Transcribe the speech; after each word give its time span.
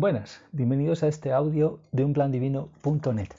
Buenas, 0.00 0.40
bienvenidos 0.52 1.02
a 1.02 1.08
este 1.08 1.32
audio 1.32 1.80
de 1.90 2.04
unplandivino.net. 2.04 3.30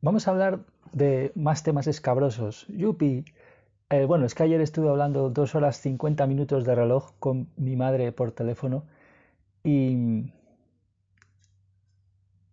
Vamos 0.00 0.26
a 0.26 0.30
hablar 0.30 0.60
de 0.94 1.30
más 1.34 1.62
temas 1.62 1.86
escabrosos. 1.88 2.66
Yupi. 2.68 3.26
Eh, 3.90 4.06
bueno, 4.06 4.24
es 4.24 4.34
que 4.34 4.44
ayer 4.44 4.62
estuve 4.62 4.88
hablando 4.88 5.28
dos 5.28 5.54
horas 5.54 5.76
50 5.76 6.26
minutos 6.26 6.64
de 6.64 6.74
reloj 6.74 7.10
con 7.18 7.48
mi 7.58 7.76
madre 7.76 8.12
por 8.12 8.32
teléfono 8.32 8.84
y, 9.62 10.32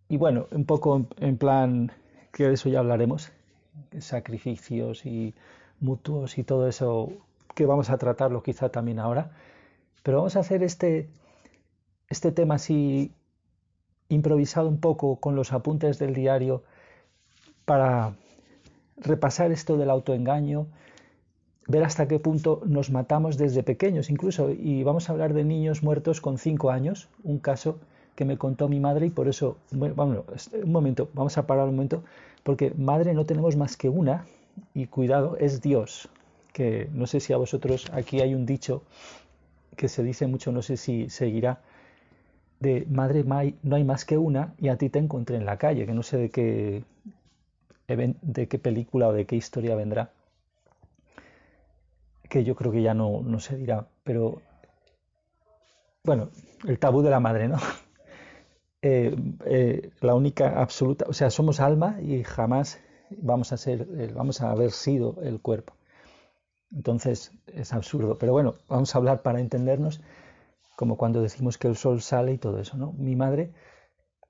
y 0.10 0.18
bueno, 0.18 0.48
un 0.52 0.66
poco 0.66 1.06
en 1.22 1.38
plan, 1.38 1.94
que 2.34 2.50
de 2.50 2.56
eso 2.56 2.68
ya 2.68 2.80
hablaremos, 2.80 3.32
sacrificios 4.00 5.06
y 5.06 5.34
mutuos 5.80 6.38
y 6.38 6.44
todo 6.44 6.68
eso, 6.68 7.14
que 7.56 7.66
vamos 7.66 7.90
a 7.90 7.98
tratarlo 7.98 8.44
quizá 8.44 8.68
también 8.68 9.00
ahora. 9.00 9.32
Pero 10.04 10.18
vamos 10.18 10.36
a 10.36 10.42
hacer 10.42 10.64
este 10.64 11.08
este 12.10 12.32
tema 12.32 12.56
así 12.56 13.12
improvisado 14.10 14.70
un 14.70 14.80
poco 14.80 15.18
con 15.18 15.36
los 15.36 15.52
apuntes 15.54 16.00
del 16.00 16.14
diario 16.14 16.64
para 17.66 18.16
repasar 18.98 19.52
esto 19.52 19.78
del 19.78 19.90
autoengaño, 19.90 20.68
ver 21.68 21.84
hasta 21.84 22.08
qué 22.08 22.20
punto 22.20 22.62
nos 22.66 22.90
matamos 22.90 23.38
desde 23.38 23.64
pequeños 23.64 24.10
incluso. 24.10 24.50
Y 24.52 24.84
vamos 24.84 25.10
a 25.10 25.14
hablar 25.14 25.34
de 25.34 25.44
niños 25.44 25.84
muertos 25.84 26.22
con 26.22 26.38
cinco 26.38 26.72
años, 26.72 27.10
un 27.24 27.40
caso 27.40 27.78
que 28.16 28.26
me 28.26 28.38
contó 28.38 28.68
mi 28.68 28.80
madre 28.80 29.06
y 29.06 29.10
por 29.12 29.28
eso, 29.28 29.58
bueno, 29.72 30.26
un 30.64 30.72
momento, 30.72 31.10
vamos 31.14 31.38
a 31.38 31.46
parar 31.46 31.68
un 31.68 31.76
momento, 31.76 32.04
porque 32.44 32.74
madre 32.76 33.14
no 33.14 33.26
tenemos 33.26 33.56
más 33.56 33.78
que 33.78 33.90
una 33.90 34.26
y 34.74 34.88
cuidado, 34.88 35.38
es 35.38 35.62
Dios, 35.62 36.10
que 36.52 36.90
no 36.94 37.06
sé 37.06 37.20
si 37.20 37.34
a 37.34 37.38
vosotros 37.38 37.86
aquí 37.94 38.22
hay 38.22 38.34
un 38.34 38.48
dicho 38.48 38.82
que 39.76 39.88
se 39.88 40.02
dice 40.02 40.26
mucho, 40.26 40.52
no 40.52 40.64
sé 40.64 40.78
si 40.78 41.10
seguirá, 41.10 41.62
de 42.60 42.86
Madre 42.90 43.24
no 43.24 43.76
hay 43.76 43.84
más 43.84 44.06
que 44.06 44.18
una 44.18 44.54
y 44.58 44.70
a 44.70 44.78
ti 44.78 44.90
te 44.90 45.00
encontré 45.00 45.38
en 45.38 45.46
la 45.46 45.58
calle, 45.58 45.86
que 45.86 45.94
no 45.94 46.04
sé 46.04 46.18
de 46.18 46.30
qué, 46.30 46.84
película 48.60 49.08
o 49.10 49.14
de 49.14 49.26
qué 49.26 49.36
historia 49.36 49.76
vendrá, 49.76 50.12
que 52.30 52.44
yo 52.44 52.56
creo 52.56 52.72
que 52.72 52.82
ya 52.82 52.94
no, 52.94 53.22
no 53.22 53.40
se 53.40 53.58
dirá, 53.58 53.88
pero 54.04 54.42
bueno, 56.04 56.30
el 56.66 56.80
tabú 56.80 57.02
de 57.02 57.10
la 57.10 57.20
madre, 57.20 57.48
¿no? 57.48 57.58
Eh, 58.84 59.16
eh, 59.46 59.90
la 60.02 60.14
única 60.14 60.62
absoluta, 60.62 61.06
o 61.10 61.14
sea, 61.14 61.32
somos 61.32 61.60
alma 61.60 62.00
y 62.00 62.24
jamás 62.24 62.80
vamos 63.10 63.52
a 63.52 63.58
ser, 63.58 63.88
eh, 63.98 64.12
vamos 64.16 64.40
a 64.42 64.52
haber 64.52 64.72
sido 64.72 65.16
el 65.24 65.42
cuerpo. 65.42 65.74
Entonces 66.74 67.32
es 67.48 67.74
absurdo, 67.74 68.18
pero 68.20 68.34
bueno, 68.34 68.54
vamos 68.70 68.94
a 68.94 69.00
hablar 69.00 69.24
para 69.24 69.40
entendernos 69.40 70.00
como 70.78 70.96
cuando 70.96 71.24
decimos 71.24 71.58
que 71.58 71.68
el 71.68 71.76
sol 71.76 72.02
sale 72.02 72.34
y 72.34 72.38
todo 72.38 72.60
eso. 72.60 72.78
¿no? 72.78 72.94
Mi 72.94 73.16
madre, 73.16 73.52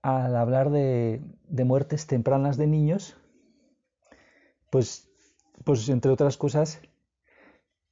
al 0.02 0.34
hablar 0.34 0.72
de, 0.72 1.22
muertes 1.50 2.08
tempranas 2.08 2.56
de 2.56 2.67
niños, 2.67 3.17
pues, 4.70 5.09
pues 5.66 5.89
entre 5.89 6.10
otras 6.10 6.38
cosas, 6.38 6.80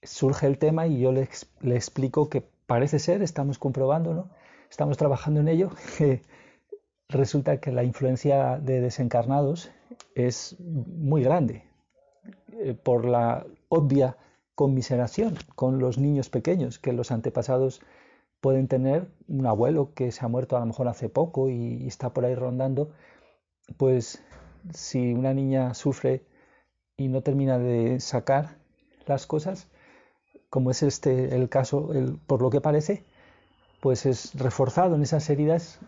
surge 0.01 0.47
el 0.47 0.57
tema 0.57 0.87
y 0.87 0.99
yo 1.01 1.11
le, 1.11 1.27
explico 1.63 2.29
que 2.29 2.47
parece 2.65 2.97
ser, 2.97 3.21
estamos 3.21 3.59
comprobando, 3.59 4.13
¿no? 4.13 4.29
estamos 4.69 4.95
trabajando 4.95 5.41
en 5.41 5.49
ello, 5.49 5.71
que 5.97 6.21
resulta 7.09 7.59
que 7.59 7.73
la 7.73 7.83
influencia 7.83 8.57
de 8.57 8.79
desencarnados 8.79 9.69
es 10.15 10.55
muy 10.61 11.23
grande 11.23 11.65
eh, 12.53 12.73
por 12.73 13.03
la 13.03 13.45
obvia 13.67 14.15
conmiseración 14.55 15.35
con 15.55 15.79
los 15.79 15.97
niños 15.97 16.29
pequeños 16.29 16.79
que 16.79 16.93
los 16.93 17.11
antepasados 17.11 17.81
pueden 18.45 18.67
tener 18.67 19.07
un 19.27 19.47
abuelo 19.47 19.95
que 19.95 20.11
se 20.11 20.23
ha 20.23 20.27
muerto 20.27 20.55
a 20.55 20.59
lo 20.59 20.67
mejor 20.67 20.87
hace 20.87 21.09
poco 21.09 21.49
y, 21.49 21.87
está 21.87 22.13
por 22.13 22.25
ahí 22.25 22.35
rondando, 22.35 22.91
pues 23.75 24.23
si 24.71 25.15
una 25.15 25.33
niña 25.33 25.73
sufre 25.73 26.27
y 26.95 27.07
no 27.07 27.23
termina 27.23 27.57
de 27.57 27.99
sacar 27.99 28.59
las 29.07 29.25
cosas, 29.25 29.67
como 30.51 30.69
es 30.69 30.83
este 30.83 31.35
el 31.35 31.49
caso, 31.49 31.89
por 32.27 32.43
lo 32.43 32.51
que 32.51 32.61
parece, 32.61 33.03
pues 33.81 34.05
es 34.05 34.35
reforzado 34.35 34.93
en 34.93 35.01
esas 35.01 35.27
heridas 35.31 35.79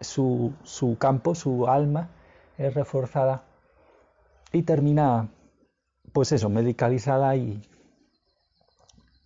su, 0.00 0.54
su 0.64 0.98
campo, 0.98 1.36
su 1.36 1.68
alma 1.68 2.10
es 2.58 2.74
reforzada 2.74 3.44
y 4.50 4.64
termina, 4.64 5.28
pues 6.12 6.32
eso, 6.32 6.48
medicalizada 6.48 7.36
y, 7.36 7.62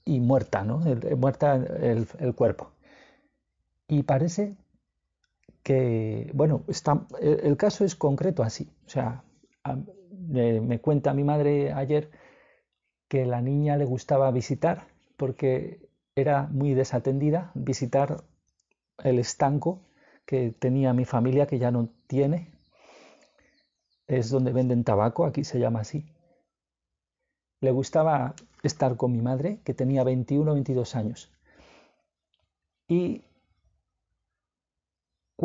y 0.07 0.21
muerta, 0.21 0.63
¿no? 0.63 0.79
muerta 1.17 1.57
el, 1.57 2.35
cuerpo. 2.35 2.71
Y 3.89 4.05
parece 4.05 4.57
que, 5.63 6.31
bueno, 6.33 6.63
está, 6.69 7.07
el, 7.21 7.57
caso 7.57 7.85
es 7.85 7.97
concreto 7.97 8.43
así. 8.43 8.71
O 8.87 8.89
sea, 8.89 9.25
me, 10.29 10.81
cuenta 10.81 11.13
mi 11.13 11.25
madre 11.25 11.73
ayer 11.73 12.11
que 13.09 13.27
la 13.27 13.43
niña 13.43 13.77
le 13.77 13.85
gustaba 13.85 14.31
visitar 14.31 14.87
porque 15.17 15.81
era 16.15 16.45
muy 16.53 16.75
desatendida, 16.75 17.51
visitar 17.55 18.23
el 19.03 19.19
estanco 19.19 19.81
que 20.25 20.53
tenía 20.53 20.93
mi 20.93 21.05
familia, 21.05 21.47
que 21.47 21.59
ya 21.59 21.73
no 21.73 21.89
tiene. 22.07 22.53
Es 24.07 24.31
donde 24.31 24.53
venden 24.53 24.85
tabaco, 24.85 25.27
aquí 25.27 25.43
se 25.43 25.59
llama 25.59 25.81
así. 25.81 26.07
Le 27.61 27.71
gustaba 27.71 28.35
estar 28.63 28.97
con 28.97 29.13
mi 29.13 29.23
madre, 29.23 29.61
que 29.65 29.75
tenía 29.75 30.05
21 30.05 30.51
o 30.51 30.55
22 30.55 30.95
años. 30.97 31.33
Y 32.89 33.25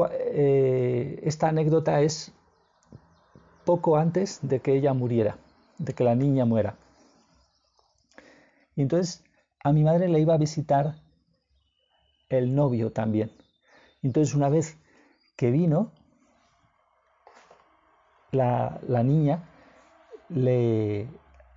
eh, 0.09 1.19
esta 1.23 1.49
anécdota 1.49 2.01
es 2.01 2.33
poco 3.65 3.97
antes 3.97 4.39
de 4.41 4.59
que 4.59 4.75
ella 4.75 4.93
muriera, 4.93 5.37
de 5.77 5.93
que 5.93 6.03
la 6.03 6.15
niña 6.15 6.45
muera. 6.45 6.77
Y 8.75 8.81
entonces 8.81 9.23
a 9.63 9.71
mi 9.71 9.83
madre 9.83 10.07
le 10.07 10.19
iba 10.19 10.33
a 10.33 10.37
visitar 10.37 10.95
el 12.29 12.55
novio 12.55 12.91
también. 12.91 13.31
Entonces 14.01 14.33
una 14.33 14.49
vez 14.49 14.77
que 15.35 15.51
vino, 15.51 15.91
la, 18.31 18.79
niña 19.03 19.43
le, 20.29 21.07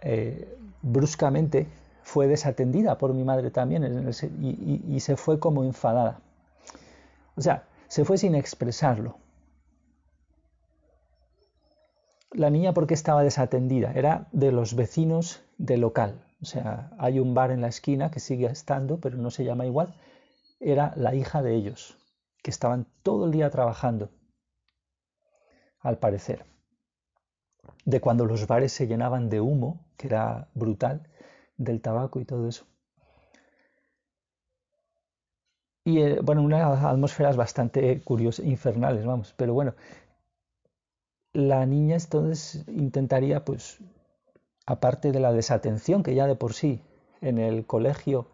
eh, 0.04 0.56
bruscamente 0.82 1.66
fue 2.02 2.26
desatendida 2.26 2.98
por 2.98 3.14
mi 3.14 3.24
madre 3.24 3.50
también 3.50 4.12
y, 4.42 5.00
se 5.00 5.16
fue 5.16 5.40
como 5.40 5.64
enfadada. 5.64 6.20
O 7.36 7.40
sea, 7.40 7.64
se 7.88 8.04
fue 8.04 8.18
sin 8.18 8.34
expresarlo. 8.34 9.16
La 12.30 12.50
niña 12.50 12.74
porque 12.74 12.94
estaba 12.94 13.22
desatendida, 13.22 13.92
era 13.92 14.28
de 14.32 14.52
los 14.52 14.74
vecinos 14.74 15.42
del 15.56 15.80
local. 15.80 16.22
O 16.42 16.44
sea, 16.44 16.90
hay 16.98 17.18
un 17.18 17.32
bar 17.32 17.50
en 17.50 17.62
la 17.62 17.68
esquina 17.68 18.10
que 18.10 18.20
sigue 18.20 18.46
estando, 18.46 18.98
pero 19.00 19.16
no 19.16 19.30
se 19.30 19.44
llama 19.44 19.64
igual. 19.64 19.94
Era 20.60 20.92
la 20.96 21.14
hija 21.14 21.42
de 21.42 21.54
ellos, 21.54 21.96
que 22.42 22.50
estaban 22.50 22.86
todo 23.02 23.24
el 23.24 23.32
día 23.32 23.48
trabajando, 23.48 24.10
al 25.80 25.98
parecer 25.98 26.53
de 27.84 28.00
cuando 28.00 28.24
los 28.26 28.46
bares 28.46 28.72
se 28.72 28.86
llenaban 28.86 29.28
de 29.28 29.40
humo, 29.40 29.84
que 29.96 30.08
era 30.08 30.48
brutal, 30.54 31.08
del 31.56 31.80
tabaco 31.80 32.20
y 32.20 32.24
todo 32.24 32.48
eso. 32.48 32.66
Y 35.84 36.00
eh, 36.00 36.20
bueno, 36.22 36.42
unas 36.42 36.82
atmósferas 36.82 37.36
bastante 37.36 38.00
curiosas, 38.02 38.46
infernales, 38.46 39.04
vamos, 39.04 39.34
pero 39.36 39.52
bueno, 39.52 39.74
la 41.34 41.66
niña 41.66 41.96
entonces 41.96 42.64
intentaría, 42.68 43.44
pues, 43.44 43.78
aparte 44.66 45.12
de 45.12 45.20
la 45.20 45.32
desatención 45.32 46.02
que 46.02 46.14
ya 46.14 46.26
de 46.26 46.36
por 46.36 46.54
sí 46.54 46.80
en 47.20 47.38
el 47.38 47.66
colegio 47.66 48.28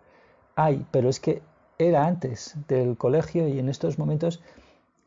hay, 0.54 0.86
pero 0.92 1.08
es 1.08 1.18
que 1.18 1.42
era 1.78 2.06
antes 2.06 2.56
del 2.68 2.96
colegio 2.96 3.48
y 3.48 3.58
en 3.58 3.68
estos 3.68 3.98
momentos, 3.98 4.42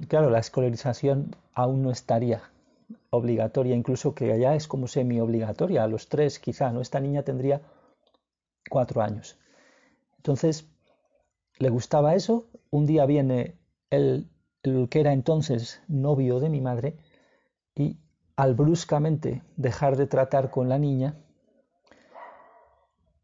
claro, 0.07 0.29
la 0.29 0.39
escolarización 0.39 1.35
aún 1.53 1.83
no 1.83 1.91
estaría 1.91 2.41
obligatoria, 3.09 3.75
incluso 3.75 4.15
que 4.15 4.31
allá 4.31 4.55
es 4.55 4.67
como 4.67 4.87
semi-obligatoria, 4.87 5.83
a 5.83 5.87
los 5.87 6.09
tres 6.09 6.39
quizá, 6.39 6.71
¿no? 6.71 6.81
Esta 6.81 6.99
niña 6.99 7.23
tendría 7.23 7.61
cuatro 8.69 9.01
años. 9.01 9.37
Entonces, 10.17 10.67
le 11.59 11.69
gustaba 11.69 12.15
eso, 12.15 12.47
un 12.71 12.85
día 12.85 13.05
viene 13.05 13.57
el 13.89 14.29
el 14.63 14.87
que 14.89 15.01
era 15.01 15.13
entonces 15.13 15.81
novio 15.87 16.39
de 16.39 16.49
mi 16.49 16.61
madre 16.61 16.97
y 17.75 17.97
al 18.35 18.55
bruscamente 18.55 19.43
dejar 19.57 19.97
de 19.97 20.07
tratar 20.07 20.49
con 20.49 20.69
la 20.69 20.79
niña, 20.79 21.15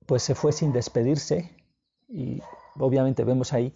pues 0.05 0.21
se 0.21 0.35
fue 0.35 0.51
sin 0.51 0.73
despedirse 0.73 1.55
y 2.07 2.41
obviamente 2.77 3.23
vemos 3.23 3.53
ahí 3.53 3.73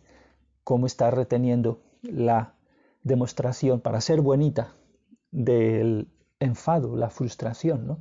cómo 0.63 0.85
está 0.85 1.09
reteniendo 1.09 1.81
la 2.01 2.55
demostración 3.03 3.79
para 3.79 4.01
ser 4.01 4.21
buenita 4.21 4.75
del 5.33 6.07
enfado, 6.39 6.95
la 6.95 7.09
frustración, 7.09 7.87
¿no? 7.87 7.99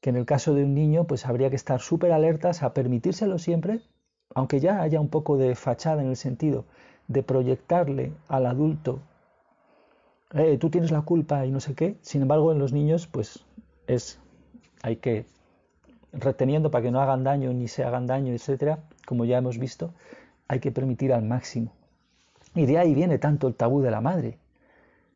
Que 0.00 0.10
en 0.10 0.16
el 0.16 0.26
caso 0.26 0.52
de 0.52 0.64
un 0.64 0.74
niño, 0.74 1.06
pues 1.06 1.26
habría 1.26 1.48
que 1.48 1.56
estar 1.56 1.80
súper 1.80 2.12
alertas 2.12 2.62
a 2.62 2.74
permitírselo 2.74 3.38
siempre, 3.38 3.80
aunque 4.34 4.60
ya 4.60 4.82
haya 4.82 5.00
un 5.00 5.08
poco 5.08 5.38
de 5.38 5.54
fachada 5.54 6.02
en 6.02 6.08
el 6.08 6.16
sentido 6.16 6.66
de 7.08 7.22
proyectarle 7.22 8.12
al 8.28 8.46
adulto, 8.46 9.00
eh, 10.34 10.58
tú 10.58 10.70
tienes 10.70 10.90
la 10.90 11.02
culpa 11.02 11.46
y 11.46 11.50
no 11.50 11.60
sé 11.60 11.74
qué. 11.74 11.96
Sin 12.02 12.22
embargo, 12.22 12.52
en 12.52 12.58
los 12.58 12.72
niños, 12.72 13.06
pues 13.06 13.44
es, 13.86 14.18
hay 14.82 14.96
que 14.96 15.24
reteniendo 16.12 16.70
para 16.70 16.82
que 16.82 16.90
no 16.90 17.00
hagan 17.00 17.22
daño 17.24 17.52
ni 17.52 17.68
se 17.68 17.84
hagan 17.84 18.06
daño, 18.06 18.32
etcétera, 18.32 18.80
como 19.06 19.24
ya 19.24 19.38
hemos 19.38 19.58
visto, 19.58 19.92
hay 20.48 20.58
que 20.58 20.72
permitir 20.72 21.12
al 21.12 21.22
máximo. 21.22 21.72
Y 22.54 22.66
de 22.66 22.78
ahí 22.78 22.94
viene 22.94 23.18
tanto 23.18 23.46
el 23.46 23.54
tabú 23.54 23.82
de 23.82 23.90
la 23.90 24.00
madre, 24.00 24.38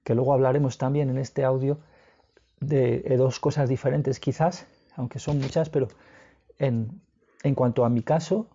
que 0.04 0.14
luego 0.14 0.32
hablaremos 0.32 0.78
también 0.78 1.10
en 1.10 1.18
este 1.18 1.44
audio 1.44 1.78
de, 2.60 3.02
dos 3.16 3.40
cosas 3.40 3.68
diferentes 3.68 4.20
quizás, 4.20 4.66
aunque 4.96 5.18
son 5.18 5.40
muchas, 5.40 5.70
pero 5.70 5.88
en, 6.58 7.00
en 7.42 7.54
cuanto 7.54 7.84
a 7.84 7.88
mi 7.88 8.02
caso, 8.02 8.48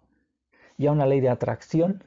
ya 0.78 0.92
una 0.92 1.06
ley 1.06 1.22
de 1.22 1.30
atracción 1.30 2.04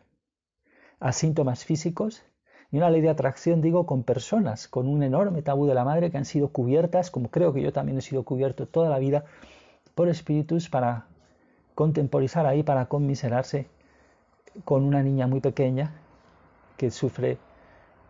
a 1.01 1.13
síntomas 1.13 1.65
físicos 1.65 2.23
y 2.71 2.77
una 2.77 2.91
ley 2.91 3.01
de 3.01 3.09
atracción, 3.09 3.63
digo, 3.63 3.87
con 3.87 4.03
personas, 4.03 4.69
con 4.69 4.87
un 4.89 5.03
enorme 5.03 5.43
tabú 5.43 5.67
de 5.67 5.75
la 5.75 5.85
madre 5.85 6.11
que 6.11 6.19
han 6.19 6.25
sido 6.25 6.49
cubiertas, 6.49 7.11
como 7.11 7.31
creo 7.31 7.53
que 7.53 7.63
yo 7.63 7.73
también 7.73 7.99
he 7.99 8.03
sido 8.03 8.25
cubierto 8.25 8.67
toda 8.67 8.91
la 8.91 8.99
vida, 8.99 9.25
por 9.95 10.09
espíritus 10.09 10.69
para 10.69 11.07
contemporizar 11.75 12.47
ahí, 12.47 12.63
para 12.63 12.87
conmiserarse 12.87 13.67
con 14.65 14.85
una 14.85 15.03
niña 15.03 15.27
muy 15.27 15.41
pequeña 15.41 15.93
que 16.77 16.91
sufre 16.91 17.39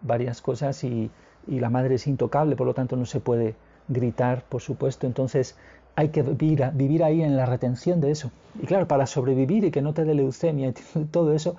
varias 0.01 0.43
cosas 0.43 0.83
y, 0.85 1.11
la 1.47 1.71
madre 1.71 1.95
es 1.95 2.07
intocable, 2.07 2.57
por 2.57 2.67
lo 2.67 2.75
tanto 2.75 2.95
no 2.97 3.07
se 3.07 3.21
puede 3.21 3.55
gritar, 3.89 4.45
por 4.51 4.61
supuesto. 4.61 5.07
Entonces 5.07 5.57
hay 5.97 6.11
que 6.11 6.23
vivir, 6.23 7.03
ahí 7.03 7.23
en 7.23 7.37
la 7.37 7.47
retención 7.47 8.03
de 8.03 8.11
eso. 8.11 8.31
Y 8.63 8.67
claro, 8.67 8.87
para 8.87 9.07
sobrevivir 9.07 9.65
y 9.65 9.71
que 9.71 9.81
no 9.81 9.95
te 9.95 10.05
dé 10.05 10.15
leucemia 10.15 10.69
y 10.69 11.05
todo 11.11 11.33
eso, 11.33 11.57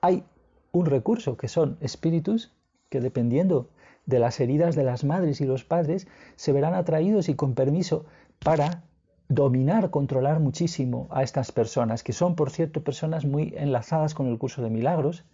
hay 0.00 0.24
un 0.72 0.86
recurso 0.86 1.36
que 1.36 1.46
son 1.46 1.76
espíritus 1.80 2.52
que 2.90 3.00
dependiendo 3.00 3.68
de 4.06 4.18
las 4.18 4.40
heridas 4.40 4.74
de 4.74 4.84
las 4.84 5.04
madres 5.04 5.40
y 5.40 5.44
los 5.44 5.64
padres 5.64 6.08
se 6.34 6.52
verán 6.52 6.74
atraídos 6.74 7.28
y 7.28 7.34
con 7.34 7.54
permiso 7.54 8.06
para 8.40 8.82
dominar, 9.28 9.90
controlar 9.90 10.40
muchísimo 10.40 11.06
a 11.10 11.22
estas 11.22 11.52
personas, 11.52 12.02
que 12.02 12.12
son, 12.12 12.34
por 12.34 12.50
cierto, 12.50 12.82
personas 12.82 13.24
muy 13.24 13.54
enlazadas 13.56 14.14
con 14.14 14.26
el 14.26 14.38
curso 14.38 14.62
de 14.62 14.70
milagros 14.70 15.24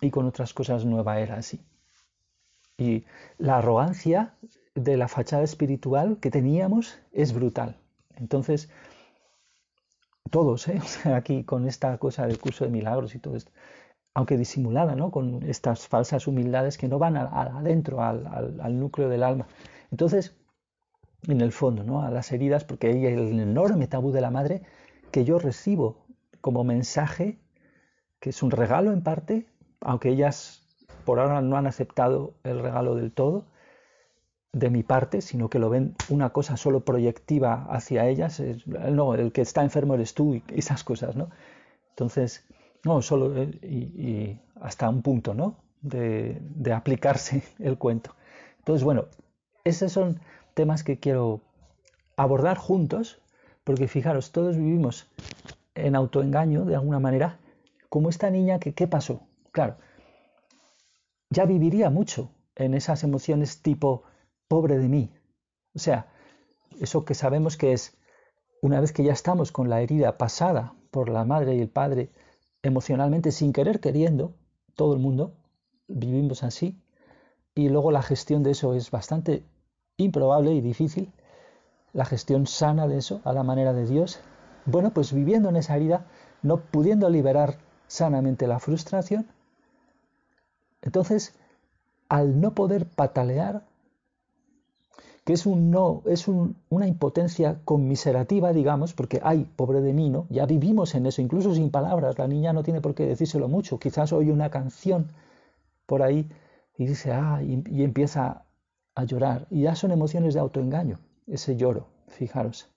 y 0.00 0.10
con 0.10 0.26
otras 0.26 0.54
cosas 0.54 0.84
nueva 0.84 1.20
era 1.20 1.36
así. 1.36 1.60
Y 2.80 3.04
la 3.36 3.58
arrogancia 3.58 4.34
de 4.74 4.96
la 4.96 5.06
fachada 5.06 5.42
espiritual 5.42 6.18
que 6.18 6.30
teníamos 6.30 6.98
es 7.12 7.34
brutal. 7.34 7.76
Entonces, 8.16 8.70
todos, 10.30 10.66
¿eh? 10.68 10.80
aquí 11.14 11.44
con 11.44 11.68
esta 11.68 11.98
cosa 11.98 12.26
del 12.26 12.38
curso 12.38 12.64
de 12.64 12.70
milagros 12.70 13.14
y 13.14 13.18
todo 13.18 13.36
esto, 13.36 13.52
aunque 14.14 14.38
disimulada, 14.38 14.94
¿no? 14.94 15.10
con 15.10 15.42
estas 15.42 15.86
falsas 15.88 16.26
humildades 16.26 16.78
que 16.78 16.88
no 16.88 16.98
van 16.98 17.18
adentro, 17.18 18.02
al 18.02 18.80
núcleo 18.80 19.10
del 19.10 19.22
alma. 19.22 19.46
Entonces, 19.90 20.34
en 21.28 21.42
el 21.42 21.52
fondo, 21.52 21.84
¿no? 21.84 22.02
a 22.02 22.10
las 22.10 22.32
heridas, 22.32 22.64
porque 22.64 22.88
hay 22.88 23.06
el 23.06 23.38
enorme 23.38 23.88
tabú 23.88 24.10
de 24.10 24.22
la 24.22 24.30
madre 24.30 24.62
que 25.12 25.24
yo 25.24 25.38
recibo 25.38 26.06
como 26.40 26.64
mensaje, 26.64 27.38
que 28.20 28.30
es 28.30 28.42
un 28.42 28.50
regalo 28.50 28.92
en 28.92 29.02
parte, 29.02 29.46
aunque 29.80 30.08
ellas 30.08 30.59
por 31.04 31.20
ahora 31.20 31.40
no 31.40 31.56
han 31.56 31.66
aceptado 31.66 32.34
el 32.44 32.60
regalo 32.60 32.94
del 32.94 33.12
todo 33.12 33.44
de 34.52 34.70
mi 34.70 34.82
parte, 34.82 35.20
sino 35.20 35.48
que 35.48 35.58
lo 35.58 35.70
ven 35.70 35.94
una 36.08 36.30
cosa 36.30 36.56
solo 36.56 36.80
proyectiva 36.80 37.66
hacia 37.70 38.08
ellas, 38.08 38.42
no, 38.66 39.14
el 39.14 39.32
que 39.32 39.42
está 39.42 39.62
enfermo 39.62 39.94
eres 39.94 40.14
tú 40.14 40.34
y 40.34 40.42
esas 40.48 40.82
cosas, 40.82 41.14
¿no? 41.14 41.30
Entonces, 41.90 42.44
no, 42.84 43.02
solo 43.02 43.36
eh, 43.36 43.50
y, 43.62 44.38
hasta 44.60 44.88
un 44.88 45.02
punto, 45.02 45.34
¿no? 45.34 45.56
De, 45.80 46.38
de 46.40 46.72
aplicarse 46.72 47.42
el 47.58 47.78
cuento. 47.78 48.14
Entonces, 48.58 48.84
bueno, 48.84 49.06
esos 49.64 49.92
son 49.92 50.20
temas 50.54 50.82
que 50.82 50.98
quiero 50.98 51.40
abordar 52.16 52.58
juntos, 52.58 53.20
porque 53.64 53.88
fijaros, 53.88 54.32
todos 54.32 54.56
vivimos 54.56 55.08
en 55.74 55.94
autoengaño 55.94 56.64
de 56.64 56.74
alguna 56.74 56.98
manera, 56.98 57.38
como 57.88 58.08
esta 58.08 58.30
niña 58.30 58.58
que, 58.58 58.74
¿qué 58.74 58.86
pasó? 58.86 59.22
Claro, 59.52 59.76
ya 61.30 61.44
viviría 61.46 61.90
mucho 61.90 62.30
en 62.56 62.74
esas 62.74 63.04
emociones 63.04 63.62
tipo 63.62 64.02
pobre 64.48 64.78
de 64.78 64.88
mí. 64.88 65.10
O 65.74 65.78
sea, 65.78 66.12
eso 66.80 67.04
que 67.04 67.14
sabemos 67.14 67.56
que 67.56 67.72
es, 67.72 67.96
una 68.62 68.80
vez 68.80 68.92
que 68.92 69.04
ya 69.04 69.12
estamos 69.12 69.52
con 69.52 69.70
la 69.70 69.80
herida 69.80 70.18
pasada 70.18 70.74
por 70.90 71.08
la 71.08 71.24
madre 71.24 71.54
y 71.54 71.60
el 71.60 71.68
padre, 71.68 72.10
emocionalmente, 72.62 73.30
sin 73.32 73.52
querer 73.52 73.80
queriendo, 73.80 74.34
todo 74.74 74.92
el 74.92 74.98
mundo 74.98 75.34
vivimos 75.88 76.42
así, 76.42 76.80
y 77.54 77.68
luego 77.68 77.90
la 77.90 78.02
gestión 78.02 78.42
de 78.42 78.52
eso 78.52 78.74
es 78.74 78.90
bastante 78.90 79.44
improbable 79.96 80.52
y 80.52 80.60
difícil, 80.60 81.12
la 81.92 82.04
gestión 82.04 82.46
sana 82.46 82.86
de 82.86 82.98
eso 82.98 83.20
a 83.24 83.32
la 83.32 83.42
manera 83.42 83.72
de 83.72 83.86
Dios, 83.86 84.20
bueno, 84.66 84.92
pues 84.92 85.12
viviendo 85.12 85.48
en 85.48 85.56
esa 85.56 85.76
herida, 85.76 86.06
no 86.42 86.58
pudiendo 86.58 87.08
liberar 87.08 87.58
sanamente 87.86 88.46
la 88.46 88.60
frustración, 88.60 89.26
entonces, 90.82 91.34
al 92.08 92.40
no 92.40 92.54
poder 92.54 92.86
patalear, 92.86 93.66
que 95.24 95.34
es, 95.34 95.46
un 95.46 95.70
no, 95.70 96.02
es 96.06 96.26
una 96.28 96.86
impotencia 96.86 97.60
conmiserativa, 97.64 98.52
digamos, 98.52 98.94
porque 98.94 99.20
ay, 99.22 99.46
pobre 99.56 99.80
de 99.80 99.92
mí, 99.92 100.10
¿no? 100.10 100.26
Ya 100.30 100.46
vivimos 100.46 100.94
en 100.94 101.06
eso, 101.06 101.22
incluso 101.22 101.54
sin 101.54 101.70
palabras, 101.70 102.18
la 102.18 102.26
niña 102.26 102.52
no 102.52 102.62
tiene 102.62 102.80
por 102.80 102.94
qué 102.94 103.06
decírselo 103.06 103.46
mucho, 103.48 103.78
quizás 103.78 104.12
oye 104.12 104.32
una 104.32 104.50
canción 104.50 105.08
por 105.86 106.02
ahí 106.02 106.28
y 106.76 106.86
dice, 106.86 107.12
ah, 107.12 107.42
y 107.42 107.82
empieza 107.82 108.44
a 108.94 109.04
llorar. 109.04 109.46
Y 109.50 109.62
ya 109.62 109.74
son 109.74 109.90
emociones 109.90 110.34
de 110.34 110.40
autoengaño, 110.40 110.98
ese 111.26 111.56
lloro, 111.56 111.86
fijaros. 112.08 112.68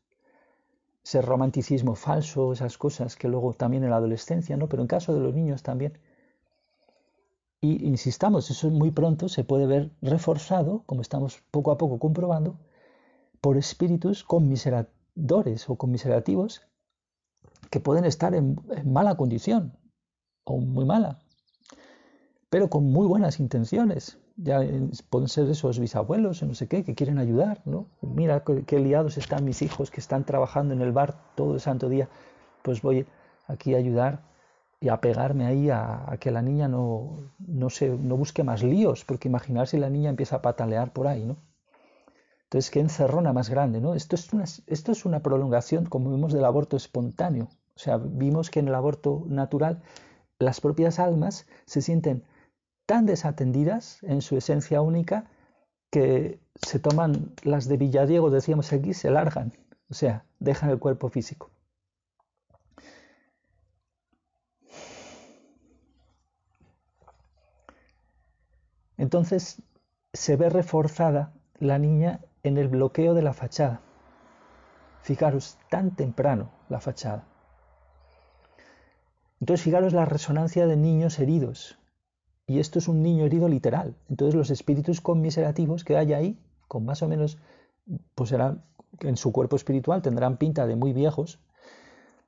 Ese 1.03 1.21
romanticismo 1.21 1.95
falso, 1.95 2.53
esas 2.53 2.77
cosas 2.77 3.15
que 3.15 3.27
luego 3.27 3.53
también 3.53 3.83
en 3.83 3.89
la 3.89 3.97
adolescencia, 3.97 4.55
¿no? 4.57 4.69
Pero 4.69 4.81
en 4.81 4.87
caso 4.87 5.13
de 5.13 5.19
los 5.19 5.33
niños 5.33 5.61
también. 5.63 5.97
Y 7.63 7.87
insistamos, 7.87 8.51
eso 8.51 8.69
muy 8.69 8.91
pronto 8.91 9.29
se 9.29 9.45
puede 9.45 9.65
ver 9.65 9.89
reforzado, 10.01 10.83
como 10.85 10.99
estamos 11.01 11.41
poco 11.49 11.71
a 11.71 11.77
poco 11.77 11.97
comprobando, 11.97 12.59
por 13.39 13.55
espíritus 13.55 14.25
conmiseradores 14.25 15.69
o 15.69 15.77
conmiserativos 15.77 16.61
que 17.69 17.79
pueden 17.79 18.03
estar 18.03 18.35
en 18.35 18.57
mala 18.83 19.15
condición 19.15 19.77
o 20.43 20.57
muy 20.57 20.83
mala, 20.83 21.21
pero 22.49 22.69
con 22.69 22.83
muy 22.91 23.07
buenas 23.07 23.39
intenciones, 23.39 24.17
ya 24.35 24.59
pueden 25.09 25.29
ser 25.29 25.49
esos 25.49 25.79
bisabuelos, 25.79 26.43
no 26.43 26.55
sé 26.55 26.67
qué, 26.67 26.83
que 26.83 26.95
quieren 26.95 27.17
ayudar, 27.17 27.61
¿no? 27.63 27.87
Mira 28.01 28.43
qué, 28.43 28.79
liados 28.81 29.17
están 29.17 29.45
mis 29.45 29.61
hijos 29.61 29.89
que 29.89 30.01
están 30.01 30.25
trabajando 30.25 30.73
en 30.73 30.81
el 30.81 30.91
bar 30.91 31.15
todo 31.35 31.53
el 31.53 31.61
santo 31.61 31.87
día, 31.87 32.09
pues 32.61 32.81
voy 32.81 33.05
aquí 33.47 33.73
a 33.73 33.77
ayudar 33.77 34.32
y 34.83 34.89
a 34.89 34.99
pegarme 34.99 35.45
ahí 35.45 35.69
a, 35.69 36.17
que 36.19 36.29
la 36.29 36.41
niña 36.41 36.67
no, 36.67 37.31
no, 37.39 37.69
se, 37.69 37.87
no 37.87 38.17
busque 38.17 38.43
más 38.43 38.63
líos, 38.63 39.05
porque 39.05 39.29
imaginar 39.29 39.65
si 39.65 39.77
la 39.77 39.89
niña 39.89 40.09
empieza 40.09 40.35
a 40.35 40.41
patalear 40.41 40.91
por 40.91 41.07
ahí, 41.07 41.23
¿no? 41.25 41.37
Entonces, 42.43 42.69
qué 42.69 42.81
encerrona 42.81 43.31
más 43.31 43.49
grande, 43.49 43.79
¿no? 43.79 43.95
Esto 43.95 44.17
es, 44.17 44.33
una, 44.33 44.43
esto 44.43 44.91
es 44.91 45.05
una 45.05 45.21
prolongación, 45.21 45.85
como 45.85 46.11
vimos, 46.11 46.33
del 46.33 46.43
aborto 46.43 46.75
espontáneo. 46.75 47.47
O 47.77 47.79
sea, 47.79 47.95
vimos 47.95 48.49
que 48.49 48.59
en 48.59 48.67
el 48.67 48.75
aborto 48.75 49.23
natural 49.25 49.81
las 50.37 50.59
propias 50.59 50.99
almas 50.99 51.47
se 51.65 51.81
sienten 51.81 52.25
tan 52.85 53.05
desatendidas 53.05 54.03
en 54.03 54.21
su 54.21 54.35
esencia 54.35 54.81
única 54.81 55.29
que 55.91 56.41
se 56.55 56.79
toman 56.79 57.31
las 57.43 57.69
de 57.69 57.77
Villadiego, 57.77 58.29
decíamos 58.29 58.73
aquí, 58.73 58.93
se 58.93 59.09
largan, 59.11 59.53
o 59.89 59.93
sea, 59.93 60.25
dejan 60.39 60.71
el 60.71 60.79
cuerpo 60.79 61.07
físico. 61.07 61.52
Entonces 69.13 69.61
se 70.11 70.37
ve 70.37 70.49
reforzada 70.49 71.33
la 71.59 71.77
niña 71.77 72.21
en 72.41 72.57
el 72.57 72.67
bloqueo 72.67 73.13
de 73.13 73.21
la 73.21 73.33
fachada. 73.33 73.79
Fijaros, 75.03 75.59
tan 75.69 75.95
temprano 75.95 76.49
la 76.67 76.79
fachada. 76.79 77.27
Entonces 79.39 79.63
fijaros 79.63 79.93
la 79.93 80.05
resonancia 80.05 80.65
de 80.65 80.77
niños 80.77 81.19
heridos, 81.19 81.77
Y 82.47 82.57
esto 82.57 82.79
es 82.79 82.87
un 82.87 83.03
niño 83.03 83.25
herido 83.25 83.47
literal. 83.47 83.95
Entonces 84.09 84.33
los 84.33 84.49
espíritus 84.49 84.99
conmiserativos 84.99 85.83
que 85.83 85.95
hay 85.95 86.13
ahí, 86.13 86.39
con 86.67 86.83
más 86.83 87.03
o 87.03 87.07
menos, 87.07 87.37
pues 88.15 88.31
serán, 88.31 88.65
en 89.01 89.15
su 89.15 89.31
cuerpo 89.31 89.57
espiritual 89.57 90.01
tendrán 90.01 90.37
pinta 90.37 90.65
de 90.65 90.75
muy 90.75 90.91
viejos, 90.91 91.39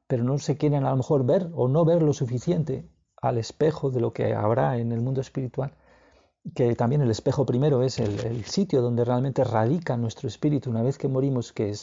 pero 0.06 0.24
no 0.24 0.38
se 0.38 0.56
quieren 0.56 0.86
a 0.86 0.92
lo 0.92 0.98
mejor 0.98 1.26
ver 1.26 1.50
o 1.56 1.68
no 1.68 1.84
ver 1.84 2.04
lo 2.04 2.14
suficiente 2.14 2.88
al 3.20 3.40
espejo 3.40 3.90
de 3.90 4.02
lo 4.02 4.14
que 4.14 4.36
habrá 4.36 4.78
en 4.78 4.92
el 4.92 5.02
mundo 5.02 5.20
espiritual, 5.20 5.74
que 6.54 6.76
también 6.76 7.02
el 7.02 7.10
espejo 7.10 7.46
primero 7.46 7.82
es 7.82 8.00
el, 8.00 8.46
sitio 8.46 8.82
donde 8.82 9.04
realmente 9.04 9.44
radica 9.44 9.98
nuestro 9.98 10.28
espíritu 10.28 10.70
una 10.70 10.84
vez 10.84 10.98
que 10.98 11.08
morimos, 11.08 11.52
que 11.52 11.74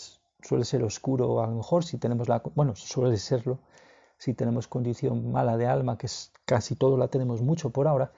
suele 0.42 0.64
ser 0.64 0.84
oscuro 0.84 1.42
a 1.42 1.46
lo 1.46 1.56
mejor 1.56 1.84
si 1.84 1.98
tenemos 1.98 2.28
la, 2.28 2.42
bueno, 2.54 2.76
suele 2.76 3.16
serlo, 3.16 3.58
si 4.18 4.34
tenemos 4.34 4.68
condición 4.68 5.32
mala 5.32 5.56
de 5.56 5.66
alma, 5.66 5.98
que 5.98 6.06
es, 6.06 6.32
casi 6.44 6.76
todo 6.76 6.96
la 6.96 7.08
tenemos 7.08 7.42
mucho 7.42 7.70
por 7.70 7.88
ahora. 7.88 8.12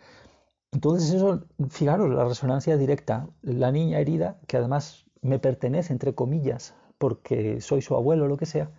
Entonces 0.72 1.14
eso, 1.14 1.44
fijaros, 1.70 2.10
la 2.10 2.24
resonancia 2.24 2.76
directa, 2.76 3.28
la 3.42 3.70
niña 3.72 4.00
herida, 4.00 4.38
que 4.46 4.56
además 4.56 5.06
me 5.22 5.38
pertenece, 5.38 5.92
entre 5.92 6.14
comillas, 6.14 6.74
porque 6.98 7.60
soy 7.60 7.80
su 7.80 7.94
abuelo 7.94 8.24
o 8.24 8.28
lo 8.28 8.36
que 8.36 8.46
sea, 8.46 8.70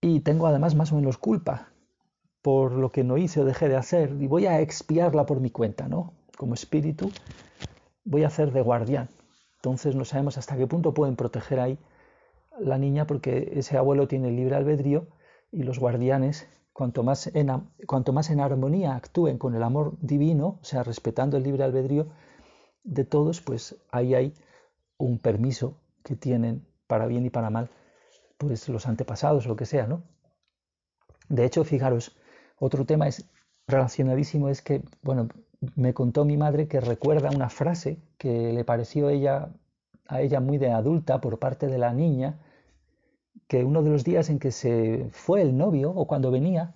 y 0.00 0.20
tengo 0.20 0.46
además 0.46 0.74
más 0.74 0.92
o 0.92 0.96
menos 0.96 1.16
culpa 1.16 1.72
por 2.46 2.70
lo 2.70 2.92
que 2.92 3.02
no 3.02 3.16
hice 3.16 3.40
o 3.40 3.44
dejé 3.44 3.68
de 3.68 3.74
hacer 3.74 4.14
y 4.20 4.28
voy 4.28 4.46
a 4.46 4.60
expiarla 4.60 5.26
por 5.26 5.40
mi 5.40 5.50
cuenta, 5.50 5.88
¿no? 5.88 6.12
Como 6.36 6.54
espíritu 6.54 7.10
voy 8.04 8.22
a 8.22 8.28
hacer 8.28 8.52
de 8.52 8.62
guardián. 8.62 9.08
Entonces 9.56 9.96
no 9.96 10.04
sabemos 10.04 10.38
hasta 10.38 10.56
qué 10.56 10.68
punto 10.68 10.94
pueden 10.94 11.16
proteger 11.16 11.58
ahí 11.58 11.76
la 12.60 12.78
niña 12.78 13.04
porque 13.08 13.54
ese 13.56 13.76
abuelo 13.76 14.06
tiene 14.06 14.30
libre 14.30 14.54
albedrío 14.54 15.08
y 15.50 15.64
los 15.64 15.80
guardianes, 15.80 16.46
cuanto 16.72 17.02
más, 17.02 17.26
en, 17.34 17.50
cuanto 17.84 18.12
más 18.12 18.30
en 18.30 18.38
armonía 18.38 18.94
actúen 18.94 19.38
con 19.38 19.56
el 19.56 19.64
amor 19.64 19.96
divino, 20.00 20.60
o 20.62 20.64
sea, 20.64 20.84
respetando 20.84 21.38
el 21.38 21.42
libre 21.42 21.64
albedrío 21.64 22.06
de 22.84 23.04
todos, 23.04 23.40
pues 23.40 23.74
ahí 23.90 24.14
hay 24.14 24.34
un 24.98 25.18
permiso 25.18 25.80
que 26.04 26.14
tienen 26.14 26.64
para 26.86 27.08
bien 27.08 27.26
y 27.26 27.30
para 27.30 27.50
mal, 27.50 27.70
pues 28.38 28.68
los 28.68 28.86
antepasados, 28.86 29.46
lo 29.46 29.56
que 29.56 29.66
sea, 29.66 29.88
¿no? 29.88 30.04
De 31.28 31.44
hecho, 31.44 31.64
fijaros, 31.64 32.16
otro 32.58 32.84
tema 32.84 33.08
es 33.08 33.26
relacionadísimo 33.66 34.48
es 34.48 34.62
que, 34.62 34.82
bueno, 35.02 35.28
me 35.74 35.94
contó 35.94 36.24
mi 36.24 36.36
madre 36.36 36.68
que 36.68 36.80
recuerda 36.80 37.30
una 37.30 37.48
frase 37.48 37.98
que 38.18 38.52
le 38.52 38.64
pareció 38.64 39.08
ella, 39.08 39.50
a 40.06 40.20
ella 40.20 40.40
muy 40.40 40.58
de 40.58 40.70
adulta 40.70 41.20
por 41.20 41.38
parte 41.38 41.66
de 41.66 41.78
la 41.78 41.92
niña, 41.92 42.38
que 43.48 43.64
uno 43.64 43.82
de 43.82 43.90
los 43.90 44.04
días 44.04 44.28
en 44.30 44.38
que 44.38 44.50
se 44.52 45.08
fue 45.10 45.42
el 45.42 45.56
novio 45.56 45.90
o 45.90 46.06
cuando 46.06 46.30
venía, 46.30 46.74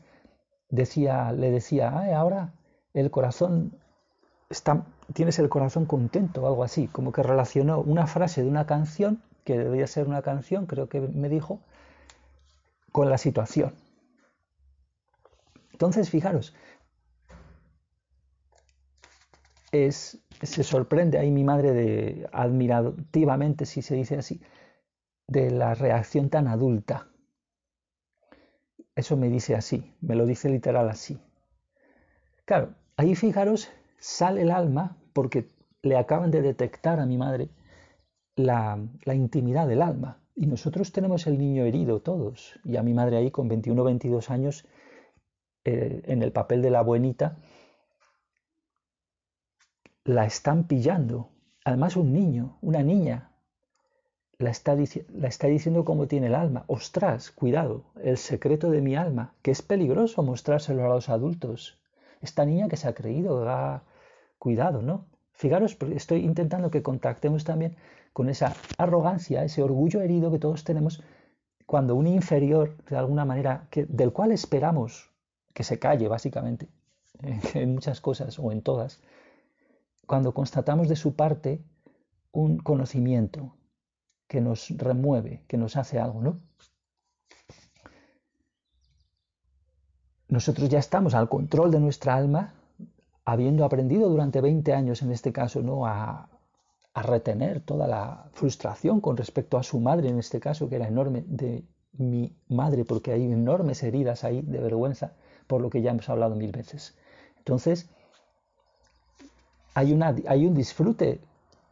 decía, 0.68 1.32
le 1.32 1.50
decía, 1.50 1.90
ahora 2.16 2.52
el 2.94 3.10
corazón 3.10 3.72
está, 4.48 4.84
tienes 5.14 5.38
el 5.38 5.48
corazón 5.48 5.86
contento 5.86 6.42
o 6.42 6.46
algo 6.46 6.64
así, 6.64 6.88
como 6.88 7.12
que 7.12 7.22
relacionó 7.22 7.80
una 7.80 8.06
frase 8.06 8.42
de 8.42 8.48
una 8.48 8.66
canción, 8.66 9.22
que 9.44 9.58
debía 9.58 9.86
ser 9.86 10.06
una 10.06 10.22
canción, 10.22 10.66
creo 10.66 10.88
que 10.88 11.00
me 11.00 11.28
dijo, 11.28 11.60
con 12.92 13.08
la 13.08 13.18
situación. 13.18 13.74
Entonces, 15.80 16.10
fijaros, 16.10 16.54
es, 19.72 20.22
se 20.42 20.62
sorprende 20.62 21.16
ahí 21.16 21.30
mi 21.30 21.42
madre 21.42 22.28
admirativamente, 22.32 23.64
si 23.64 23.80
se 23.80 23.94
dice 23.94 24.18
así, 24.18 24.42
de 25.26 25.50
la 25.50 25.72
reacción 25.72 26.28
tan 26.28 26.48
adulta. 26.48 27.08
Eso 28.94 29.16
me 29.16 29.30
dice 29.30 29.54
así, 29.54 29.96
me 30.02 30.16
lo 30.16 30.26
dice 30.26 30.50
literal 30.50 30.86
así. 30.90 31.18
Claro, 32.44 32.74
ahí 32.98 33.14
fijaros, 33.14 33.70
sale 33.98 34.42
el 34.42 34.50
alma 34.50 34.98
porque 35.14 35.48
le 35.80 35.96
acaban 35.96 36.30
de 36.30 36.42
detectar 36.42 37.00
a 37.00 37.06
mi 37.06 37.16
madre 37.16 37.48
la, 38.36 38.78
intimidad 39.06 39.66
del 39.66 39.80
alma. 39.80 40.20
Y 40.36 40.44
nosotros 40.44 40.92
tenemos 40.92 41.26
el 41.26 41.38
niño 41.38 41.64
herido 41.64 42.00
todos. 42.00 42.60
Y 42.64 42.76
a 42.76 42.82
mi 42.82 42.92
madre 42.92 43.16
ahí 43.16 43.30
con 43.30 43.48
21 43.48 43.82
22 43.82 44.30
años, 44.30 44.66
eh, 45.64 46.02
en 46.06 46.22
el 46.22 46.32
papel 46.32 46.62
de 46.62 46.70
la 46.70 46.82
buenita, 46.82 47.36
la 50.04 50.26
están 50.26 50.64
pillando. 50.64 51.30
Además 51.64 51.96
un 51.96 52.12
niño, 52.12 52.58
una 52.62 52.82
niña, 52.82 53.30
la 54.38 54.50
está, 54.50 54.74
la 54.74 55.28
está 55.28 55.46
diciendo 55.48 55.84
cómo 55.84 56.06
tiene 56.06 56.28
el 56.28 56.34
alma. 56.34 56.64
Ostras, 56.66 57.30
cuidado, 57.30 57.84
el 58.02 58.16
secreto 58.16 58.70
de 58.70 58.80
mi 58.80 58.96
alma, 58.96 59.34
que 59.42 59.50
es 59.50 59.60
peligroso 59.60 60.22
mostrárselo 60.22 60.84
a 60.84 60.94
los 60.94 61.08
adultos. 61.08 61.78
Esta 62.22 62.44
niña 62.44 62.68
que 62.68 62.76
se 62.76 62.88
ha 62.88 62.94
creído, 62.94 63.44
da 63.44 63.84
cuidado, 64.38 64.80
¿no? 64.82 65.06
Fijaros, 65.32 65.76
estoy 65.94 66.24
intentando 66.24 66.70
que 66.70 66.82
contactemos 66.82 67.44
también 67.44 67.76
con 68.12 68.28
esa 68.28 68.54
arrogancia, 68.78 69.44
ese 69.44 69.62
orgullo 69.62 70.00
herido 70.00 70.30
que 70.30 70.38
todos 70.38 70.64
tenemos 70.64 71.02
cuando 71.66 71.94
un 71.94 72.06
inferior, 72.06 72.76
de 72.88 72.96
alguna 72.96 73.24
manera, 73.24 73.68
del 73.72 74.12
cual 74.12 74.32
esperamos 74.32 75.09
que 75.54 75.64
se 75.64 75.78
calle, 75.78 76.08
básicamente, 76.08 76.68
en 77.54 77.74
muchas 77.74 78.00
cosas 78.00 78.38
o 78.38 78.52
en 78.52 78.62
todas, 78.62 79.00
cuando 80.06 80.32
constatamos 80.34 80.88
de 80.88 80.96
su 80.96 81.14
parte 81.14 81.62
un 82.32 82.58
conocimiento, 82.58 83.54
que 84.28 84.40
nos 84.40 84.70
remueve, 84.70 85.42
que 85.48 85.56
nos 85.56 85.76
hace 85.76 85.98
algo, 85.98 86.22
¿no? 86.22 86.36
Nosotros 90.28 90.68
ya 90.68 90.78
estamos 90.78 91.14
al 91.14 91.28
control 91.28 91.72
de 91.72 91.80
nuestra 91.80 92.14
alma, 92.14 92.54
habiendo 93.24 93.64
aprendido 93.64 94.08
durante 94.08 94.40
20 94.40 94.72
años, 94.72 95.02
en 95.02 95.10
este 95.10 95.32
caso, 95.32 95.62
¿no? 95.62 95.84
a, 95.84 96.28
a 96.94 97.02
retener 97.02 97.60
toda 97.60 97.88
la 97.88 98.30
frustración 98.32 99.00
con 99.00 99.16
respecto 99.16 99.58
a 99.58 99.64
su 99.64 99.80
madre, 99.80 100.08
en 100.08 100.18
este 100.20 100.38
caso, 100.38 100.68
que 100.68 100.76
era 100.76 100.86
enorme, 100.86 101.24
de 101.26 101.64
mi 101.92 102.32
madre, 102.48 102.84
porque 102.84 103.12
hay 103.12 103.24
enormes 103.24 103.82
heridas 103.82 104.22
ahí 104.22 104.42
de 104.42 104.60
vergüenza, 104.60 105.14
por 105.50 105.60
lo 105.60 105.68
que 105.68 105.82
ya 105.82 105.90
hemos 105.90 106.08
hablado 106.08 106.36
mil 106.36 106.52
veces. 106.52 106.96
Entonces, 107.38 107.90
hay, 109.74 109.92
un 109.92 110.54
disfrute 110.54 111.20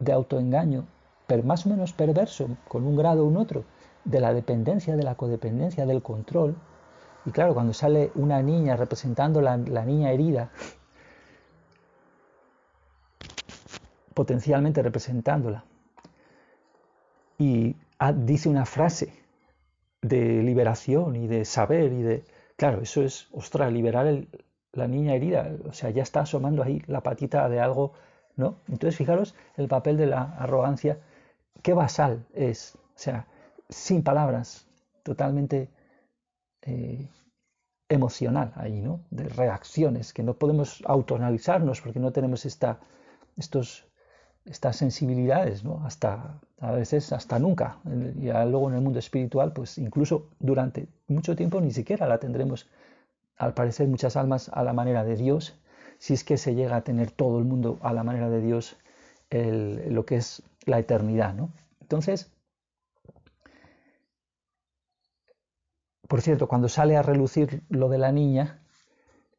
de 0.01 0.13
autoengaño 0.13 0.85
pero 1.29 1.45
más 1.45 1.65
o 1.65 1.69
menos 1.69 1.93
perverso, 1.93 2.49
con 2.67 2.87
un 2.87 2.97
grado 2.97 3.25
u 3.25 3.39
otro, 3.39 3.65
de 4.05 4.19
la 4.19 4.33
dependencia, 4.33 4.97
de 4.97 5.03
la 5.03 5.15
codependencia, 5.15 5.85
del 5.85 6.03
control. 6.03 6.57
Y 7.27 7.31
claro, 7.31 7.53
cuando 7.53 7.75
sale 7.75 8.11
una 8.15 8.43
niña 8.43 8.77
representando 8.77 9.43
la 9.43 9.85
niña 9.85 10.11
herida, 10.11 10.51
potencialmente 14.15 14.83
representándola, 14.83 15.65
y 17.37 17.77
dice 18.25 18.49
una 18.49 18.65
frase 18.65 19.13
de 20.01 20.43
liberación 20.43 21.15
y 21.15 21.29
de 21.29 21.45
saber 21.45 21.93
y 21.93 22.03
de... 22.03 22.38
Claro, 22.61 22.83
eso 22.83 23.03
es, 23.03 23.29
ostras, 23.33 23.73
liberar 23.73 24.07
la 24.73 24.87
niña 24.89 25.15
herida, 25.15 25.51
o 25.65 25.73
sea, 25.73 25.91
ya 25.91 26.03
está 26.03 26.21
asomando 26.21 26.63
ahí 26.63 26.83
la 26.87 27.03
patita 27.03 27.49
de 27.49 27.61
algo, 27.61 27.93
¿no? 28.37 28.59
Entonces, 28.69 28.97
fijaros 28.97 29.35
el 29.57 29.69
papel 29.69 29.97
de 29.97 30.07
la 30.07 30.23
arrogancia 30.39 30.99
qué 31.63 31.75
basal 31.75 32.27
es, 32.35 32.77
o 32.77 32.99
sea, 32.99 33.27
sin 33.71 34.03
palabras, 34.05 34.67
totalmente 35.05 35.71
eh, 36.63 37.09
emocional 37.89 38.53
ahí, 38.57 38.81
¿no? 38.83 39.01
De 39.11 39.25
reacciones, 39.29 40.13
que 40.13 40.23
no 40.25 40.35
podemos 40.35 40.83
autoanalizarnos 40.87 41.81
porque 41.83 42.01
no 42.01 42.13
tenemos 42.13 42.47
esta, 42.47 42.81
estos, 43.37 43.87
estas 44.51 44.77
sensibilidades, 44.77 45.65
¿no? 45.65 45.85
Hasta, 45.85 46.41
a 46.61 46.73
veces 46.73 47.13
hasta 47.13 47.39
nunca. 47.39 47.79
Y 47.87 48.27
luego 48.27 48.69
en 48.69 48.77
el 48.77 48.81
mundo 48.81 48.99
espiritual, 48.99 49.53
pues 49.53 49.79
incluso 49.79 50.29
durante 50.39 50.89
mucho 51.07 51.37
tiempo 51.37 51.61
ni 51.61 51.71
siquiera 51.71 52.07
la 52.07 52.19
tendremos, 52.19 52.69
al 53.37 53.55
parecer 53.55 53.89
muchas 53.89 54.17
almas 54.17 54.51
a 54.53 54.63
la 54.65 54.73
manera 54.73 55.05
de 55.05 55.17
Dios, 55.17 55.59
si 55.99 56.15
es 56.15 56.25
que 56.25 56.37
se 56.37 56.55
llega 56.55 56.77
a 56.77 56.83
tener 56.83 57.11
todo 57.11 57.39
el 57.39 57.45
mundo 57.45 57.79
a 57.83 57.93
la 57.93 58.03
manera 58.03 58.29
de 58.31 58.41
Dios, 58.41 58.77
lo 59.31 60.05
que 60.07 60.17
es 60.17 60.43
la 60.65 60.79
eternidad, 60.79 61.35
¿no? 61.35 61.51
Entonces, 61.81 62.31
por 66.09 66.23
cierto, 66.23 66.49
cuando 66.49 66.69
sale 66.69 66.97
a 66.97 67.03
relucir 67.03 67.63
lo 67.69 67.89
de 67.89 67.99
la 67.99 68.13
niña, 68.13 68.63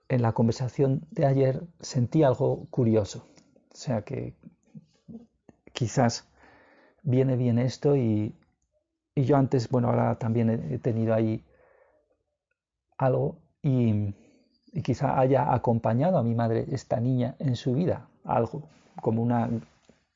en 0.08 0.22
la 0.22 0.34
conversación 0.34 1.06
de 1.12 1.26
ayer 1.26 1.64
sentí 1.80 2.24
algo 2.24 2.68
curioso. 2.70 3.26
O 3.72 3.78
sea 3.78 4.02
que 4.02 4.34
quizás 5.80 6.28
viene 7.04 7.38
bien 7.38 7.58
esto 7.58 7.96
y, 7.96 8.36
yo 9.16 9.38
antes, 9.38 9.70
bueno, 9.70 9.88
ahora 9.88 10.16
también 10.16 10.50
he, 10.50 10.78
tenido 10.78 11.14
ahí 11.14 11.42
algo 12.98 13.38
y, 13.62 14.14
y, 14.74 14.82
quizá 14.82 15.18
haya 15.18 15.54
acompañado 15.54 16.18
a 16.18 16.24
mi 16.24 16.36
madre 16.36 16.66
esta 16.72 17.00
niña 17.00 17.36
en 17.40 17.56
su 17.56 17.74
vida, 17.74 18.10
algo 18.26 18.64
como 19.02 19.22
una 19.22 19.50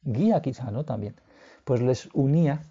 guía 0.02 0.42
quizá, 0.42 0.70
¿no? 0.70 0.84
También, 0.84 1.16
pues 1.64 1.82
les 1.82 2.10
unía 2.14 2.62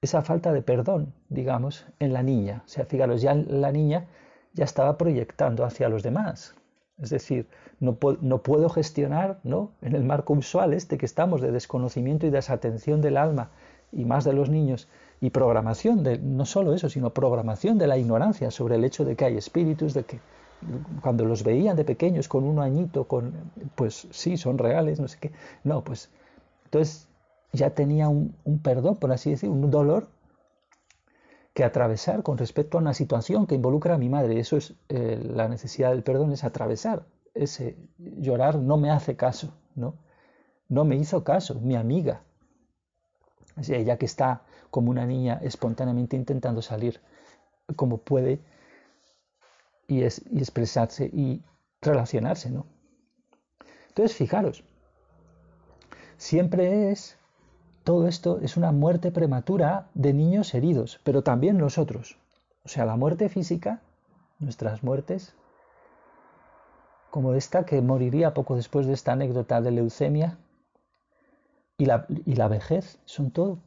esa 0.00 0.22
falta 0.22 0.52
de 0.52 0.62
perdón, 0.62 1.12
digamos, 1.28 1.86
en 1.98 2.14
la 2.14 2.22
niña. 2.22 2.62
O 2.64 2.68
sea, 2.68 2.86
fijaros, 2.86 3.20
ya 3.20 3.34
la 3.34 3.72
niña 3.72 4.06
ya 4.54 4.64
estaba 4.64 4.96
proyectando 4.96 5.64
hacia 5.66 5.90
los 5.90 6.02
demás. 6.02 6.54
Es 7.02 7.10
decir, 7.10 7.46
no, 7.80 7.98
no 8.20 8.42
puedo 8.42 8.68
gestionar, 8.68 9.40
¿no? 9.42 9.72
En 9.82 9.94
el 9.94 10.04
marco 10.04 10.32
usual 10.32 10.72
este 10.72 10.98
que 10.98 11.06
estamos 11.06 11.40
de 11.40 11.50
desconocimiento 11.50 12.26
y 12.26 12.30
desatención 12.30 13.00
del 13.00 13.16
alma 13.16 13.50
y 13.90 14.04
más 14.04 14.24
de 14.24 14.32
los 14.32 14.48
niños 14.48 14.88
y 15.20 15.30
programación 15.30 16.02
de 16.02 16.18
no 16.18 16.46
solo 16.46 16.74
eso, 16.74 16.88
sino 16.88 17.10
programación 17.10 17.78
de 17.78 17.86
la 17.86 17.98
ignorancia 17.98 18.50
sobre 18.50 18.76
el 18.76 18.84
hecho 18.84 19.04
de 19.04 19.16
que 19.16 19.24
hay 19.24 19.36
espíritus, 19.36 19.94
de 19.94 20.04
que 20.04 20.20
cuando 21.00 21.24
los 21.24 21.42
veían 21.42 21.76
de 21.76 21.84
pequeños 21.84 22.28
con 22.28 22.44
un 22.44 22.60
añito, 22.60 23.04
con 23.04 23.32
pues 23.74 24.06
sí, 24.10 24.36
son 24.36 24.58
reales, 24.58 25.00
no 25.00 25.08
sé 25.08 25.18
qué. 25.20 25.32
No, 25.64 25.82
pues 25.82 26.10
entonces 26.64 27.08
ya 27.52 27.70
tenía 27.70 28.08
un, 28.08 28.34
perdón, 28.62 28.96
por 28.96 29.12
así 29.12 29.30
decir, 29.30 29.50
un 29.50 29.70
dolor 29.70 30.08
que 31.54 31.64
atravesar 31.64 32.22
con 32.22 32.38
respecto 32.38 32.78
a 32.78 32.80
una 32.80 32.94
situación 32.94 33.46
que 33.46 33.54
involucra 33.54 33.94
a 33.94 33.98
mi 33.98 34.08
madre. 34.08 34.40
Eso 34.40 34.56
es 34.56 34.74
eh, 34.88 35.20
la 35.22 35.48
necesidad 35.48 35.90
del 35.90 36.02
perdón, 36.02 36.32
es 36.32 36.44
atravesar. 36.44 37.06
Ese 37.34 37.76
llorar 37.98 38.56
no 38.56 38.76
me 38.76 38.90
hace 38.90 39.16
caso, 39.16 39.54
¿no? 39.74 39.94
No 40.68 40.84
me 40.84 40.96
hizo 40.96 41.24
caso, 41.24 41.60
mi 41.60 41.76
amiga. 41.76 42.22
Así, 43.56 43.74
ella 43.74 43.98
que 43.98 44.06
está 44.06 44.42
como 44.70 44.90
una 44.90 45.04
niña 45.04 45.38
espontáneamente 45.42 46.16
intentando 46.16 46.62
salir 46.62 47.00
como 47.76 47.98
puede 47.98 48.40
y, 49.86 50.02
es, 50.02 50.22
y 50.30 50.38
expresarse 50.38 51.04
y 51.12 51.42
relacionarse, 51.82 52.50
¿no? 52.50 52.66
Entonces, 53.88 54.16
fijaros, 54.16 54.64
siempre 56.16 56.90
es 56.90 57.18
todo 57.84 58.08
esto 58.08 58.38
es 58.42 58.56
una 58.56 58.72
muerte 58.72 59.10
prematura 59.10 59.90
de 59.94 60.12
niños 60.12 60.54
heridos, 60.54 61.00
pero 61.04 61.22
también 61.22 61.58
nosotros. 61.58 62.16
O 62.64 62.68
sea, 62.68 62.84
la 62.86 62.96
muerte 62.96 63.28
física, 63.28 63.80
nuestras 64.38 64.82
muertes, 64.82 65.34
como 67.10 67.34
esta 67.34 67.66
que 67.66 67.80
moriría 67.82 68.34
poco 68.34 68.56
después 68.56 68.86
de 68.86 68.94
esta 68.94 69.12
anécdota 69.12 69.60
de 69.60 69.70
leucemia, 69.70 70.38
y 71.78 71.86
la, 71.86 72.48
vejez, 72.48 73.00
son 73.06 73.32
todo 73.32 73.58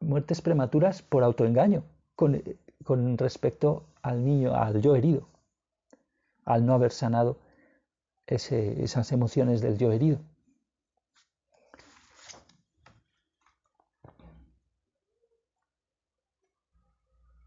muertes 0.00 0.40
prematuras 0.40 1.02
por 1.02 1.22
autoengaño 1.22 1.84
con, 2.16 2.42
respecto 3.16 3.84
al 4.02 4.24
niño, 4.24 4.54
al 4.54 4.82
yo 4.82 4.96
herido, 4.96 5.28
al 6.44 6.66
no 6.66 6.74
haber 6.74 6.90
sanado 6.90 7.38
esas 8.26 9.12
emociones 9.12 9.60
del 9.60 9.78
yo 9.78 9.92
herido. 9.92 10.18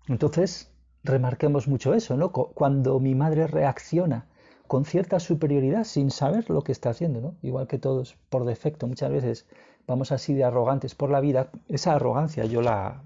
Entonces, 0.07 0.71
remarquemos 1.03 1.67
mucho 1.67 1.93
eso, 1.93 2.17
¿no? 2.17 2.31
Cuando 2.31 2.99
mi 2.99 3.15
madre 3.15 3.47
reacciona 3.47 4.25
con 4.67 4.85
cierta 4.85 5.19
superioridad 5.19 5.83
sin 5.83 6.11
saber 6.11 6.49
lo 6.49 6.63
que 6.63 6.71
está 6.71 6.89
haciendo, 6.89 7.21
¿no? 7.21 7.35
Igual 7.41 7.67
que 7.67 7.77
todos 7.77 8.17
por 8.29 8.45
defecto, 8.45 8.87
muchas 8.87 9.11
veces 9.11 9.45
vamos 9.87 10.11
así 10.11 10.33
de 10.33 10.43
arrogantes 10.43 10.95
por 10.95 11.09
la 11.09 11.19
vida, 11.19 11.49
esa 11.67 11.93
arrogancia 11.93 12.45
yo 12.45 12.61
la, 12.61 13.03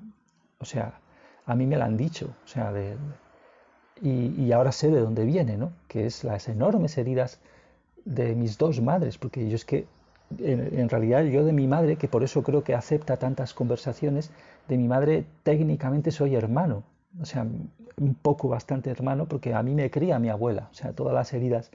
o 0.59 0.65
sea, 0.65 0.99
a 1.45 1.55
mí 1.55 1.65
me 1.65 1.77
la 1.77 1.85
han 1.85 1.97
dicho, 1.97 2.35
o 2.43 2.47
sea, 2.47 2.71
de, 2.71 2.95
y, 4.01 4.51
ahora 4.51 4.71
sé 4.71 4.91
de 4.91 4.99
dónde 4.99 5.25
viene, 5.25 5.57
¿no? 5.57 5.71
Que 5.87 6.05
es 6.05 6.23
las 6.23 6.47
enormes 6.47 6.97
heridas 6.97 7.39
de 8.05 8.35
mis 8.35 8.57
dos 8.57 8.81
madres, 8.81 9.17
porque 9.17 9.49
yo 9.49 9.55
es 9.55 9.65
que 9.65 9.87
en, 10.39 10.89
realidad 10.89 11.23
yo 11.23 11.45
de 11.45 11.53
mi 11.53 11.67
madre, 11.67 11.95
que 11.95 12.07
por 12.07 12.23
eso 12.23 12.43
creo 12.43 12.63
que 12.63 12.75
acepta 12.75 13.17
tantas 13.17 13.53
conversaciones, 13.53 14.31
de 14.67 14.77
mi 14.77 14.87
madre 14.87 15.25
técnicamente 15.43 16.11
soy 16.11 16.35
hermano, 16.35 16.83
o 17.21 17.25
sea, 17.25 17.45
un 17.99 18.13
poco 18.15 18.49
bastante 18.49 18.89
hermano, 18.89 19.27
porque 19.27 19.53
a 19.53 19.63
mí 19.63 19.73
me 19.73 19.89
cría 19.89 20.19
mi 20.19 20.29
abuela, 20.29 20.67
o 20.71 20.73
sea, 20.73 20.93
todas 20.93 21.13
las 21.13 21.33
heridas 21.33 21.71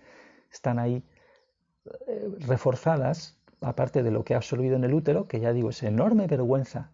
están 0.53 0.79
ahí 0.79 1.03
eh, 2.07 2.29
reforzadas, 2.41 3.39
aparte 3.61 4.03
de 4.03 4.11
lo 4.11 4.25
que 4.25 4.35
ha 4.35 4.39
absorbido 4.39 4.77
en 4.77 4.85
el 4.85 4.95
útero, 4.95 5.27
que 5.27 5.41
ya 5.41 5.53
digo, 5.53 5.71
es 5.71 5.83
enorme 5.83 6.27
vergüenza 6.27 6.91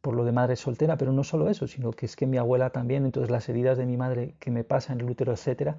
por 0.00 0.14
lo 0.14 0.24
de 0.24 0.32
madre 0.32 0.56
soltera, 0.56 0.96
pero 0.96 1.12
no 1.12 1.24
solo 1.24 1.50
eso, 1.50 1.66
sino 1.66 1.92
que 1.92 2.06
es 2.06 2.16
que 2.16 2.26
mi 2.26 2.38
abuela 2.38 2.70
también, 2.70 3.04
entonces 3.04 3.30
las 3.30 3.48
heridas 3.48 3.76
de 3.76 3.86
mi 3.86 3.96
madre 3.96 4.34
que 4.38 4.50
me 4.50 4.64
pasa 4.64 4.92
en 4.92 5.00
el 5.00 5.10
útero, 5.10 5.32
etcétera. 5.32 5.76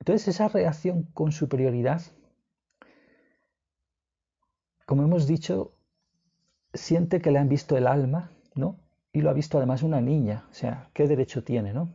Entonces 0.00 0.28
esa 0.28 0.48
reacción 0.48 1.02
con 1.12 1.32
superioridad 1.32 2.00
como 4.86 5.02
hemos 5.02 5.26
dicho, 5.26 5.72
siente 6.72 7.20
que 7.20 7.30
le 7.30 7.38
han 7.38 7.48
visto 7.48 7.76
el 7.76 7.86
alma, 7.86 8.30
¿no? 8.54 8.76
Y 9.12 9.20
lo 9.20 9.30
ha 9.30 9.32
visto 9.32 9.58
además 9.58 9.82
una 9.82 10.00
niña, 10.00 10.46
o 10.50 10.54
sea, 10.54 10.90
¿qué 10.94 11.06
derecho 11.08 11.42
tiene, 11.42 11.72
no? 11.72 11.92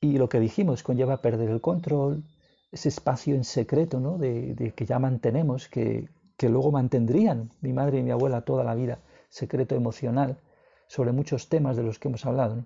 Y 0.00 0.18
lo 0.18 0.28
que 0.28 0.40
dijimos 0.40 0.82
conlleva 0.82 1.18
perder 1.18 1.50
el 1.50 1.60
control, 1.60 2.24
ese 2.72 2.88
espacio 2.88 3.34
en 3.34 3.44
secreto, 3.44 4.00
¿no? 4.00 4.16
De, 4.18 4.72
que 4.74 4.86
ya 4.86 4.98
mantenemos, 4.98 5.68
que, 5.68 6.08
que 6.36 6.48
luego 6.48 6.70
mantendrían 6.72 7.50
mi 7.60 7.72
madre 7.72 7.98
y 7.98 8.02
mi 8.02 8.10
abuela 8.10 8.42
toda 8.42 8.64
la 8.64 8.74
vida, 8.74 9.00
secreto 9.28 9.74
emocional, 9.74 10.38
sobre 10.86 11.12
muchos 11.12 11.48
temas 11.48 11.76
de 11.76 11.82
los 11.82 11.98
que 11.98 12.08
hemos 12.08 12.24
hablado. 12.24 12.64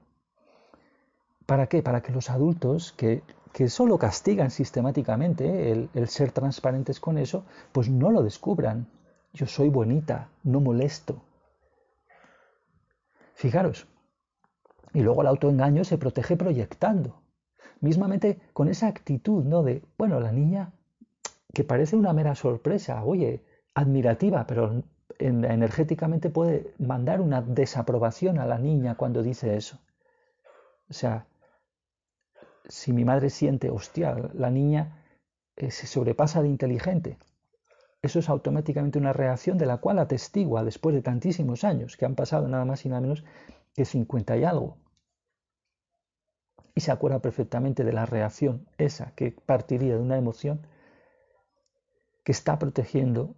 ¿Para 1.47 1.67
qué? 1.67 1.83
Para 1.83 2.03
que 2.03 2.13
los 2.13 2.31
adultos 2.31 2.93
que, 2.93 3.23
que 3.53 3.69
solo 3.69 3.99
castigan 3.99 4.51
sistemáticamente 4.51 5.73
el, 5.73 5.91
el, 5.95 6.09
ser 6.09 6.31
transparentes 6.31 7.01
con 7.01 7.19
eso, 7.19 7.45
pues 7.73 7.89
no 7.89 8.11
lo 8.13 8.23
descubran, 8.23 8.87
yo 9.33 9.47
soy 9.47 9.69
bonita, 9.69 10.29
no 10.45 10.61
molesto. 10.61 11.23
Fijaros. 13.35 13.87
Y 14.95 15.01
luego 15.01 15.23
el 15.23 15.29
autoengaño 15.29 15.85
se 15.85 15.99
protege 15.99 16.37
proyectando. 16.37 17.23
Mismamente 17.81 18.41
con 18.53 18.69
esa 18.69 18.89
actitud, 18.89 19.45
¿no? 19.45 19.63
De, 19.63 19.83
bueno, 19.97 20.21
la 20.21 20.33
niña 20.33 20.73
que 21.53 21.65
parece 21.65 21.97
una 21.97 22.13
mera 22.13 22.35
sorpresa, 22.35 23.05
oye, 23.05 23.45
admirativa, 23.75 24.47
pero 24.47 24.83
energéticamente 25.19 26.31
puede 26.31 26.75
mandar 26.79 27.21
una 27.21 27.43
desaprobación 27.43 28.39
a 28.39 28.47
la 28.47 28.59
niña 28.59 28.97
cuando 28.97 29.23
dice 29.23 29.57
eso. 29.57 29.79
O 30.89 30.93
sea, 30.93 31.27
si 32.69 32.93
mi 32.93 33.05
madre 33.05 33.31
siente, 33.31 33.71
hostia, 33.71 34.17
la 34.35 34.51
niña 34.51 35.05
eh, 35.57 35.71
se 35.71 35.87
sobrepasa 35.87 36.43
de 36.43 36.49
inteligente, 36.49 37.19
eso 38.03 38.19
es 38.19 38.29
automáticamente 38.29 38.99
una 38.99 39.13
reacción 39.13 39.59
de 39.59 39.67
la 39.67 39.79
cual 39.79 40.01
atestigua 40.01 40.65
después 40.65 40.95
de 40.95 41.03
tantísimos 41.03 41.63
años, 41.63 41.97
que 41.97 42.05
han 42.05 42.17
pasado 42.17 42.49
nada 42.49 42.65
más 42.65 42.85
y 42.85 42.89
nada 42.89 43.01
menos 43.01 43.25
que 43.75 43.85
50 43.85 44.37
y 44.37 44.45
algo. 44.45 44.77
Y 46.75 46.81
se 46.81 46.91
acuerda 46.91 47.21
perfectamente 47.21 47.85
de 47.85 47.93
la 47.93 48.05
reacción 48.07 48.67
esa 48.77 49.13
que 49.15 49.31
partiría 49.31 49.95
de 49.95 50.01
una 50.01 50.17
emoción 50.17 50.67
que 52.25 52.33
está 52.33 52.59
protegiendo 52.59 53.37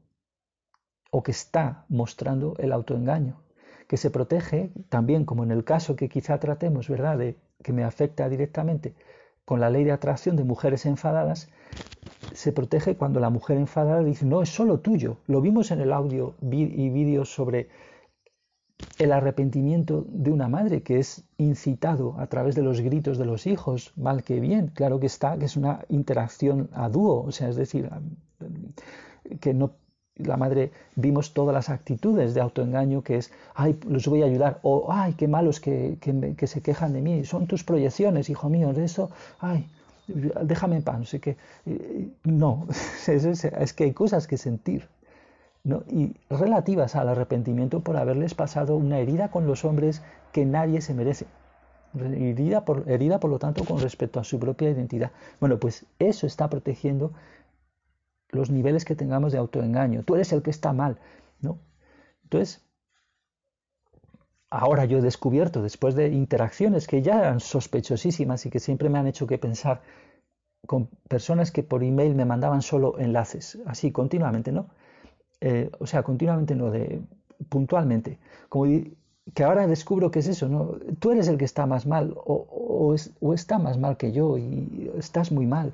o 1.10 1.22
que 1.22 1.32
está 1.32 1.84
mostrando 1.88 2.54
el 2.58 2.72
autoengaño, 2.72 3.42
que 3.86 3.98
se 3.98 4.10
protege 4.10 4.72
también, 4.88 5.24
como 5.26 5.44
en 5.44 5.50
el 5.50 5.64
caso 5.64 5.94
que 5.94 6.08
quizá 6.08 6.38
tratemos, 6.38 6.88
¿verdad?, 6.88 7.18
de 7.18 7.36
que 7.62 7.72
me 7.72 7.84
afecta 7.84 8.28
directamente 8.28 8.94
con 9.44 9.60
la 9.60 9.68
ley 9.68 9.84
de 9.84 9.92
atracción 9.92 10.36
de 10.36 10.44
mujeres 10.44 10.86
enfadadas, 10.86 11.50
se 12.32 12.52
protege 12.52 12.96
cuando 12.96 13.20
la 13.20 13.30
mujer 13.30 13.56
enfadada 13.56 14.02
dice, 14.02 14.26
no, 14.26 14.42
es 14.42 14.48
solo 14.48 14.80
tuyo. 14.80 15.18
Lo 15.26 15.40
vimos 15.40 15.70
en 15.70 15.80
el 15.80 15.92
audio 15.92 16.34
y 16.40 16.90
vídeos 16.90 17.32
sobre 17.32 17.68
el 18.98 19.12
arrepentimiento 19.12 20.04
de 20.08 20.30
una 20.32 20.48
madre 20.48 20.82
que 20.82 20.98
es 20.98 21.24
incitado 21.38 22.16
a 22.18 22.26
través 22.26 22.54
de 22.54 22.62
los 22.62 22.80
gritos 22.80 23.18
de 23.18 23.24
los 23.24 23.46
hijos, 23.46 23.92
mal 23.96 24.22
que 24.24 24.40
bien, 24.40 24.68
claro 24.68 25.00
que 25.00 25.06
está, 25.06 25.38
que 25.38 25.44
es 25.44 25.56
una 25.56 25.84
interacción 25.88 26.68
a 26.72 26.88
dúo, 26.88 27.22
o 27.22 27.32
sea, 27.32 27.48
es 27.48 27.56
decir, 27.56 27.88
que 29.40 29.54
no 29.54 29.72
la 30.16 30.36
madre 30.36 30.70
vimos 30.94 31.34
todas 31.34 31.52
las 31.52 31.70
actitudes 31.70 32.34
de 32.34 32.40
autoengaño 32.40 33.02
que 33.02 33.16
es, 33.16 33.32
ay, 33.54 33.78
los 33.88 34.06
voy 34.06 34.22
a 34.22 34.26
ayudar, 34.26 34.60
o 34.62 34.86
ay, 34.92 35.14
qué 35.14 35.26
malos 35.26 35.60
que, 35.60 35.98
que, 36.00 36.34
que 36.36 36.46
se 36.46 36.62
quejan 36.62 36.92
de 36.92 37.02
mí, 37.02 37.24
son 37.24 37.46
tus 37.46 37.64
proyecciones, 37.64 38.30
hijo 38.30 38.48
mío, 38.48 38.72
de 38.72 38.84
eso, 38.84 39.10
ay, 39.40 39.66
déjame 40.06 40.76
en 40.76 40.82
paz, 40.82 40.98
no 40.98 41.04
sé 41.04 41.20
qué. 41.20 41.36
No, 42.24 42.66
es, 43.06 43.72
que 43.72 43.84
hay 43.84 43.92
cosas 43.92 44.26
que 44.26 44.36
sentir. 44.36 44.88
¿no? 45.62 45.82
Y 45.88 46.14
relativas 46.28 46.94
al 46.94 47.08
arrepentimiento 47.08 47.80
por 47.80 47.96
haberles 47.96 48.34
pasado 48.34 48.76
una 48.76 48.98
herida 48.98 49.30
con 49.30 49.46
los 49.46 49.64
hombres 49.64 50.02
que 50.32 50.44
nadie 50.44 50.80
se 50.80 50.94
merece. 50.94 51.26
Herida 51.98 52.64
por, 52.64 52.90
herida, 52.90 53.20
por 53.20 53.30
lo 53.30 53.38
tanto, 53.38 53.64
con 53.64 53.80
respecto 53.80 54.20
a 54.20 54.24
su 54.24 54.38
propia 54.38 54.70
identidad. 54.70 55.12
Bueno, 55.40 55.58
pues 55.58 55.86
eso 55.98 56.26
está 56.26 56.50
protegiendo 56.50 57.12
los 58.30 58.50
niveles 58.50 58.84
que 58.84 58.96
tengamos 58.96 59.32
de 59.32 59.38
autoengaño. 59.38 60.02
Tú 60.02 60.16
eres 60.16 60.32
el 60.32 60.42
que 60.42 60.50
está 60.50 60.72
mal. 60.72 60.98
¿no? 61.40 61.58
Entonces, 62.24 62.62
ahora 64.54 64.84
yo 64.84 64.98
he 64.98 65.02
descubierto, 65.02 65.62
después 65.62 65.94
de 65.96 66.08
interacciones 66.08 66.86
que 66.86 67.02
ya 67.02 67.18
eran 67.18 67.40
sospechosísimas 67.40 68.46
y 68.46 68.50
que 68.50 68.60
siempre 68.60 68.88
me 68.88 68.98
han 68.98 69.06
hecho 69.08 69.26
que 69.26 69.36
pensar 69.36 69.82
con 70.66 70.88
personas 71.08 71.50
que 71.50 71.62
por 71.62 71.82
email 71.82 72.14
me 72.14 72.24
mandaban 72.24 72.62
solo 72.62 72.98
enlaces, 72.98 73.58
así 73.66 73.90
continuamente, 73.90 74.52
¿no? 74.52 74.66
Eh, 75.40 75.70
o 75.78 75.86
sea, 75.86 76.02
continuamente 76.04 76.54
no, 76.54 76.70
de 76.70 77.02
puntualmente. 77.48 78.18
Como 78.48 78.66
que 79.34 79.44
ahora 79.44 79.66
descubro 79.66 80.10
que 80.10 80.20
es 80.20 80.28
eso, 80.28 80.48
¿no? 80.48 80.76
Tú 81.00 81.10
eres 81.10 81.26
el 81.28 81.36
que 81.36 81.44
está 81.44 81.66
más 81.66 81.84
mal 81.84 82.14
o, 82.16 82.94
está 83.34 83.58
más 83.58 83.76
mal 83.76 83.96
que 83.96 84.12
yo 84.12 84.38
y 84.38 84.90
estás 84.96 85.32
muy 85.32 85.46
mal. 85.46 85.72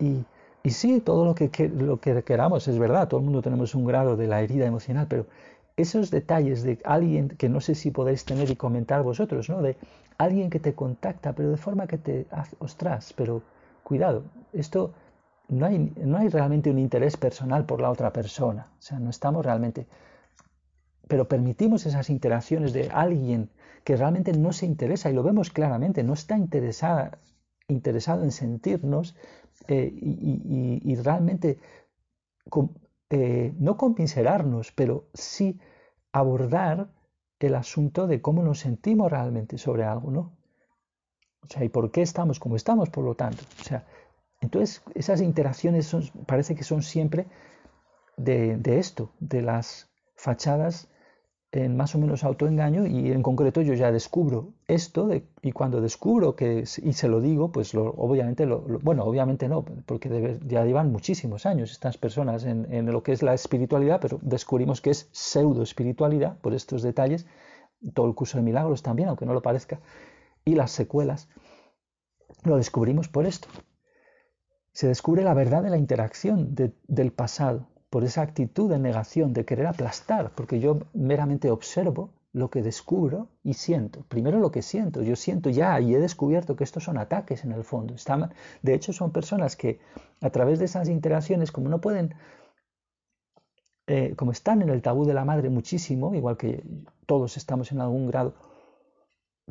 Y, 0.00 0.24
sí, 0.68 1.00
todo 1.00 1.24
lo 1.24 1.34
que, 1.36 1.48
lo 1.68 2.00
que 2.00 2.24
queramos 2.24 2.66
es 2.66 2.76
verdad, 2.78 3.06
todo 3.08 3.20
el 3.20 3.24
mundo 3.24 3.40
tenemos 3.40 3.74
un 3.76 3.84
grado 3.84 4.16
de 4.16 4.26
la 4.26 4.42
herida 4.42 4.66
emocional, 4.66 5.06
pero 5.08 5.26
esos 5.76 6.10
detalles 6.10 6.62
de 6.62 6.78
alguien 6.84 7.28
que 7.28 7.48
no 7.48 7.60
sé 7.60 7.74
si 7.74 7.90
podéis 7.90 8.24
tener 8.24 8.50
y 8.50 8.56
comentar 8.56 9.02
vosotros, 9.02 9.48
¿no? 9.50 9.60
De 9.60 9.76
alguien 10.18 10.50
que 10.50 10.60
te 10.60 10.74
contacta, 10.74 11.34
pero 11.34 11.50
de 11.50 11.56
forma 11.56 11.86
que 11.86 11.98
te, 11.98 12.26
ostras, 12.58 13.12
pero 13.14 13.42
cuidado, 13.82 14.24
esto 14.52 14.94
no 15.48 15.66
hay, 15.66 15.92
no 15.96 16.16
hay 16.16 16.28
realmente 16.28 16.70
un 16.70 16.78
interés 16.78 17.16
personal 17.16 17.66
por 17.66 17.80
la 17.80 17.90
otra 17.90 18.12
persona, 18.12 18.72
o 18.78 18.82
sea, 18.82 18.98
no 18.98 19.10
estamos 19.10 19.44
realmente, 19.44 19.86
pero 21.06 21.28
permitimos 21.28 21.86
esas 21.86 22.10
interacciones 22.10 22.72
de 22.72 22.88
alguien 22.90 23.50
que 23.84 23.96
realmente 23.96 24.32
no 24.32 24.52
se 24.52 24.66
interesa 24.66 25.10
y 25.10 25.14
lo 25.14 25.22
vemos 25.22 25.50
claramente, 25.50 26.02
no 26.02 26.14
está 26.14 26.36
interesada, 26.36 27.18
interesado 27.68 28.24
en 28.24 28.32
sentirnos 28.32 29.14
eh, 29.68 29.92
y, 29.92 30.94
realmente 30.96 31.58
eh, 33.10 33.54
no 33.58 33.76
convincerarnos, 33.76 34.72
pero 34.72 35.08
sí 35.14 35.60
abordar 36.12 36.90
el 37.38 37.54
asunto 37.54 38.06
de 38.06 38.20
cómo 38.20 38.42
nos 38.42 38.60
sentimos 38.60 39.10
realmente 39.10 39.58
sobre 39.58 39.84
algo, 39.84 40.10
¿no? 40.10 40.36
O 41.42 41.48
sea, 41.48 41.64
y 41.64 41.68
por 41.68 41.90
qué 41.90 42.02
estamos 42.02 42.40
como 42.40 42.56
estamos, 42.56 42.90
por 42.90 43.04
lo 43.04 43.14
tanto. 43.14 43.44
O 43.60 43.64
sea, 43.64 43.86
entonces 44.40 44.82
esas 44.94 45.20
interacciones 45.20 45.86
son, 45.86 46.02
parece 46.26 46.54
que 46.54 46.64
son 46.64 46.82
siempre 46.82 47.26
de, 48.16 48.56
de 48.56 48.78
esto, 48.78 49.12
de 49.20 49.42
las 49.42 49.90
fachadas 50.16 50.88
en 51.52 51.76
más 51.76 51.94
o 51.94 51.98
menos 51.98 52.24
autoengaño 52.24 52.86
y 52.86 53.12
en 53.12 53.22
concreto 53.22 53.62
yo 53.62 53.74
ya 53.74 53.92
descubro 53.92 54.54
esto 54.66 55.08
y 55.42 55.52
cuando 55.52 55.80
descubro 55.80 56.34
que 56.34 56.64
y 56.82 56.92
se 56.92 57.08
lo 57.08 57.20
digo 57.20 57.52
pues 57.52 57.74
obviamente 57.74 58.46
lo, 58.46 58.60
bueno 58.60 59.04
obviamente 59.04 59.48
no 59.48 59.64
porque 59.64 60.38
ya 60.44 60.64
llevan 60.64 60.90
muchísimos 60.90 61.46
años 61.46 61.70
estas 61.70 61.96
personas 61.96 62.44
en, 62.44 62.70
en, 62.72 62.86
lo 62.86 63.02
que 63.02 63.12
es 63.12 63.22
la 63.22 63.32
espiritualidad 63.32 64.00
pero 64.00 64.18
descubrimos 64.22 64.80
que 64.80 64.90
es 64.90 65.08
pseudo 65.12 65.62
espiritualidad 65.62 66.36
por 66.40 66.52
estos 66.52 66.82
detalles 66.82 67.26
todo 67.94 68.06
el 68.06 68.14
curso 68.14 68.38
de 68.38 68.44
milagros 68.44 68.82
también 68.82 69.08
aunque 69.08 69.24
no 69.24 69.32
lo 69.32 69.40
parezca 69.40 69.80
y 70.44 70.56
las 70.56 70.72
secuelas 70.72 71.28
lo 72.44 72.56
descubrimos 72.56 73.08
por 73.08 73.26
esto. 73.26 73.48
Se 74.72 74.88
descubre 74.88 75.22
la 75.22 75.34
verdad 75.34 75.62
de 75.62 75.70
la 75.70 75.78
interacción 75.78 76.54
del 76.54 77.12
pasado 77.12 77.68
por 77.90 78.04
esa 78.04 78.22
actitud 78.22 78.70
de 78.70 78.78
negación, 78.78 79.32
de 79.32 79.44
querer 79.44 79.66
aplastar, 79.66 80.32
porque 80.34 80.60
yo 80.60 80.78
meramente 80.92 81.50
observo 81.50 82.10
lo 82.32 82.50
que 82.50 82.62
descubro 82.62 83.28
y 83.42 83.54
siento. 83.54 84.04
Primero 84.08 84.38
lo 84.38 84.50
que 84.50 84.60
siento, 84.60 85.02
yo 85.02 85.16
siento 85.16 85.48
ya 85.48 85.80
y 85.80 85.94
he 85.94 85.98
descubierto 85.98 86.54
que 86.54 86.64
estos 86.64 86.84
son 86.84 86.98
ataques 86.98 87.44
en 87.44 87.52
el 87.52 87.64
fondo. 87.64 87.94
De 88.62 88.74
hecho, 88.74 88.92
son 88.92 89.10
personas 89.10 89.56
que 89.56 89.80
a 90.20 90.28
través 90.30 90.58
de 90.58 90.66
esas 90.66 90.88
interacciones, 90.90 91.50
como 91.50 91.70
no 91.70 91.80
pueden, 91.80 92.14
eh, 93.86 94.14
como 94.16 94.32
están 94.32 94.60
en 94.60 94.68
el 94.68 94.82
tabú 94.82 95.06
de 95.06 95.14
la 95.14 95.24
madre 95.24 95.48
muchísimo, 95.48 96.14
igual 96.14 96.36
que 96.36 96.62
todos 97.06 97.38
estamos 97.38 97.72
en 97.72 97.80
algún 97.80 98.06
grado, 98.08 98.34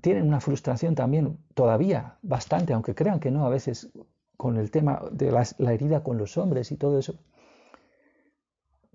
tienen 0.01 0.27
una 0.27 0.41
frustración 0.41 0.93
también 0.93 1.39
todavía 1.55 2.19
bastante, 2.21 2.73
aunque 2.73 2.93
crean 2.93 3.19
que 3.19 3.31
no, 3.31 3.45
a 3.45 3.49
veces 3.49 3.89
con 4.37 4.57
el 4.57 4.69
tema 4.69 5.01
de 5.11 5.31
la 5.31 5.73
herida 5.73 6.03
con 6.03 6.17
los 6.17 6.37
hombres 6.37 6.71
y 6.71 6.75
todo 6.75 6.99
eso 6.99 7.15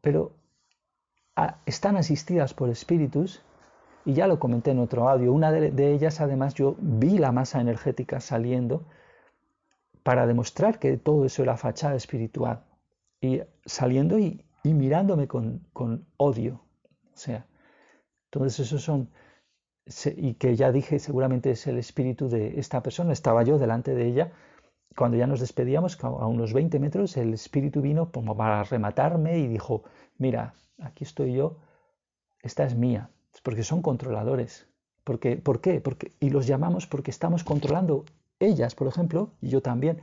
pero 0.01 0.33
ah, 1.37 1.59
están 1.67 1.97
asistidas 1.97 2.55
por 2.55 2.69
espíritus, 2.71 3.43
y 4.05 4.15
ya 4.15 4.27
lo 4.27 4.39
comenté 4.39 4.71
en 4.71 4.79
otro 4.79 5.09
audio, 5.09 5.33
una 5.33 5.53
de, 5.53 5.93
ellas 5.93 6.21
además 6.21 6.55
yo 6.55 6.77
vi 6.79 7.19
la 7.19 7.33
masa 7.33 7.61
energética 7.61 8.21
saliendo 8.21 8.87
para 10.03 10.27
demostrar 10.27 10.79
que 10.79 10.97
todo 10.97 11.27
eso 11.27 11.43
era 11.43 11.57
fachada 11.57 11.95
espiritual, 11.97 12.65
y 13.21 13.43
saliendo 13.67 14.19
y, 14.19 14.45
mirándome 14.65 15.29
con, 15.29 16.07
odio. 16.17 16.63
O 17.13 17.17
sea, 17.17 17.47
entonces 18.27 18.61
esos 18.61 18.83
son, 18.83 19.11
y 20.17 20.35
que 20.35 20.57
ya 20.57 20.73
dije 20.73 20.99
seguramente 20.99 21.51
es 21.51 21.67
el 21.67 21.79
espíritu 21.79 22.29
de 22.29 22.59
esta 22.59 22.83
persona, 22.83 23.13
estaba 23.13 23.43
yo 23.43 23.59
delante 23.59 23.95
de 23.95 24.07
ella, 24.07 24.33
cuando 24.97 25.17
ya 25.17 25.27
nos 25.27 25.41
despedíamos, 25.41 26.03
a 26.03 26.27
unos 26.27 26.53
20 26.53 26.79
metros, 26.79 27.17
el 27.17 27.33
espíritu 27.35 27.81
vino 27.81 28.11
como 28.11 28.37
para 28.37 28.63
rematarme 28.65 29.39
y 29.39 29.47
dijo, 29.47 29.85
mira, 30.19 30.55
aquí 30.79 31.05
estoy 31.05 31.35
yo, 31.35 31.59
esta 32.43 32.65
es 32.65 32.75
mía, 32.75 33.11
porque 33.43 33.63
son 33.63 33.83
controladores. 33.83 34.67
Porque, 35.05 35.37
¿Por 35.37 35.61
qué? 35.61 35.81
Porque, 35.81 36.13
y 36.21 36.31
los 36.31 36.47
llamamos 36.47 36.87
porque 36.87 37.11
estamos 37.11 37.45
controlando 37.45 38.05
ellas, 38.39 38.75
por 38.75 38.89
ejemplo, 38.89 39.33
y 39.41 39.49
yo 39.49 39.63
también, 39.63 40.03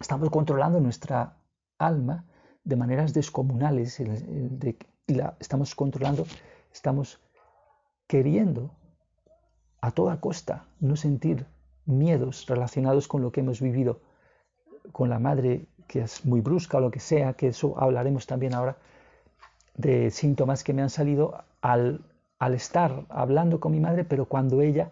estamos 0.00 0.30
controlando 0.30 0.80
nuestra 0.80 1.36
alma 1.78 2.24
de 2.64 2.76
maneras 2.76 3.14
descomunales, 3.14 4.00
la, 5.06 5.36
estamos 5.40 5.74
controlando, 5.74 6.26
estamos 6.72 7.20
queriendo 8.06 8.70
a 9.80 9.90
toda 9.90 10.20
costa 10.20 10.66
no 10.80 10.96
sentir 10.96 11.46
miedos 11.88 12.46
relacionados 12.46 13.08
con 13.08 13.22
lo 13.22 13.32
que 13.32 13.40
hemos 13.40 13.60
vivido 13.60 14.00
con 14.92 15.10
la 15.10 15.18
madre, 15.18 15.66
que 15.86 16.02
es 16.02 16.24
muy 16.24 16.40
brusca 16.40 16.78
o 16.78 16.80
lo 16.80 16.90
que 16.90 17.00
sea, 17.00 17.34
que 17.34 17.48
eso 17.48 17.78
hablaremos 17.78 18.26
también 18.26 18.54
ahora, 18.54 18.76
de 19.74 20.10
síntomas 20.10 20.64
que 20.64 20.72
me 20.72 20.82
han 20.82 20.90
salido 20.90 21.44
al, 21.60 22.00
al 22.38 22.54
estar 22.54 23.04
hablando 23.08 23.60
con 23.60 23.72
mi 23.72 23.80
madre, 23.80 24.04
pero 24.04 24.26
cuando 24.26 24.62
ella 24.62 24.90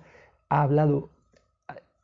ha 0.48 0.62
hablado 0.62 1.10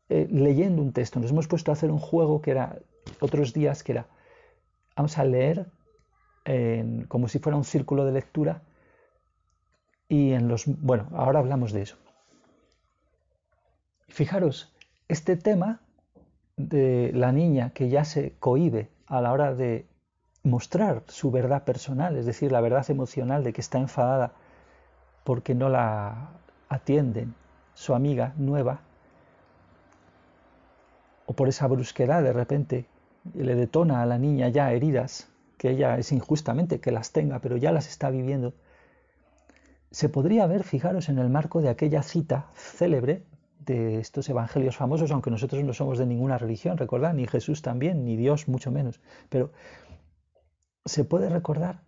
eh, 0.08 0.28
leyendo 0.30 0.82
un 0.82 0.92
texto. 0.92 1.20
Nos 1.20 1.30
hemos 1.30 1.48
puesto 1.48 1.70
a 1.70 1.74
hacer 1.74 1.90
un 1.90 1.98
juego 1.98 2.42
que 2.42 2.50
era 2.50 2.78
otros 3.20 3.54
días, 3.54 3.82
que 3.82 3.92
era, 3.92 4.06
vamos 4.94 5.16
a 5.18 5.24
leer 5.24 5.66
como 7.06 7.28
si 7.28 7.38
fuera 7.38 7.56
un 7.56 7.64
círculo 7.64 8.04
de 8.04 8.10
lectura 8.12 8.62
y 10.08 10.32
en 10.32 10.48
los, 10.48 10.66
bueno, 10.66 11.08
ahora 11.12 11.38
hablamos 11.38 11.72
de 11.72 11.82
eso. 11.82 11.96
Fijaros, 14.08 14.71
este 15.12 15.36
tema 15.36 15.80
de 16.56 17.12
la 17.14 17.32
niña 17.32 17.70
que 17.74 17.90
ya 17.90 18.02
se 18.04 18.32
cohibe 18.40 18.88
a 19.06 19.20
la 19.20 19.32
hora 19.32 19.54
de 19.54 19.86
mostrar 20.42 21.02
su 21.08 21.30
verdad 21.30 21.64
personal, 21.64 22.16
es 22.16 22.24
decir, 22.24 22.50
la 22.50 22.62
verdad 22.62 22.90
emocional 22.90 23.44
de 23.44 23.52
que 23.52 23.60
está 23.60 23.78
enfadada 23.78 24.32
porque 25.22 25.54
no 25.54 25.68
la 25.68 26.30
atienden 26.70 27.34
su 27.74 27.94
amiga 27.94 28.32
nueva, 28.38 28.80
o 31.26 31.34
por 31.34 31.48
esa 31.48 31.66
brusquedad 31.66 32.22
de 32.22 32.32
repente 32.32 32.86
le 33.34 33.54
detona 33.54 34.00
a 34.00 34.06
la 34.06 34.16
niña 34.16 34.48
ya 34.48 34.72
heridas, 34.72 35.28
que 35.58 35.72
ella 35.72 35.98
es 35.98 36.10
injustamente 36.10 36.80
que 36.80 36.90
las 36.90 37.12
tenga, 37.12 37.38
pero 37.40 37.58
ya 37.58 37.70
las 37.70 37.86
está 37.86 38.08
viviendo, 38.08 38.54
se 39.90 40.08
podría 40.08 40.46
ver, 40.46 40.64
fijaros, 40.64 41.10
en 41.10 41.18
el 41.18 41.28
marco 41.28 41.60
de 41.60 41.68
aquella 41.68 42.02
cita 42.02 42.46
célebre 42.54 43.24
de 43.64 43.98
estos 43.98 44.28
evangelios 44.28 44.76
famosos, 44.76 45.10
aunque 45.10 45.30
nosotros 45.30 45.62
no 45.64 45.72
somos 45.72 45.98
de 45.98 46.06
ninguna 46.06 46.38
religión, 46.38 46.78
recordad, 46.78 47.14
ni 47.14 47.26
Jesús 47.26 47.62
también, 47.62 48.04
ni 48.04 48.16
Dios 48.16 48.48
mucho 48.48 48.70
menos, 48.70 49.00
pero 49.28 49.52
se 50.84 51.04
puede 51.04 51.28
recordar 51.28 51.82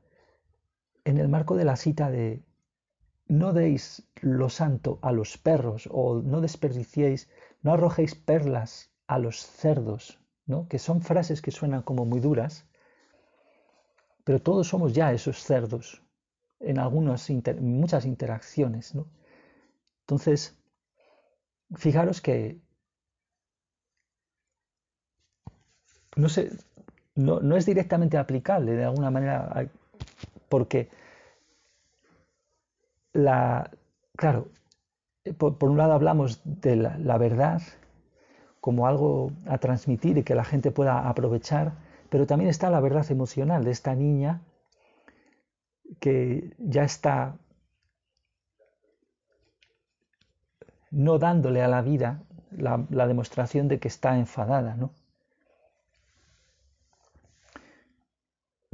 en 1.05 1.19
el 1.19 1.29
marco 1.29 1.57
de 1.57 1.65
la 1.65 1.77
cita 1.77 2.11
de 2.11 2.43
no 3.27 3.53
deis 3.53 4.07
lo 4.21 4.49
santo 4.49 4.99
a 5.03 5.13
los 5.13 5.39
perros 5.39 5.89
o 5.91 6.23
no 6.23 6.41
desperdiciéis, 6.41 7.29
no 7.63 7.73
arrojéis 7.73 8.15
perlas 8.15 8.91
a 9.07 9.19
los 9.19 9.37
cerdos, 9.47 10.19
¿no? 10.47 10.69
que 10.69 10.79
son 10.79 11.01
frases 11.01 11.41
que 11.43 11.51
suenan 11.51 11.83
como 11.83 12.05
muy 12.05 12.21
duras, 12.21 12.67
pero 14.25 14.41
todos 14.41 14.69
somos 14.69 14.93
ya 14.93 15.13
esos 15.13 15.43
cerdos 15.43 16.03
en 16.61 16.79
algunas 16.79 17.31
muchas 17.61 18.05
interacciones. 18.07 18.95
¿no? 18.95 19.07
Entonces, 20.01 20.57
fijaros 21.77 22.21
que 22.21 22.59
no 26.17 27.57
es 27.57 27.67
directamente 27.67 28.19
aplicable 28.19 28.73
de 28.73 28.85
alguna 28.85 29.11
manera, 29.11 29.69
porque 30.49 30.89
la, 33.13 33.71
claro, 34.17 34.49
por, 35.39 35.57
un 35.63 35.79
lado 35.79 35.93
hablamos 35.93 36.41
de 36.45 36.77
la, 36.77 37.19
verdad 37.19 37.63
como 38.61 38.87
algo 38.87 39.31
a 39.47 39.59
transmitir 39.59 40.19
y 40.19 40.23
que 40.25 40.35
la 40.35 40.45
gente 40.45 40.71
pueda 40.71 41.09
aprovechar, 41.09 41.73
pero 42.11 42.27
también 42.27 42.51
está 42.51 42.71
la 42.71 42.81
verdad 42.81 43.11
emocional 43.11 43.65
de 43.65 43.71
esta 43.71 43.95
niña 43.95 44.43
que 46.01 46.55
ya 46.59 46.85
está 46.85 47.37
no 50.95 51.19
dándole 51.19 51.63
a 51.63 51.69
la 51.69 51.83
vida 51.83 52.23
la, 52.51 53.07
demostración 53.07 53.69
de 53.69 53.81
que 53.81 53.89
está 53.89 54.17
enfadada, 54.17 54.77
¿no? 54.77 54.93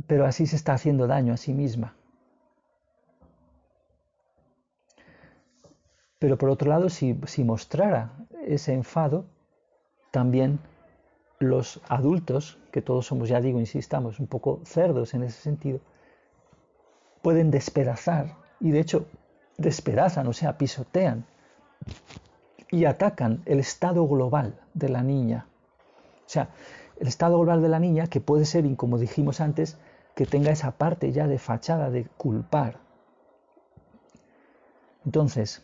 pero 0.06 0.26
así 0.26 0.46
se 0.46 0.56
está 0.56 0.72
haciendo 0.72 1.06
daño 1.06 1.32
a 1.32 1.36
sí 1.36 1.54
misma. 1.54 1.94
Pero 6.18 6.36
por 6.36 6.50
otro 6.50 6.68
lado, 6.68 6.88
si, 6.88 7.14
mostrara 7.44 8.10
ese 8.44 8.74
enfado, 8.74 9.24
también 10.10 10.58
los 11.38 11.80
adultos, 11.88 12.58
que 12.72 12.82
todos 12.82 13.06
somos, 13.06 13.28
ya 13.28 13.40
digo, 13.40 13.60
insistamos, 13.60 14.18
un 14.18 14.26
poco 14.26 14.60
cerdos 14.64 15.14
en 15.14 15.22
ese 15.22 15.40
sentido, 15.40 15.80
pueden 17.22 17.50
despedazar, 17.50 18.36
y 18.58 18.72
de 18.72 18.80
hecho 18.80 19.06
despedazan, 19.56 20.26
o 20.26 20.32
sea, 20.32 20.58
pisotean 20.58 21.24
y 22.70 22.84
atacan 22.84 23.42
el 23.46 23.58
estado 23.58 24.06
global 24.06 24.60
de 24.74 24.88
la 24.88 25.02
niña. 25.02 25.46
O 26.26 26.28
sea, 26.28 26.50
el 26.98 27.08
estado 27.08 27.38
global 27.38 27.62
de 27.62 27.68
la 27.68 27.80
niña, 27.80 28.06
que 28.06 28.20
puede 28.20 28.44
ser, 28.44 28.64
como 28.76 28.98
dijimos 28.98 29.40
antes, 29.40 29.76
que 30.14 30.26
tenga 30.26 30.50
esa 30.50 30.72
parte 30.72 31.12
ya 31.12 31.26
de 31.26 31.38
fachada 31.38 31.90
de 31.90 32.04
culpar. 32.16 32.78
Entonces, 35.04 35.62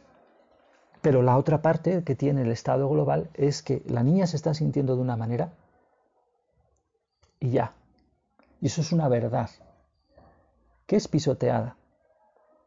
pero 1.03 1.23
la 1.23 1.37
otra 1.37 1.63
parte 1.63 2.03
que 2.03 2.17
tiene 2.17 2.43
el 2.43 2.51
estado 2.51 2.89
global 2.89 3.31
es 3.35 3.63
que 3.63 3.83
la 3.87 4.03
niña 4.03 4.27
se 4.27 4.37
está 4.37 4.55
sintiendo 4.55 4.97
de 4.97 5.03
una 5.03 5.17
manera 5.17 5.53
y 7.39 7.51
ya. 7.51 7.73
Y 8.61 8.67
eso 8.67 8.81
es 8.81 8.93
una 8.93 9.09
verdad, 9.09 9.51
que 10.87 10.97
es 10.97 11.07
pisoteada 11.07 11.77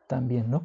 también, 0.08 0.50
¿no? 0.50 0.64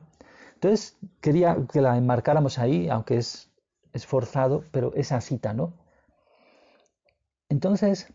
Entonces, 0.65 0.97
quería 1.21 1.59
que 1.71 1.83
la 1.83 1.99
enmarcáramos 1.99 2.59
ahí, 2.59 2.89
aunque 2.89 3.19
es 3.19 3.51
esforzado, 3.93 4.65
pero 4.71 4.95
esa 4.95 5.21
cita, 5.21 5.53
¿no? 5.53 5.75
Entonces, 7.51 8.11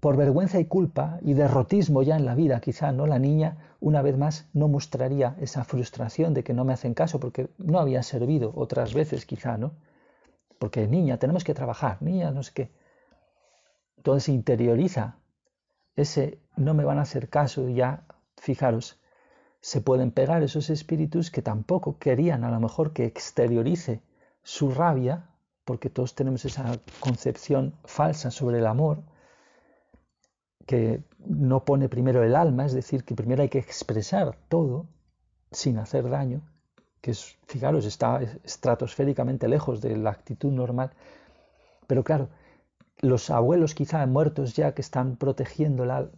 por 0.00 0.16
vergüenza 0.16 0.58
y 0.58 0.64
culpa 0.64 1.20
y 1.22 1.34
derrotismo 1.34 2.02
ya 2.02 2.16
en 2.16 2.26
la 2.26 2.34
vida, 2.34 2.60
quizá, 2.60 2.90
¿no? 2.90 3.06
La 3.06 3.20
niña, 3.20 3.76
una 3.78 4.02
vez 4.02 4.18
más, 4.18 4.48
no 4.52 4.66
mostraría 4.66 5.36
esa 5.40 5.62
frustración 5.62 6.34
de 6.34 6.42
que 6.42 6.52
no 6.52 6.64
me 6.64 6.72
hacen 6.72 6.94
caso 6.94 7.20
porque 7.20 7.50
no 7.58 7.78
había 7.78 8.02
servido 8.02 8.52
otras 8.56 8.92
veces, 8.92 9.26
quizá, 9.26 9.56
¿no? 9.56 9.76
Porque 10.58 10.88
niña, 10.88 11.16
tenemos 11.16 11.44
que 11.44 11.54
trabajar, 11.54 12.02
niña, 12.02 12.32
no 12.32 12.42
sé 12.42 12.50
qué. 12.54 12.72
Entonces 13.98 14.30
interioriza 14.30 15.16
ese 15.94 16.40
no 16.56 16.74
me 16.74 16.84
van 16.84 16.98
a 16.98 17.02
hacer 17.02 17.28
caso 17.28 17.68
ya, 17.68 18.04
fijaros, 18.36 18.98
se 19.64 19.80
pueden 19.80 20.10
pegar 20.10 20.42
esos 20.42 20.68
espíritus 20.68 21.30
que 21.30 21.40
tampoco 21.40 21.96
querían 21.98 22.44
a 22.44 22.50
lo 22.50 22.60
mejor 22.60 22.92
que 22.92 23.06
exteriorice 23.06 24.02
su 24.42 24.70
rabia, 24.70 25.30
porque 25.64 25.88
todos 25.88 26.14
tenemos 26.14 26.44
esa 26.44 26.78
concepción 27.00 27.72
falsa 27.86 28.30
sobre 28.30 28.58
el 28.58 28.66
amor, 28.66 29.04
que 30.66 31.02
no 31.18 31.64
pone 31.64 31.88
primero 31.88 32.22
el 32.22 32.36
alma, 32.36 32.66
es 32.66 32.74
decir, 32.74 33.04
que 33.04 33.14
primero 33.14 33.40
hay 33.40 33.48
que 33.48 33.58
expresar 33.58 34.36
todo 34.50 34.86
sin 35.50 35.78
hacer 35.78 36.10
daño, 36.10 36.42
que 37.00 37.12
es, 37.12 37.38
fijaros, 37.46 37.86
está 37.86 38.20
estratosféricamente 38.20 39.48
lejos 39.48 39.80
de 39.80 39.96
la 39.96 40.10
actitud 40.10 40.52
normal. 40.52 40.90
Pero 41.86 42.04
claro, 42.04 42.28
los 43.00 43.30
abuelos 43.30 43.74
quizá 43.74 44.04
muertos 44.04 44.52
ya 44.52 44.74
que 44.74 44.82
están 44.82 45.16
protegiéndola 45.16 46.10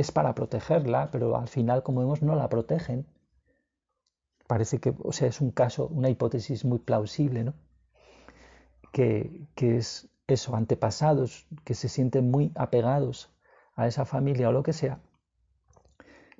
es 0.00 0.10
para 0.10 0.34
protegerla, 0.34 1.10
pero 1.10 1.36
al 1.36 1.48
final, 1.48 1.82
como 1.82 2.00
vemos, 2.00 2.22
no 2.22 2.34
la 2.36 2.48
protegen. 2.48 3.06
Parece 4.46 4.80
que, 4.80 4.94
o 5.02 5.12
sea, 5.12 5.28
es 5.28 5.40
un 5.40 5.50
caso, 5.50 5.86
una 5.88 6.10
hipótesis 6.10 6.64
muy 6.64 6.78
plausible, 6.78 7.44
¿no? 7.44 7.54
Que, 8.92 9.46
que 9.54 9.76
es 9.76 10.08
eso, 10.26 10.56
antepasados 10.56 11.46
que 11.64 11.74
se 11.74 11.88
sienten 11.88 12.30
muy 12.30 12.52
apegados 12.54 13.30
a 13.74 13.86
esa 13.86 14.04
familia 14.04 14.48
o 14.48 14.52
lo 14.52 14.62
que 14.62 14.72
sea, 14.72 15.00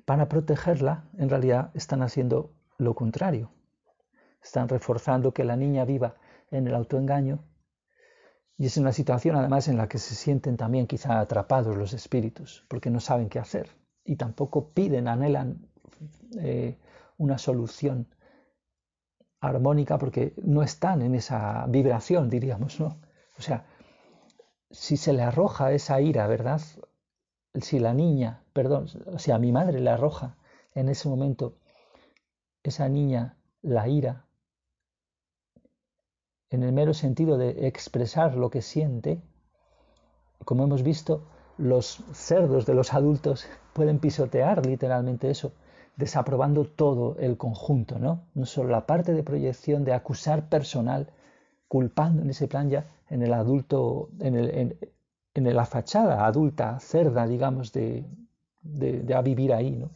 para 0.05 0.27
protegerla, 0.27 1.05
en 1.17 1.29
realidad 1.29 1.71
están 1.73 2.01
haciendo 2.01 2.51
lo 2.77 2.95
contrario. 2.95 3.51
Están 4.43 4.67
reforzando 4.67 5.33
que 5.33 5.43
la 5.43 5.55
niña 5.55 5.85
viva 5.85 6.15
en 6.49 6.67
el 6.67 6.75
autoengaño 6.75 7.43
y 8.61 8.67
es 8.67 8.77
una 8.77 8.91
situación 8.91 9.35
además 9.35 9.67
en 9.69 9.77
la 9.77 9.89
que 9.89 9.97
se 9.97 10.13
sienten 10.13 10.55
también 10.55 10.85
quizá 10.85 11.19
atrapados 11.19 11.75
los 11.75 11.93
espíritus, 11.93 12.63
porque 12.67 12.91
no 12.91 12.99
saben 12.99 13.27
qué 13.27 13.39
hacer 13.39 13.71
y 14.05 14.17
tampoco 14.17 14.69
piden, 14.69 15.07
anhelan 15.07 15.67
eh, 16.37 16.77
una 17.17 17.39
solución 17.39 18.07
armónica 19.39 19.97
porque 19.97 20.35
no 20.43 20.61
están 20.61 21.01
en 21.01 21.15
esa 21.15 21.65
vibración, 21.69 22.29
diríamos, 22.29 22.79
¿no? 22.79 22.99
O 23.39 23.41
sea, 23.41 23.65
si 24.69 24.95
se 24.95 25.13
le 25.13 25.23
arroja 25.23 25.71
esa 25.71 25.99
ira, 25.99 26.27
¿verdad? 26.27 26.61
Si 27.59 27.79
la 27.79 27.95
niña, 27.95 28.43
perdón, 28.53 28.85
o 29.07 29.17
sea, 29.17 29.37
a 29.37 29.39
mi 29.39 29.51
madre 29.51 29.79
le 29.79 29.89
arroja 29.89 30.37
en 30.75 30.87
ese 30.87 31.09
momento 31.09 31.57
esa 32.61 32.87
niña 32.89 33.39
la 33.63 33.87
ira, 33.87 34.27
en 36.51 36.63
el 36.63 36.73
mero 36.73 36.93
sentido 36.93 37.37
de 37.37 37.65
expresar 37.67 38.35
lo 38.35 38.49
que 38.49 38.61
siente, 38.61 39.21
como 40.43 40.65
hemos 40.65 40.83
visto, 40.83 41.23
los 41.57 42.03
cerdos 42.13 42.65
de 42.65 42.73
los 42.73 42.93
adultos 42.93 43.47
pueden 43.73 43.99
pisotear 43.99 44.65
literalmente 44.65 45.29
eso, 45.29 45.53
desaprobando 45.95 46.65
todo 46.65 47.15
el 47.19 47.37
conjunto, 47.37 47.99
¿no? 47.99 48.23
No 48.33 48.45
solo 48.45 48.69
la 48.69 48.85
parte 48.85 49.13
de 49.13 49.23
proyección 49.23 49.85
de 49.85 49.93
acusar 49.93 50.49
personal, 50.49 51.07
culpando 51.67 52.21
en 52.21 52.29
ese 52.29 52.47
plan 52.47 52.69
ya 52.69 52.85
en 53.09 53.21
el 53.21 53.33
adulto, 53.33 54.09
en, 54.19 54.35
el, 54.35 54.77
en, 55.33 55.55
la 55.55 55.65
fachada 55.65 56.25
adulta, 56.25 56.79
cerda, 56.79 57.27
digamos, 57.27 57.71
de, 57.71 58.05
de, 58.61 59.01
de 59.01 59.13
a 59.13 59.21
vivir 59.21 59.53
ahí, 59.53 59.71
¿no? 59.71 59.89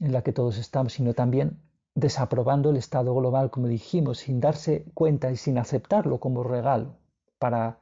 En 0.00 0.12
la 0.12 0.22
que 0.22 0.32
todos 0.32 0.58
estamos, 0.58 0.92
sino 0.92 1.14
también 1.14 1.58
desaprobando 1.98 2.70
el 2.70 2.76
estado 2.76 3.12
global, 3.12 3.50
como 3.50 3.66
dijimos, 3.66 4.18
sin 4.18 4.40
darse 4.40 4.84
cuenta 4.94 5.32
y 5.32 5.36
sin 5.36 5.58
aceptarlo 5.58 6.20
como 6.20 6.44
regalo, 6.44 6.94
para 7.40 7.78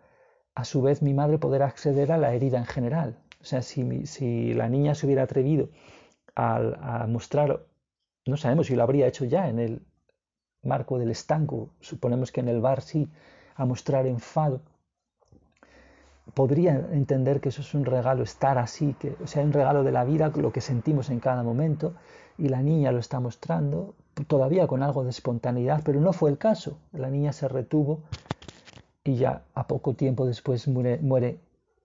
a 0.55 0.65
su 0.65 0.81
vez 0.81 1.03
mi 1.03 1.13
madre 1.13 1.39
poder 1.39 1.63
acceder 1.63 2.11
a 2.11 2.17
la 2.17 2.33
herida 2.33 2.57
en 2.57 2.65
general. 2.65 3.19
O 3.43 3.45
sea, 3.45 3.61
si, 3.61 4.07
si 4.07 4.55
la 4.55 4.71
niña 4.71 4.95
se 4.95 5.05
hubiera 5.05 5.25
atrevido 5.25 5.69
a, 6.35 7.03
a, 7.03 7.07
mostrar, 7.07 7.67
no 8.25 8.39
sabemos 8.39 8.69
si 8.69 8.75
lo 8.75 8.83
habría 8.83 9.07
hecho 9.07 9.27
ya 9.27 9.51
en 9.51 9.59
el 9.59 9.83
marco 10.63 10.99
del 10.99 11.11
estanco, 11.11 11.69
suponemos 11.81 12.33
que 12.33 12.41
en 12.41 12.49
el 12.49 12.63
bar 12.63 12.81
sí, 12.81 13.09
a 13.55 13.67
mostrar 13.67 14.07
enfado, 14.07 14.63
podría 16.33 16.89
entender 16.91 17.43
que 17.43 17.51
eso 17.51 17.61
es 17.61 17.75
un 17.75 17.85
regalo, 17.85 18.23
estar 18.23 18.57
así, 18.57 18.95
que 18.99 19.15
o 19.23 19.27
sea, 19.27 19.43
un 19.43 19.53
regalo 19.53 19.85
de 19.85 19.93
la 19.93 20.05
vida, 20.05 20.33
lo 20.35 20.53
que 20.53 20.63
sentimos 20.63 21.11
en 21.11 21.21
cada 21.21 21.43
momento, 21.43 21.95
y 22.39 22.49
la 22.49 22.63
niña 22.63 22.93
lo 22.93 22.99
está 22.99 23.21
mostrando, 23.21 23.95
todavía 24.25 24.67
con 24.67 24.83
algo 24.83 25.05
de 25.05 25.11
espontaneidad, 25.11 25.83
pero 25.85 26.01
no 26.01 26.13
fue 26.13 26.31
el 26.31 26.39
caso. 26.39 26.79
La 26.93 27.11
niña 27.11 27.33
se 27.33 27.49
retuvo 27.49 28.01
y 29.05 29.17
ya 29.17 29.43
a 29.55 29.67
poco 29.67 29.95
tiempo 29.95 30.27
después 30.27 30.67
muere, 30.69 31.39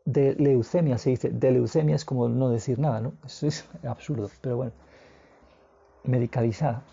de 0.05 0.35
leucemia, 0.35 0.97
se 0.97 1.11
dice, 1.11 1.29
de 1.29 1.51
leucemia 1.51 1.95
es 1.95 2.05
como 2.05 2.27
no 2.27 2.49
decir 2.49 2.79
nada, 2.79 3.01
¿no? 3.01 3.13
Eso 3.25 3.47
es 3.47 3.65
absurdo, 3.87 4.29
pero 4.41 4.57
bueno, 4.57 4.71
medicalizada. 6.03 6.83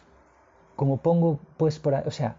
Como 0.77 0.99
pongo, 0.99 1.39
pues, 1.57 1.79
por 1.79 1.95
o 1.95 2.11
sea, 2.11 2.37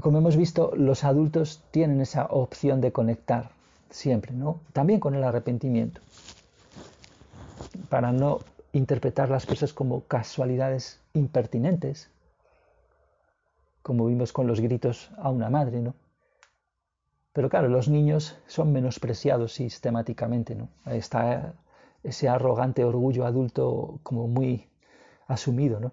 como 0.00 0.18
hemos 0.18 0.36
visto, 0.36 0.72
los 0.76 1.04
adultos 1.04 1.64
tienen 1.70 2.00
esa 2.00 2.26
opción 2.26 2.80
de 2.80 2.92
conectar 2.92 3.50
siempre, 3.90 4.32
¿no? 4.32 4.60
También 4.72 5.00
con 5.00 5.14
el 5.14 5.24
arrepentimiento, 5.24 6.00
para 7.88 8.12
no 8.12 8.40
interpretar 8.78 9.28
las 9.28 9.44
cosas 9.44 9.72
como 9.72 10.04
casualidades 10.04 11.00
impertinentes, 11.12 12.10
como 13.82 14.06
vimos 14.06 14.32
con 14.32 14.46
los 14.46 14.60
gritos 14.60 15.10
a 15.18 15.30
una 15.30 15.50
madre, 15.50 15.80
¿no? 15.80 15.94
Pero 17.32 17.50
claro, 17.50 17.68
los 17.68 17.88
niños 17.88 18.38
son 18.46 18.72
menospreciados 18.72 19.52
sistemáticamente, 19.52 20.54
¿no? 20.54 20.68
Está 20.86 21.54
ese 22.02 22.28
arrogante 22.28 22.84
orgullo 22.84 23.26
adulto 23.26 24.00
como 24.02 24.28
muy 24.28 24.68
asumido, 25.26 25.80
¿no? 25.80 25.92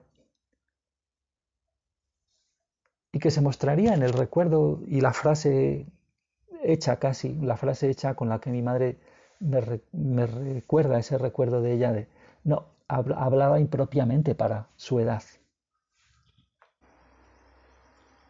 Y 3.11 3.19
que 3.19 3.31
se 3.31 3.41
mostraría 3.41 3.93
en 3.93 4.03
el 4.03 4.13
recuerdo 4.13 4.81
y 4.87 5.01
la 5.01 5.13
frase 5.13 5.87
hecha 6.63 6.97
casi, 6.97 7.33
la 7.35 7.57
frase 7.57 7.89
hecha 7.89 8.15
con 8.15 8.29
la 8.29 8.39
que 8.39 8.51
mi 8.51 8.61
madre 8.61 8.97
me, 9.39 9.81
me 9.93 10.25
recuerda 10.27 10.99
ese 10.99 11.17
recuerdo 11.17 11.61
de 11.61 11.73
ella 11.73 11.91
de 11.91 12.07
no, 12.45 12.67
hablaba 12.87 13.59
impropiamente 13.59 14.35
para 14.35 14.67
su 14.75 14.99
edad. 14.99 15.23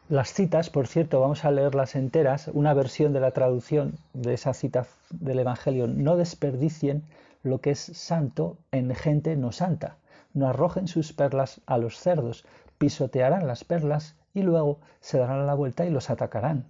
Las 0.07 0.33
citas, 0.33 0.69
por 0.69 0.85
cierto, 0.85 1.19
vamos 1.19 1.45
a 1.45 1.51
leerlas 1.51 1.95
enteras, 1.95 2.49
una 2.53 2.75
versión 2.75 3.11
de 3.11 3.19
la 3.19 3.31
traducción 3.31 3.97
de 4.13 4.35
esa 4.35 4.53
cita 4.53 4.85
del 5.09 5.39
Evangelio, 5.39 5.87
no 5.87 6.15
desperdicien 6.15 7.03
lo 7.41 7.59
que 7.59 7.71
es 7.71 7.79
santo 7.79 8.57
en 8.71 8.93
gente 8.93 9.35
no 9.35 9.51
santa, 9.51 9.97
no 10.33 10.47
arrojen 10.47 10.87
sus 10.87 11.11
perlas 11.11 11.59
a 11.65 11.79
los 11.79 11.97
cerdos, 11.97 12.45
pisotearán 12.77 13.47
las 13.47 13.63
perlas 13.63 14.15
y 14.35 14.43
luego 14.43 14.79
se 14.99 15.17
darán 15.17 15.47
la 15.47 15.55
vuelta 15.55 15.85
y 15.85 15.89
los 15.89 16.11
atacarán. 16.11 16.65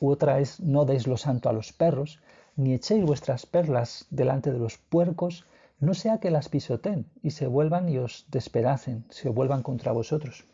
otra 0.00 0.40
es, 0.40 0.58
no 0.58 0.84
deis 0.84 1.06
lo 1.06 1.16
santo 1.16 1.48
a 1.48 1.52
los 1.52 1.72
perros, 1.72 2.18
ni 2.56 2.74
echéis 2.74 3.04
vuestras 3.04 3.46
perlas 3.46 4.06
delante 4.10 4.50
de 4.50 4.58
los 4.58 4.78
puercos, 4.78 5.46
no 5.78 5.94
sea 5.94 6.18
que 6.18 6.30
las 6.30 6.48
pisoteen 6.48 7.10
y 7.22 7.30
se 7.32 7.46
vuelvan 7.46 7.88
y 7.88 7.98
os 7.98 8.26
despedacen, 8.30 9.04
se 9.10 9.28
vuelvan 9.28 9.62
contra 9.62 9.92
vosotros. 9.92 10.44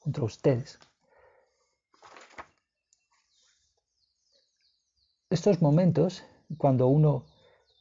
contra 0.00 0.24
ustedes. 0.24 0.78
Estos 5.28 5.60
momentos, 5.60 6.24
cuando 6.56 6.86
uno 6.86 7.24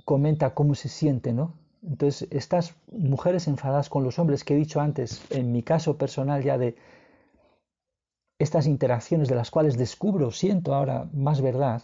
comenta 0.03 0.53
cómo 0.53 0.75
se 0.75 0.89
siente, 0.89 1.31
¿no? 1.31 1.53
Entonces, 1.83 2.27
estas 2.31 2.75
mujeres 2.91 3.47
enfadadas 3.47 3.87
con 3.89 4.03
los 4.03 4.19
hombres 4.19 4.43
que 4.43 4.55
he 4.55 4.57
dicho 4.57 4.81
antes, 4.81 5.21
en 5.29 5.51
mi 5.53 5.63
caso 5.63 5.97
personal 5.97 6.43
ya 6.43 6.57
de 6.57 6.75
estas 8.39 8.67
interacciones 8.67 9.29
de 9.29 9.35
las 9.35 9.51
cuales 9.51 9.77
descubro, 9.77 10.31
siento 10.31 10.75
ahora 10.75 11.09
más 11.13 11.41
verdad, 11.41 11.81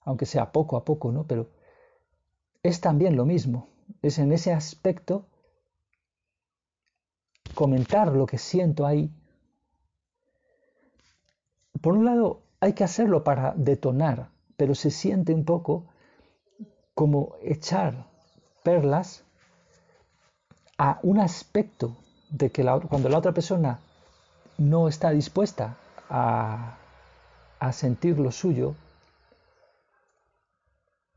aunque 0.00 0.26
sea 0.26 0.52
poco 0.52 0.76
a 0.76 0.84
poco, 0.84 1.12
¿no? 1.12 1.26
Pero 1.26 1.48
es 2.66 2.80
también 2.80 3.16
lo 3.16 3.24
mismo, 3.24 3.68
es 4.02 4.18
en 4.18 4.32
ese 4.32 4.52
aspecto 4.52 5.26
comentar 7.54 8.12
lo 8.12 8.26
que 8.26 8.38
siento 8.38 8.86
ahí. 8.86 9.10
Por 11.80 11.94
un 11.94 12.04
lado, 12.04 12.42
hay 12.60 12.72
que 12.72 12.84
hacerlo 12.84 13.24
para 13.24 13.54
detonar, 13.56 14.30
pero 14.56 14.74
se 14.74 14.90
siente 14.90 15.32
un 15.32 15.44
poco 15.44 15.86
como 16.94 17.36
echar 17.42 18.06
perlas 18.62 19.24
a 20.78 20.98
un 21.02 21.20
aspecto 21.20 21.96
de 22.30 22.50
que 22.50 22.64
cuando 22.88 23.08
la 23.08 23.18
otra 23.18 23.32
persona 23.32 23.80
no 24.58 24.88
está 24.88 25.10
dispuesta 25.10 25.76
a, 26.08 26.78
sentir 27.72 28.18
lo 28.18 28.30
suyo 28.30 28.74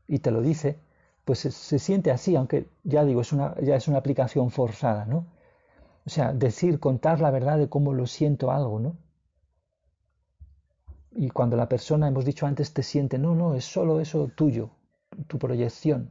y 0.08 0.18
te 0.18 0.30
lo 0.30 0.42
dice, 0.42 0.78
pues 1.30 1.38
se, 1.38 1.78
siente 1.78 2.10
así, 2.10 2.34
aunque 2.34 2.66
ya 2.82 3.04
digo, 3.04 3.20
es 3.20 3.32
una, 3.32 3.54
ya 3.60 3.76
es 3.76 3.86
una 3.86 3.98
aplicación 3.98 4.50
forzada, 4.50 5.04
¿no? 5.04 5.28
O 6.04 6.10
sea, 6.10 6.32
decir, 6.32 6.80
contar 6.80 7.20
la 7.20 7.30
verdad 7.30 7.56
de 7.56 7.68
cómo 7.68 7.94
lo 7.94 8.08
siento 8.08 8.50
algo, 8.50 8.80
¿no? 8.80 8.96
Y 11.12 11.30
cuando 11.30 11.56
la 11.56 11.68
persona, 11.68 12.08
hemos 12.08 12.24
dicho 12.24 12.46
antes, 12.46 12.74
te 12.74 12.82
siente, 12.82 13.16
no, 13.16 13.36
no, 13.36 13.54
es 13.54 13.64
solo 13.64 14.00
eso 14.00 14.28
tuyo, 14.34 14.70
tu 15.28 15.38
proyección. 15.38 16.10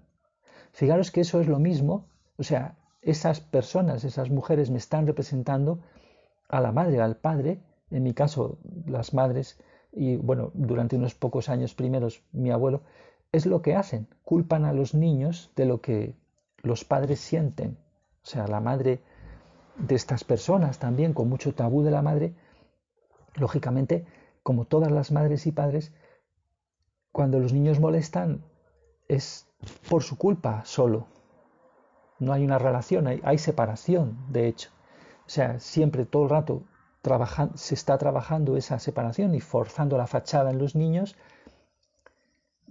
Fijaros 0.71 1.11
que 1.11 1.19
eso 1.19 1.41
es 1.41 1.49
lo 1.49 1.59
mismo, 1.59 2.07
o 2.37 2.43
sea, 2.43 2.77
esas 3.01 3.41
personas, 3.41 4.05
esas 4.05 4.29
mujeres 4.29 4.71
me 4.71 4.77
están 4.77 5.05
representando 5.05 5.79
a 6.47 6.61
la 6.61 6.71
madre, 6.71 7.01
al 7.01 7.17
padre, 7.17 7.59
en 7.91 8.03
mi 8.03 8.13
caso 8.13 8.57
las 8.85 9.13
madres, 9.13 9.59
y 9.91 10.15
bueno, 10.15 10.51
durante 10.53 10.95
unos 10.95 11.13
pocos 11.13 11.49
años 11.49 11.75
primeros 11.75 12.23
mi 12.31 12.51
abuelo, 12.51 12.83
es 13.31 13.45
lo 13.45 13.61
que 13.61 13.75
hacen, 13.75 14.07
culpan 14.23 14.65
a 14.65 14.73
los 14.73 14.93
niños 14.93 15.51
de 15.55 15.65
lo 15.65 15.81
que 15.81 16.15
los 16.61 16.83
padres 16.83 17.19
sienten. 17.19 17.77
O 18.23 18.25
sea, 18.25 18.47
la 18.47 18.59
madre 18.59 19.01
de 19.77 19.95
estas 19.95 20.23
personas 20.23 20.79
también, 20.79 21.13
con 21.13 21.29
mucho 21.29 21.53
tabú 21.53 21.83
de 21.83 21.91
la 21.91 22.01
madre, 22.01 22.33
lógicamente, 23.35 24.05
como 24.43 24.65
todas 24.65 24.91
las 24.91 25.11
madres 25.11 25.47
y 25.47 25.51
padres, 25.51 25.93
cuando 27.11 27.39
los 27.39 27.53
niños 27.53 27.79
molestan 27.79 28.43
es 29.07 29.47
por 29.89 30.03
su 30.03 30.17
culpa 30.17 30.63
solo. 30.65 31.07
No 32.19 32.33
hay 32.33 32.43
una 32.43 32.57
relación, 32.57 33.07
hay, 33.07 33.37
separación, 33.37 34.17
de 34.29 34.47
hecho. 34.47 34.69
O 35.25 35.29
sea, 35.29 35.59
siempre 35.59 36.05
todo 36.05 36.23
el 36.23 36.29
rato 36.29 36.63
se 37.55 37.75
está 37.75 37.97
trabajando 37.97 38.57
esa 38.57 38.77
separación 38.77 39.33
y 39.33 39.39
forzando 39.39 39.97
la 39.97 40.07
fachada 40.07 40.51
en 40.51 40.57
los 40.57 40.75
niños 40.75 41.15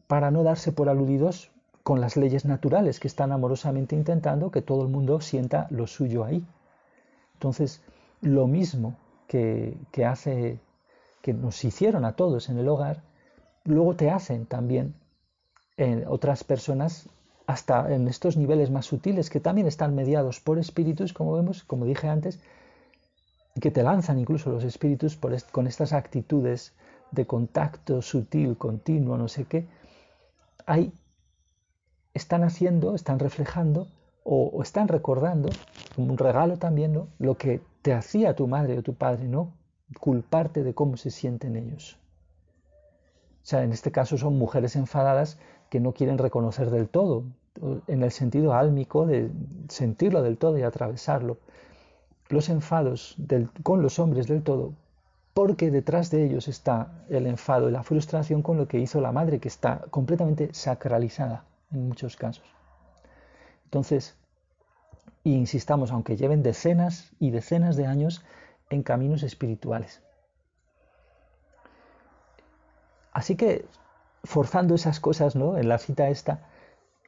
para 0.09 0.33
no 0.33 0.43
darse 0.43 0.73
por 0.73 0.89
aludidos 0.89 1.53
con 1.85 2.01
las 2.01 2.17
leyes 2.17 2.45
naturales 2.45 2.99
que 2.99 3.07
están 3.07 3.31
amorosamente 3.31 3.95
intentando 3.95 4.51
que 4.51 4.63
todo 4.63 4.83
el 4.83 4.89
mundo 4.89 5.21
sienta 5.21 5.69
lo 5.71 5.87
suyo 5.87 6.25
ahí. 6.25 6.45
Entonces, 7.35 7.83
lo 8.21 8.49
mismo 8.49 8.97
que, 9.29 9.77
que 9.93 10.05
hace, 10.05 10.59
que 11.23 11.33
nos 11.33 11.63
hicieron 11.65 12.05
a 12.05 12.17
todos 12.17 12.49
en 12.49 12.59
el 12.59 12.69
hogar, 12.69 13.03
luego 13.65 13.95
te 13.95 14.11
hacen 14.11 14.47
también 14.47 14.95
en 15.77 16.05
otras 16.09 16.43
personas 16.43 17.09
hasta 17.47 17.95
en 17.95 18.09
estos 18.09 18.37
niveles 18.37 18.71
más 18.71 18.87
sutiles 18.87 19.31
que 19.31 19.41
también 19.41 19.67
están 19.67 19.95
mediados 19.95 20.41
por 20.41 20.59
espíritus, 20.59 21.13
como 21.13 21.35
vemos, 21.35 21.65
como 21.65 21.85
dije 21.85 22.09
antes, 22.09 22.41
que 23.61 23.71
te 23.71 23.83
lanzan 23.83 24.19
incluso 24.19 24.51
los 24.51 24.65
espíritus 24.65 25.19
con 25.51 25.67
estas 25.67 25.93
actitudes 25.93 26.73
de 27.11 27.27
contacto 27.27 28.03
sutil, 28.03 28.57
continuo, 28.57 29.17
no 29.17 29.29
sé 29.29 29.45
qué, 29.45 29.67
ahí 30.69 30.93
están 32.15 32.45
haciendo, 32.45 32.95
están 32.95 33.19
reflejando 33.19 33.89
o, 34.23 34.63
están 34.63 34.89
recordando, 34.89 35.49
como 35.97 36.13
un 36.13 36.19
regalo 36.19 36.59
también, 36.59 37.09
lo 37.19 37.35
que 37.37 37.63
te 37.81 37.95
hacía 37.95 38.37
tu 38.37 38.47
madre 38.47 38.77
o 38.79 38.83
tu 38.83 38.95
padre, 38.95 39.27
¿no? 39.27 39.55
Culparte 39.99 40.63
de 40.63 40.75
cómo 40.75 40.99
se 40.99 41.11
sienten 41.11 41.57
ellos. 41.57 41.99
O 43.43 43.47
sea, 43.49 43.63
en 43.65 43.73
este 43.73 43.91
caso 43.91 44.19
son 44.19 44.37
mujeres 44.37 44.77
enfadadas 44.77 45.39
que 45.71 45.81
no 45.81 45.93
quieren 45.93 46.19
reconocer 46.19 46.71
del 46.71 46.89
todo, 46.89 47.25
en 47.87 48.03
el 48.03 48.13
sentido 48.13 48.53
álmico 48.53 49.07
de 49.07 49.31
sentirlo 49.69 50.23
del 50.23 50.37
todo 50.37 50.59
y 50.59 50.63
atravesarlo, 50.63 51.39
los 52.29 52.51
enfados 52.51 53.17
con 53.63 53.81
los 53.81 53.99
hombres 53.99 54.27
del 54.27 54.43
todo, 54.43 54.75
porque 55.39 55.71
detrás 55.71 56.11
de 56.11 56.25
ellos 56.25 56.49
está 56.49 57.05
el 57.09 57.25
enfado 57.29 57.69
y 57.69 57.71
la 57.71 57.85
frustración 57.85 58.43
con 58.43 58.57
lo 58.57 58.67
que 58.67 58.81
hizo 58.81 59.01
la 59.01 59.13
madre, 59.13 59.39
que 59.39 59.47
está 59.47 59.85
completamente 59.89 60.53
sacralizada 60.53 61.45
en 61.71 61.87
muchos 61.87 62.17
casos. 62.17 62.43
Entonces, 63.63 64.17
insistamos, 65.23 65.93
aunque 65.93 66.17
lleven 66.17 66.43
decenas 66.43 67.13
y 67.21 67.31
decenas 67.31 67.77
de 67.77 67.87
años 67.87 68.25
en 68.69 68.83
caminos 68.83 69.23
espirituales. 69.23 70.03
Así 73.13 73.37
que 73.37 73.65
forzando 74.25 74.75
esas 74.75 74.99
cosas, 74.99 75.37
¿no? 75.37 75.57
En 75.57 75.69
la 75.69 75.79
cita 75.79 76.09
esta, 76.09 76.49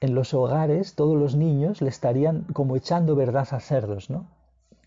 en 0.00 0.14
los 0.14 0.34
hogares 0.34 0.94
todos 0.94 1.18
los 1.18 1.34
niños 1.34 1.82
le 1.82 1.88
estarían 1.88 2.44
como 2.52 2.76
echando 2.76 3.16
verdad 3.16 3.48
a 3.50 3.58
cerdos, 3.58 4.08
¿no? 4.08 4.28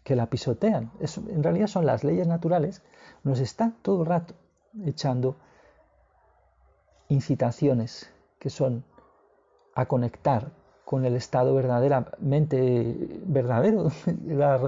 Que 0.06 0.16
la 0.16 0.28
pisotean. 0.28 0.92
en 1.28 1.44
realidad 1.44 1.68
son 1.68 1.86
las 1.86 2.06
leyes 2.06 2.26
naturales, 2.26 2.82
nos 3.24 3.40
están 3.40 3.78
todo 3.82 4.02
el 4.02 4.08
rato 4.08 4.36
echando 4.86 5.38
incitaciones 7.08 8.12
que 8.40 8.50
son 8.50 8.84
a 9.76 9.86
conectar 9.86 10.52
con 10.86 11.06
el 11.06 11.16
estado 11.16 11.56
verdaderamente 11.56 13.22
verdadero, 13.26 13.90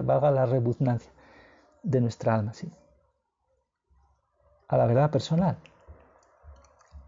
valga 0.03 0.31
la 0.31 0.45
repugnancia 0.45 1.11
de 1.83 2.01
nuestra 2.01 2.35
alma, 2.35 2.53
sí. 2.53 2.71
A 4.67 4.77
la 4.77 4.87
verdad 4.87 5.11
personal 5.11 5.57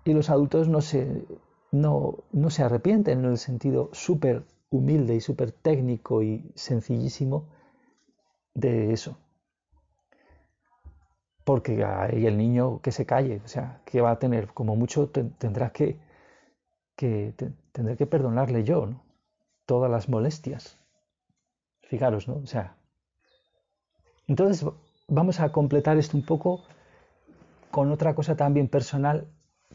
y 0.07 0.13
los 0.13 0.29
adultos 0.29 0.69
no 0.69 0.81
se 2.49 2.63
arrepienten 2.63 3.19
en 3.19 3.25
el 3.25 3.37
sentido 3.37 3.89
súper 3.91 4.45
humilde 4.69 5.15
y 5.15 5.21
súper 5.21 5.51
técnico 5.51 6.23
y 6.23 6.49
sencillísimo 6.55 7.49
de 8.53 8.93
eso. 8.93 9.17
Porque 11.47 11.85
hay 11.85 12.27
el 12.27 12.37
niño 12.37 12.81
que 12.81 12.91
se 12.91 13.05
calle, 13.05 13.39
o 13.45 13.47
sea, 13.47 13.79
que 13.85 14.01
va 14.01 14.11
a 14.11 14.19
tener, 14.19 14.49
como 14.49 14.75
mucho 14.75 15.07
tendrá 15.07 15.69
que, 15.69 15.97
que 16.97 17.33
tendré 17.71 17.95
que 17.95 18.05
perdonarle 18.05 18.65
yo, 18.65 18.85
¿no? 18.85 19.01
Todas 19.65 19.89
las 19.89 20.09
molestias. 20.09 20.77
Fijaros, 21.83 22.27
¿no? 22.27 22.35
O 22.35 22.47
sea. 22.47 22.75
Entonces, 24.27 24.67
vamos 25.07 25.39
a 25.39 25.53
completar 25.53 25.95
esto 25.97 26.17
un 26.17 26.25
poco 26.25 26.65
con 27.71 27.93
otra 27.93 28.13
cosa 28.13 28.35
también 28.35 28.67
personal 28.67 29.25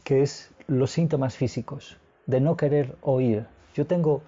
que 0.03 0.21
es 0.21 0.53
los 0.67 0.91
síntomas 0.91 1.35
físicos, 1.35 1.97
de 2.27 2.39
no 2.39 2.55
querer 2.55 2.97
oír. 3.01 3.47
Yo 3.73 3.87
tengo 3.87 4.21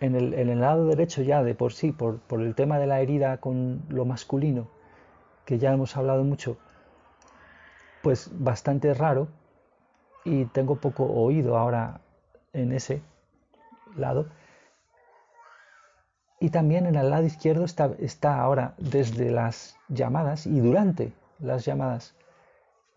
en 0.00 0.16
el, 0.16 0.60
lado 0.60 0.88
derecho 0.88 1.22
ya 1.22 1.44
de 1.44 1.54
por 1.54 1.72
sí, 1.72 1.92
por, 1.92 2.18
el 2.30 2.56
tema 2.56 2.80
de 2.80 2.88
la 2.88 3.00
herida 3.00 3.38
con 3.38 3.82
lo 3.88 4.04
masculino, 4.04 4.66
que 5.46 5.58
ya 5.58 5.72
hemos 5.72 5.96
hablado 5.96 6.24
mucho, 6.24 6.58
pues 8.02 8.30
bastante 8.32 8.92
raro 8.92 9.28
y 10.24 10.44
tengo 10.46 10.76
poco 10.76 11.04
oído 11.04 11.56
ahora 11.56 12.00
en 12.52 12.72
ese 12.72 13.00
lado. 13.96 14.26
Y 16.40 16.50
también 16.50 16.84
en 16.86 16.96
el 16.96 17.08
lado 17.08 17.24
izquierdo 17.24 17.64
está, 17.64 18.40
ahora 18.40 18.74
desde 18.76 19.30
las 19.30 19.78
llamadas 19.88 20.46
y 20.46 20.60
durante 20.60 21.14
las 21.38 21.64
llamadas, 21.64 22.14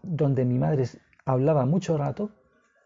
donde 0.01 0.43
mi 0.43 0.57
madre 0.57 0.85
hablaba 1.25 1.65
mucho 1.65 1.97
rato, 1.97 2.31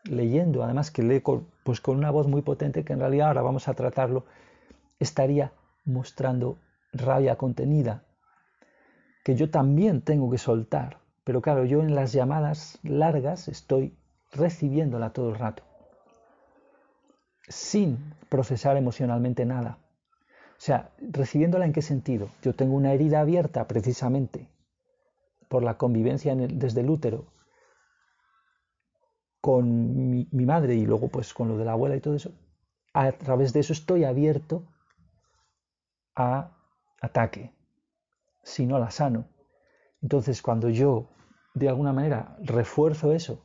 leyendo, 0.03 0.63
además 0.63 0.91
que 0.91 1.01
lee 1.01 1.23
pues 1.63 1.79
con 1.79 1.97
una 1.97 2.11
voz 2.11 2.27
muy 2.27 2.41
potente, 2.41 2.83
que 2.83 2.93
en 2.93 2.99
realidad 2.99 3.29
ahora 3.29 3.41
vamos 3.41 3.67
a 3.67 3.73
tratarlo, 3.73 4.25
estaría 4.99 5.53
mostrando 5.85 6.57
rabia 6.91 7.37
contenida, 7.37 8.03
que 9.23 9.35
yo 9.35 9.49
también 9.49 10.01
tengo 10.01 10.29
que 10.29 10.37
soltar. 10.37 10.99
Pero 11.23 11.41
claro, 11.41 11.65
yo 11.65 11.81
en 11.81 11.95
las 11.95 12.11
llamadas 12.11 12.79
largas 12.83 13.47
estoy 13.47 13.97
recibiéndola 14.31 15.13
todo 15.13 15.29
el 15.29 15.35
rato, 15.35 15.63
sin 17.47 18.13
procesar 18.29 18.77
emocionalmente 18.77 19.45
nada. 19.45 19.77
O 20.51 20.65
sea, 20.65 20.91
recibiéndola 20.99 21.65
en 21.65 21.73
qué 21.73 21.81
sentido? 21.81 22.29
Yo 22.41 22.53
tengo 22.53 22.75
una 22.75 22.93
herida 22.93 23.21
abierta 23.21 23.67
precisamente 23.67 24.49
por 25.49 25.63
la 25.63 25.77
convivencia 25.77 26.35
desde 26.35 26.81
el 26.81 26.89
útero 26.89 27.25
con 29.39 30.09
mi, 30.09 30.27
mi, 30.31 30.45
madre 30.45 30.75
y 30.75 30.85
luego 30.85 31.09
pues 31.09 31.33
con 31.33 31.49
lo 31.49 31.57
de 31.57 31.65
la 31.65 31.73
abuela 31.73 31.97
y 31.97 31.99
todo 31.99 32.15
eso, 32.15 32.31
a 32.93 33.11
través 33.11 33.51
de 33.51 33.59
eso 33.59 33.73
estoy 33.73 34.05
abierto 34.05 34.65
a 36.15 36.55
ataque, 37.01 37.51
si 38.43 38.65
no 38.65 38.77
la 38.79 38.91
sano. 38.91 39.25
Entonces 40.01 40.41
cuando 40.41 40.69
yo 40.69 41.09
de 41.53 41.69
alguna 41.69 41.93
manera 41.93 42.35
refuerzo 42.41 43.13
eso, 43.13 43.41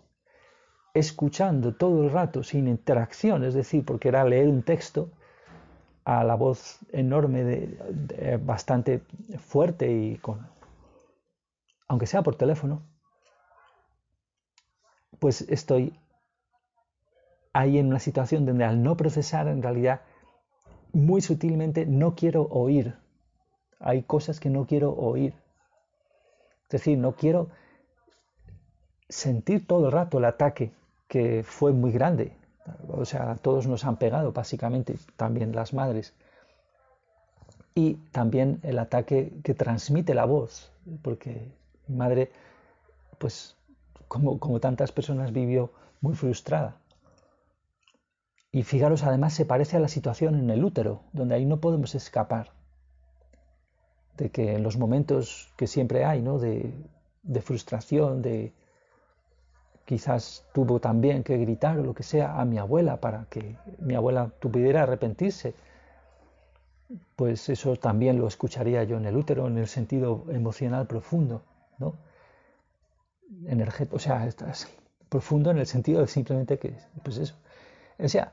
escuchando 0.94 1.74
todo 1.74 2.02
el 2.02 2.10
rato 2.10 2.42
sin 2.42 2.68
interacción, 2.68 3.44
es 3.44 3.54
decir, 3.54 3.84
porque 3.84 4.08
era 4.08 4.24
leer 4.24 4.48
un 4.48 4.62
texto 4.62 5.10
a 6.04 6.24
la 6.24 6.34
voz 6.34 6.78
enorme, 6.90 7.76
bastante 8.42 9.02
fuerte 9.38 9.90
y 9.92 10.16
con, 10.16 10.48
aunque 11.86 12.06
sea 12.06 12.22
por 12.22 12.34
teléfono, 12.34 12.82
pues 15.18 15.42
estoy 15.42 15.92
ahí 17.52 17.78
en 17.78 17.88
una 17.88 17.98
situación 17.98 18.46
donde 18.46 18.64
al 18.64 18.82
no 18.82 18.96
procesar 18.96 19.48
en 19.48 19.62
realidad 19.62 20.02
muy 20.92 21.20
sutilmente 21.20 21.86
no 21.86 22.14
quiero 22.14 22.42
oír. 22.44 22.96
Hay 23.80 24.02
cosas 24.02 24.40
que 24.40 24.50
no 24.50 24.66
quiero 24.66 24.92
oír. 24.92 25.34
Es 26.64 26.70
decir, 26.70 26.98
no 26.98 27.12
quiero 27.16 27.48
sentir 29.08 29.66
todo 29.66 29.86
el 29.86 29.92
rato 29.92 30.18
el 30.18 30.24
ataque 30.24 30.72
que 31.08 31.42
fue 31.44 31.72
muy 31.72 31.90
grande. 31.92 32.36
O 32.88 33.04
sea, 33.04 33.36
todos 33.36 33.66
nos 33.66 33.84
han 33.84 33.96
pegado, 33.96 34.32
básicamente, 34.32 34.98
también 35.16 35.54
las 35.54 35.72
madres. 35.72 36.12
Y 37.74 37.94
también 38.12 38.60
el 38.62 38.78
ataque 38.78 39.32
que 39.42 39.54
transmite 39.54 40.14
la 40.14 40.26
voz, 40.26 40.70
porque 41.02 41.50
mi 41.86 41.96
madre, 41.96 42.30
pues, 43.18 43.56
como, 44.08 44.38
como 44.38 44.60
tantas 44.60 44.92
personas, 44.92 45.32
vivió 45.32 45.70
muy 46.00 46.14
frustrada. 46.14 46.76
Y 48.50 48.62
fijaros, 48.64 49.04
además 49.04 49.32
se 49.34 49.44
parece 49.44 49.76
a 49.76 49.80
la 49.80 49.88
situación 49.88 50.34
en 50.34 50.50
el 50.50 50.64
útero, 50.64 51.02
donde 51.12 51.36
ahí 51.36 51.46
no 51.46 51.60
podemos 51.60 51.94
escapar. 51.94 52.57
De 54.18 54.30
que 54.30 54.56
en 54.56 54.62
los 54.62 54.76
momentos 54.76 55.50
que 55.56 55.66
siempre 55.66 56.04
hay, 56.04 56.20
¿no? 56.20 56.38
De, 56.38 56.74
de 57.22 57.40
frustración, 57.40 58.20
de, 58.20 58.52
quizás 59.88 60.44
tuvo 60.52 60.80
también 60.80 61.22
que 61.22 61.38
gritar 61.38 61.78
o 61.78 61.82
lo 61.82 61.94
que 61.94 62.02
sea 62.02 62.38
a 62.38 62.44
mi 62.44 62.58
abuela 62.58 63.00
para 63.00 63.24
que 63.30 63.56
mi 63.78 63.94
abuela 63.94 64.28
pudiera 64.28 64.82
arrepentirse, 64.82 65.54
pues 67.16 67.48
eso 67.48 67.76
también 67.76 68.18
lo 68.18 68.26
escucharía 68.26 68.84
yo 68.84 68.98
en 68.98 69.06
el 69.06 69.16
útero, 69.16 69.46
en 69.46 69.56
el 69.56 69.66
sentido 69.66 70.26
emocional 70.28 70.86
profundo, 70.86 71.42
¿no? 71.78 71.94
o 73.90 73.98
sea, 73.98 74.28
profundo 75.08 75.50
en 75.50 75.58
el 75.58 75.66
sentido 75.66 76.00
de 76.02 76.06
simplemente 76.06 76.58
que, 76.58 76.74
pues 77.02 77.16
eso. 77.16 77.34
O 77.98 78.08
sea, 78.08 78.32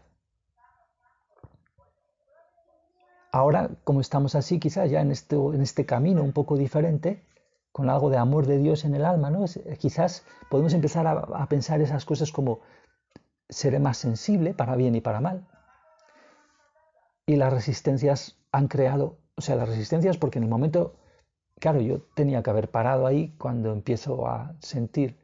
ahora 3.36 3.70
como 3.84 4.00
estamos 4.00 4.34
así, 4.34 4.60
quizás 4.60 4.90
ya 4.90 5.02
en 5.02 5.12
este, 5.12 5.36
en 5.36 5.62
este 5.62 5.86
camino 5.86 6.24
un 6.24 6.32
poco 6.32 6.56
diferente, 6.56 7.22
con 7.74 7.90
algo 7.90 8.10
de 8.10 8.16
amor 8.16 8.46
de 8.48 8.58
Dios 8.58 8.86
en 8.86 8.96
el 8.96 9.04
alma, 9.04 9.30
¿no? 9.30 9.44
Eh, 9.44 9.78
quizás 9.78 10.24
podemos 10.50 10.74
empezar 10.74 11.06
a, 11.06 11.46
pensar 11.48 11.82
esas 11.82 12.06
cosas 12.06 12.32
como 12.32 12.62
seré 13.50 13.80
más 13.80 13.98
sensible 13.98 14.54
para 14.54 14.78
bien 14.78 14.96
y 14.96 15.02
para 15.02 15.20
mal. 15.20 15.46
Y 17.26 17.36
las 17.36 17.52
resistencias 17.52 18.38
han 18.54 18.70
creado, 18.70 19.18
o 19.36 19.42
sea, 19.42 19.58
las 19.58 19.68
resistencias 19.68 20.18
porque 20.18 20.40
en 20.40 20.46
el 20.46 20.50
momento, 20.50 20.96
claro, 21.60 21.82
yo 21.82 22.04
tenía 22.16 22.42
que 22.42 22.52
haber 22.52 22.72
parado 22.72 23.06
ahí 23.06 23.36
cuando 23.38 23.74
empiezo 23.74 24.28
a 24.28 24.56
sentir 24.62 25.18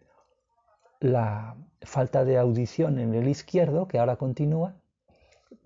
la 1.00 1.56
falta 1.82 2.26
de 2.26 2.38
audición 2.38 3.00
en 3.00 3.14
el 3.14 3.30
izquierdo, 3.30 3.88
que 3.88 4.00
ahora 4.00 4.18
continúa, 4.18 4.76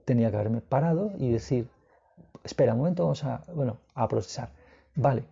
tenía 0.06 0.30
que 0.30 0.38
haberme 0.38 0.62
parado 0.62 1.12
y 1.18 1.32
decir, 1.32 1.68
espera 2.46 2.74
un 2.74 2.80
momento, 2.80 3.04
vamos 3.04 3.24
a, 3.26 3.44
bueno, 3.54 3.78
a 3.94 4.08
procesar. 4.08 4.50
Vale, 4.96 5.26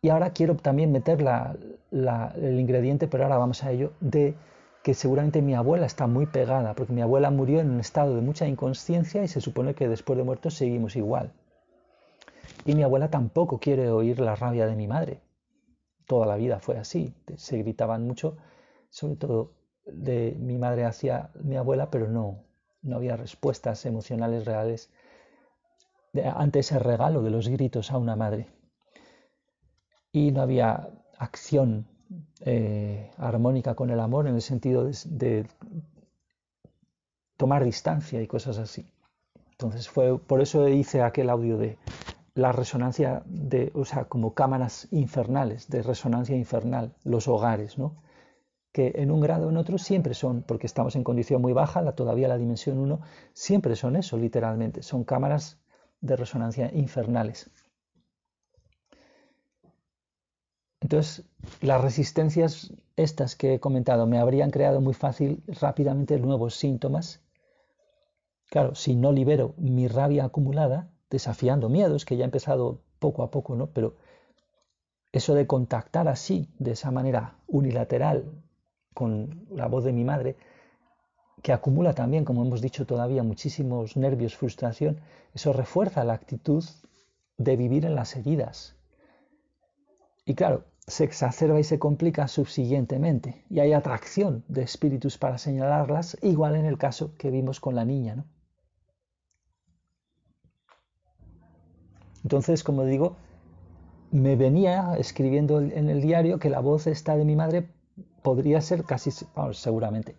y 0.00 0.10
ahora 0.10 0.30
quiero 0.32 0.54
también 0.56 0.92
meter 0.92 1.24
el 1.90 2.60
ingrediente, 2.60 3.08
pero 3.08 3.24
ahora 3.24 3.38
vamos 3.38 3.64
a 3.64 3.72
ello, 3.72 3.92
de 4.00 4.34
que 4.84 4.94
seguramente 4.94 5.42
mi 5.42 5.54
abuela 5.54 5.86
está 5.86 6.06
muy 6.06 6.26
pegada, 6.26 6.74
porque 6.74 6.92
mi 6.92 7.02
abuela 7.02 7.30
murió 7.30 7.60
en 7.60 7.70
un 7.70 7.80
estado 7.80 8.14
de 8.14 8.22
mucha 8.22 8.46
inconsciencia 8.46 9.24
y 9.24 9.28
se 9.28 9.40
supone 9.40 9.74
que 9.74 9.88
después 9.88 10.16
de 10.16 10.24
muertos 10.24 10.54
seguimos 10.54 10.94
igual. 10.94 11.32
Y 12.64 12.74
mi 12.74 12.84
abuela 12.84 13.10
tampoco 13.10 13.58
quiere 13.58 13.90
oír 13.90 14.20
la 14.20 14.36
rabia 14.36 14.66
de 14.66 14.76
mi 14.76 14.86
madre. 14.86 15.20
Toda 16.06 16.26
la 16.26 16.36
vida 16.36 16.60
fue 16.60 16.78
así. 16.78 17.12
Se 17.36 17.58
gritaban 17.58 18.06
mucho, 18.06 18.36
sobre 18.90 19.16
todo 19.16 19.52
de 19.84 20.36
mi 20.38 20.58
madre 20.58 20.84
hacia 20.84 21.30
mi 21.42 21.56
abuela, 21.56 21.90
pero 21.90 22.06
no, 22.08 22.44
no 22.82 22.96
había 22.96 23.16
respuestas 23.16 23.84
emocionales 23.84 24.44
reales 24.44 24.90
ante 26.26 26.60
ese 26.60 26.78
regalo 26.78 27.22
de 27.22 27.30
los 27.30 27.48
gritos 27.48 27.90
a 27.90 27.98
una 27.98 28.16
madre 28.16 28.48
y 30.12 30.32
no 30.32 30.42
había 30.42 30.88
acción 31.18 31.86
eh, 32.40 33.10
armónica 33.18 33.74
con 33.74 33.90
el 33.90 34.00
amor 34.00 34.26
en 34.26 34.34
el 34.34 34.42
sentido 34.42 34.88
de, 35.04 35.46
tomar 37.36 37.64
distancia 37.64 38.20
y 38.22 38.26
cosas 38.26 38.58
así. 38.58 38.90
Entonces 39.50 39.88
fue 39.88 40.18
por 40.18 40.40
eso 40.40 40.68
hice 40.68 41.02
aquel 41.02 41.30
audio 41.30 41.58
de 41.58 41.78
la 42.34 42.52
resonancia 42.52 43.22
de, 43.26 43.72
o 43.74 43.84
sea, 43.84 44.04
como 44.04 44.34
cámaras 44.34 44.88
infernales, 44.92 45.68
de 45.68 45.82
resonancia 45.82 46.36
infernal, 46.36 46.94
los 47.04 47.26
hogares, 47.26 47.78
¿no? 47.78 47.96
Que 48.72 48.92
en 48.96 49.10
un 49.10 49.20
grado 49.20 49.46
o 49.46 49.50
en 49.50 49.56
otro 49.56 49.78
siempre 49.78 50.14
son, 50.14 50.42
porque 50.42 50.66
estamos 50.66 50.94
en 50.94 51.02
condición 51.02 51.42
muy 51.42 51.52
baja, 51.52 51.82
la, 51.82 51.92
todavía 51.92 52.28
la 52.28 52.38
dimensión 52.38 52.78
1, 52.78 53.00
siempre 53.32 53.74
son 53.74 53.96
eso, 53.96 54.16
literalmente, 54.16 54.82
son 54.82 55.02
cámaras 55.02 55.58
de 56.00 56.16
resonancia 56.16 56.70
infernales. 56.72 57.50
Entonces, 60.80 61.24
las 61.60 61.80
resistencias 61.80 62.72
estas 62.96 63.36
que 63.36 63.54
he 63.54 63.60
comentado 63.60 64.06
me 64.06 64.18
habrían 64.18 64.50
creado 64.50 64.80
muy 64.80 64.94
fácil, 64.94 65.42
rápidamente, 65.60 66.18
nuevos 66.18 66.54
síntomas. 66.54 67.20
Claro, 68.50 68.74
si 68.74 68.96
no 68.96 69.12
libero 69.12 69.54
mi 69.58 69.88
rabia 69.88 70.24
acumulada, 70.24 70.90
desafiando 71.10 71.68
miedos, 71.68 72.04
que 72.04 72.16
ya 72.16 72.24
he 72.24 72.24
empezado 72.24 72.80
poco 72.98 73.22
a 73.22 73.30
poco, 73.30 73.54
¿no? 73.54 73.68
Pero 73.68 73.96
eso 75.12 75.34
de 75.34 75.46
contactar 75.46 76.08
así, 76.08 76.48
de 76.58 76.72
esa 76.72 76.90
manera 76.90 77.36
unilateral, 77.46 78.24
con 78.94 79.46
la 79.50 79.66
voz 79.66 79.84
de 79.84 79.92
mi 79.92 80.04
madre, 80.04 80.36
que 81.42 81.52
acumula 81.52 81.94
también, 81.94 82.24
como 82.24 82.44
hemos 82.44 82.60
dicho 82.60 82.86
todavía, 82.86 83.22
muchísimos 83.22 83.96
nervios, 83.96 84.36
frustración, 84.36 85.00
eso 85.34 85.52
refuerza 85.52 86.04
la 86.04 86.14
actitud 86.14 86.64
de 87.36 87.56
vivir 87.56 87.84
en 87.84 87.94
las 87.94 88.16
heridas, 88.16 88.78
y 90.28 90.34
claro, 90.34 90.64
se 90.86 91.04
exacerba 91.04 91.58
y 91.58 91.64
se 91.64 91.78
complica 91.78 92.28
subsiguientemente 92.28 93.44
y 93.48 93.60
hay 93.60 93.72
atracción 93.72 94.44
de 94.48 94.62
espíritus 94.62 95.16
para 95.16 95.38
señalarlas, 95.38 96.18
igual 96.20 96.54
en 96.54 96.66
el 96.66 96.76
caso 96.76 97.14
que 97.16 97.30
vimos 97.30 97.60
con 97.60 97.74
la 97.74 97.86
niña. 97.86 98.16
¿no? 98.16 98.24
Entonces, 102.22 102.62
como 102.62 102.84
digo, 102.84 103.16
me 104.10 104.36
venía 104.36 104.96
escribiendo 104.98 105.62
en 105.62 105.88
el 105.88 106.02
diario 106.02 106.38
que 106.38 106.50
la 106.50 106.60
voz 106.60 106.86
esta 106.86 107.16
de 107.16 107.24
mi 107.24 107.34
madre 107.34 107.70
podría 108.22 108.60
ser 108.60 108.84
casi, 108.84 109.10
seguramente, 109.52 110.14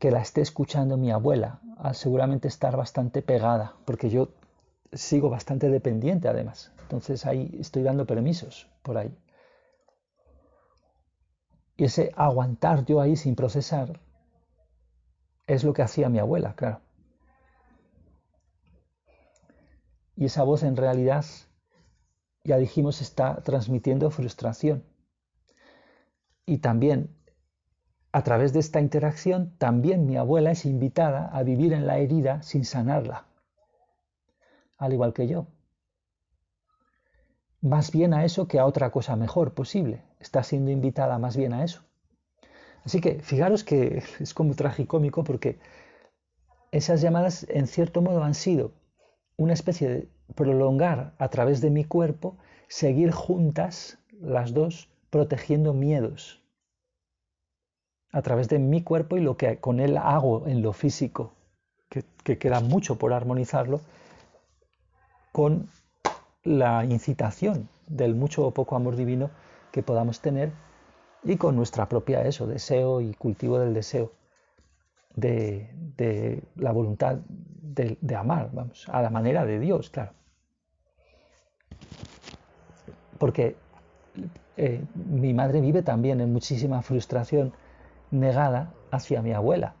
que 0.00 0.10
la 0.10 0.22
esté 0.22 0.40
escuchando 0.40 0.96
mi 0.96 1.12
abuela, 1.12 1.60
al 1.76 1.94
seguramente 1.94 2.48
estar 2.48 2.74
bastante 2.74 3.20
pegada, 3.20 3.76
porque 3.84 4.08
yo 4.08 4.30
sigo 4.94 5.28
bastante 5.28 5.68
dependiente 5.68 6.26
además. 6.26 6.72
Entonces 6.80 7.26
ahí 7.26 7.54
estoy 7.60 7.82
dando 7.82 8.06
permisos 8.06 8.66
por 8.82 8.96
ahí. 8.96 9.14
Y 11.76 11.84
ese 11.84 12.12
aguantar 12.16 12.86
yo 12.86 13.02
ahí 13.02 13.14
sin 13.14 13.36
procesar 13.36 14.00
es 15.46 15.64
lo 15.64 15.74
que 15.74 15.82
hacía 15.82 16.08
mi 16.08 16.18
abuela, 16.18 16.54
claro. 16.54 16.80
Y 20.16 20.24
esa 20.24 20.44
voz 20.44 20.62
en 20.62 20.76
realidad, 20.76 21.26
ya 22.42 22.56
dijimos, 22.56 23.02
está 23.02 23.42
transmitiendo 23.42 24.10
frustración. 24.10 24.82
Y 26.46 26.58
también, 26.58 27.14
a 28.12 28.22
través 28.22 28.52
de 28.52 28.58
esta 28.58 28.80
interacción, 28.80 29.54
también 29.58 30.06
mi 30.06 30.16
abuela 30.16 30.50
es 30.50 30.64
invitada 30.64 31.28
a 31.28 31.42
vivir 31.42 31.72
en 31.72 31.86
la 31.86 31.98
herida 31.98 32.42
sin 32.42 32.64
sanarla, 32.64 33.26
al 34.78 34.92
igual 34.92 35.12
que 35.12 35.28
yo. 35.28 35.46
Más 37.60 37.92
bien 37.92 38.14
a 38.14 38.24
eso 38.24 38.48
que 38.48 38.58
a 38.58 38.66
otra 38.66 38.90
cosa 38.90 39.16
mejor 39.16 39.54
posible 39.54 40.02
está 40.18 40.42
siendo 40.42 40.70
invitada 40.70 41.18
más 41.18 41.36
bien 41.36 41.52
a 41.52 41.62
eso. 41.62 41.82
Así 42.84 43.00
que 43.00 43.20
fijaros 43.20 43.62
que 43.62 44.02
es 44.20 44.34
como 44.34 44.54
tragicómico 44.54 45.22
porque 45.22 45.60
esas 46.72 47.00
llamadas 47.00 47.46
en 47.48 47.66
cierto 47.66 48.02
modo 48.02 48.24
han 48.24 48.34
sido 48.34 48.72
una 49.36 49.52
especie 49.52 49.88
de 49.88 50.08
prolongar 50.34 51.14
a 51.18 51.28
través 51.28 51.60
de 51.60 51.70
mi 51.70 51.84
cuerpo, 51.84 52.38
seguir 52.68 53.10
juntas 53.10 53.98
las 54.20 54.52
dos 54.52 54.88
protegiendo 55.10 55.74
miedos 55.74 56.39
a 58.12 58.22
través 58.22 58.48
de 58.48 58.58
mi 58.58 58.82
cuerpo 58.82 59.16
y 59.16 59.20
lo 59.20 59.36
que 59.36 59.58
con 59.58 59.80
él 59.80 59.96
hago 59.96 60.46
en 60.46 60.62
lo 60.62 60.72
físico, 60.72 61.32
que, 61.88 62.04
que 62.24 62.38
queda 62.38 62.60
mucho 62.60 62.96
por 62.96 63.12
armonizarlo, 63.12 63.80
con 65.32 65.68
la 66.42 66.84
incitación 66.84 67.68
del 67.86 68.14
mucho 68.14 68.46
o 68.46 68.50
poco 68.52 68.76
amor 68.76 68.96
divino 68.96 69.30
que 69.72 69.82
podamos 69.82 70.20
tener 70.20 70.52
y 71.22 71.36
con 71.36 71.56
nuestra 71.56 71.88
propia 71.88 72.22
eso, 72.24 72.46
deseo 72.46 73.00
y 73.00 73.12
cultivo 73.14 73.58
del 73.58 73.74
deseo, 73.74 74.12
de, 75.14 76.42
la 76.56 76.72
voluntad 76.72 77.18
de, 77.26 78.16
amar, 78.16 78.50
vamos, 78.52 78.88
a 78.88 79.02
la 79.02 79.10
manera 79.10 79.44
de 79.44 79.58
Dios, 79.58 79.90
claro. 79.90 80.12
Porque 83.18 83.56
eh, 84.56 84.82
mi 84.94 85.34
madre 85.34 85.60
vive 85.60 85.82
también 85.82 86.20
en 86.20 86.32
muchísima 86.32 86.80
frustración 86.80 87.52
negada 88.10 88.72
hacia 88.90 89.22
mi 89.22 89.32
abuela. 89.32 89.74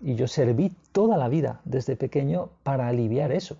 Y 0.00 0.14
yo 0.14 0.26
serví 0.28 0.74
toda 0.92 1.16
la 1.16 1.28
vida 1.28 1.60
desde 1.64 1.96
pequeño 1.96 2.50
para 2.62 2.88
aliviar 2.88 3.32
eso 3.32 3.58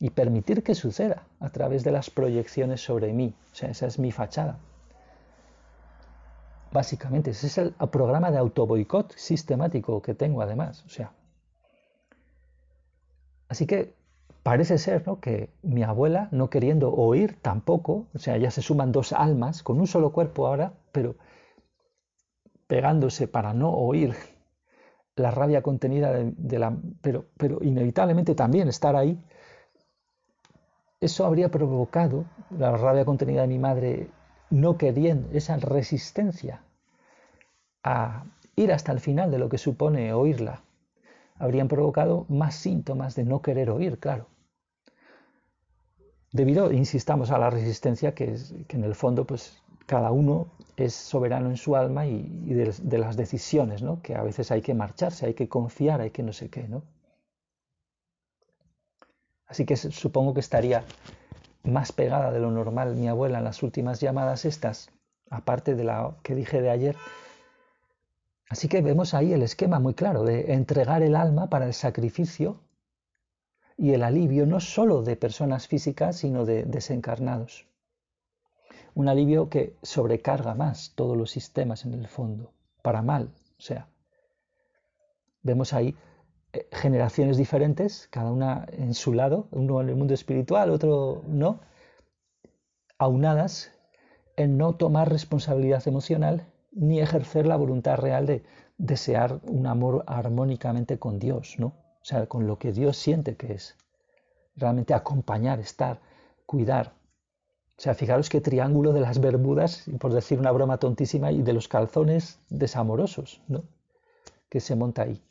y 0.00 0.10
permitir 0.10 0.62
que 0.62 0.74
suceda 0.74 1.26
a 1.40 1.50
través 1.50 1.84
de 1.84 1.90
las 1.90 2.10
proyecciones 2.10 2.82
sobre 2.82 3.12
mí. 3.12 3.34
O 3.52 3.54
sea, 3.54 3.70
esa 3.70 3.86
es 3.86 3.98
mi 3.98 4.12
fachada. 4.12 4.58
Básicamente, 6.70 7.30
ese 7.30 7.46
es 7.46 7.58
el 7.58 7.72
programa 7.90 8.30
de 8.30 8.38
autoboicot 8.38 9.14
sistemático 9.16 10.02
que 10.02 10.14
tengo 10.14 10.42
además. 10.42 10.84
O 10.84 10.88
sea, 10.88 11.12
así 13.48 13.66
que 13.66 13.94
parece 14.42 14.78
ser 14.78 15.06
¿no? 15.06 15.20
que 15.20 15.50
mi 15.62 15.82
abuela, 15.82 16.28
no 16.30 16.50
queriendo 16.50 16.92
oír 16.92 17.38
tampoco, 17.40 18.06
o 18.14 18.18
sea, 18.18 18.36
ya 18.36 18.50
se 18.50 18.62
suman 18.62 18.92
dos 18.92 19.12
almas 19.12 19.62
con 19.62 19.80
un 19.80 19.86
solo 19.86 20.12
cuerpo 20.12 20.46
ahora, 20.46 20.74
pero 20.92 21.16
pegándose 22.68 23.26
para 23.26 23.52
no 23.52 23.72
oír 23.72 24.14
la 25.16 25.32
rabia 25.32 25.62
contenida 25.62 26.12
de, 26.12 26.58
la... 26.60 26.76
Pero, 27.02 27.24
inevitablemente 27.62 28.36
también 28.36 28.68
estar 28.68 28.94
ahí, 28.94 29.20
eso 31.00 31.26
habría 31.26 31.50
provocado 31.50 32.26
la 32.50 32.76
rabia 32.76 33.04
contenida 33.04 33.42
de 33.42 33.48
mi 33.48 33.58
madre 33.58 34.10
no 34.50 34.78
queriendo, 34.78 35.28
esa 35.32 35.56
resistencia 35.56 36.62
a 37.82 38.24
ir 38.56 38.72
hasta 38.72 38.92
el 38.92 39.00
final 39.00 39.30
de 39.30 39.38
lo 39.38 39.48
que 39.48 39.58
supone 39.58 40.12
oírla, 40.12 40.62
habrían 41.38 41.68
provocado 41.68 42.26
más 42.28 42.54
síntomas 42.54 43.14
de 43.14 43.24
no 43.24 43.40
querer 43.42 43.70
oír, 43.70 43.98
claro. 43.98 44.26
Debido, 46.32 46.72
insistamos, 46.72 47.30
a 47.30 47.38
la 47.38 47.50
resistencia 47.50 48.14
que, 48.14 48.32
es, 48.32 48.54
que 48.66 48.76
en 48.76 48.84
el 48.84 48.94
fondo 48.94 49.26
pues 49.26 49.62
cada 49.86 50.10
uno 50.10 50.48
es 50.84 50.94
soberano 50.94 51.50
en 51.50 51.56
su 51.56 51.76
alma 51.76 52.06
y, 52.06 52.22
de, 52.54 52.98
las 52.98 53.16
decisiones, 53.16 53.82
¿no? 53.82 54.00
que 54.00 54.14
a 54.14 54.22
veces 54.22 54.50
hay 54.50 54.62
que 54.62 54.74
marcharse, 54.74 55.26
hay 55.26 55.34
que 55.34 55.48
confiar, 55.48 56.00
hay 56.00 56.10
que 56.10 56.22
no 56.22 56.32
sé 56.32 56.48
qué. 56.48 56.68
¿no? 56.68 56.82
Así 59.46 59.64
que 59.64 59.76
supongo 59.76 60.34
que 60.34 60.40
estaría 60.40 60.84
más 61.64 61.92
pegada 61.92 62.30
de 62.30 62.40
lo 62.40 62.50
normal 62.50 62.94
mi 62.94 63.08
abuela 63.08 63.38
en 63.38 63.44
las 63.44 63.62
últimas 63.62 64.00
llamadas 64.00 64.44
estas, 64.44 64.90
aparte 65.30 65.74
de 65.74 65.84
la 65.84 66.16
que 66.22 66.34
dije 66.34 66.60
de 66.62 66.70
ayer. 66.70 66.96
Así 68.48 68.68
que 68.68 68.80
vemos 68.80 69.14
ahí 69.14 69.32
el 69.32 69.42
esquema 69.42 69.78
muy 69.78 69.94
claro 69.94 70.22
de 70.24 70.54
entregar 70.54 71.02
el 71.02 71.16
alma 71.16 71.50
para 71.50 71.66
el 71.66 71.74
sacrificio 71.74 72.60
y 73.76 73.92
el 73.92 74.02
alivio 74.02 74.46
no 74.46 74.60
solo 74.60 75.02
de 75.02 75.16
personas 75.16 75.68
físicas, 75.68 76.16
sino 76.16 76.44
de 76.44 76.64
desencarnados. 76.64 77.67
Un 78.98 79.08
alivio 79.08 79.48
que 79.48 79.76
sobrecarga 79.84 80.54
más 80.54 80.92
todos 80.96 81.16
los 81.16 81.30
sistemas 81.30 81.84
en 81.84 81.94
el 81.94 82.08
fondo, 82.08 82.50
para 82.82 83.00
mal. 83.00 83.30
O 83.56 83.62
sea, 83.62 83.86
vemos 85.44 85.72
ahí 85.72 85.94
eh, 86.52 86.66
generaciones 86.72 87.36
diferentes, 87.36 88.08
cada 88.10 88.32
una 88.32 88.66
en 88.72 88.94
su 88.94 89.12
lado, 89.12 89.46
uno 89.52 89.80
en 89.80 89.90
el 89.90 89.94
mundo 89.94 90.14
espiritual, 90.14 90.70
otro 90.70 91.22
no, 91.28 91.60
aunadas 92.98 93.70
en 94.34 94.58
no 94.58 94.74
tomar 94.74 95.08
responsabilidad 95.08 95.86
emocional 95.86 96.48
ni 96.72 96.98
ejercer 96.98 97.46
la 97.46 97.54
voluntad 97.54 97.98
real 97.98 98.26
de 98.26 98.42
desear 98.78 99.38
un 99.44 99.68
amor 99.68 100.02
armónicamente 100.08 100.98
con 100.98 101.20
Dios, 101.20 101.54
¿no? 101.58 101.68
O 102.00 102.04
sea, 102.04 102.26
con 102.26 102.48
lo 102.48 102.58
que 102.58 102.72
Dios 102.72 102.96
siente 102.96 103.36
que 103.36 103.52
es. 103.52 103.76
Realmente 104.56 104.92
acompañar, 104.92 105.60
estar, 105.60 106.00
cuidar. 106.46 106.97
O 107.78 107.80
sea, 107.80 107.94
fijaros 107.94 108.28
qué 108.28 108.40
triángulo 108.40 108.92
de 108.92 109.00
las 109.00 109.20
Bermudas, 109.20 109.84
por 110.00 110.12
decir 110.12 110.40
una 110.40 110.50
broma 110.50 110.78
tontísima, 110.78 111.30
y 111.30 111.42
de 111.42 111.52
los 111.52 111.68
calzones 111.68 112.40
desamorosos, 112.50 113.40
¿no? 113.46 113.62
Que 114.48 114.60
se 114.60 114.74
monta 114.74 115.02
ahí 115.02 115.22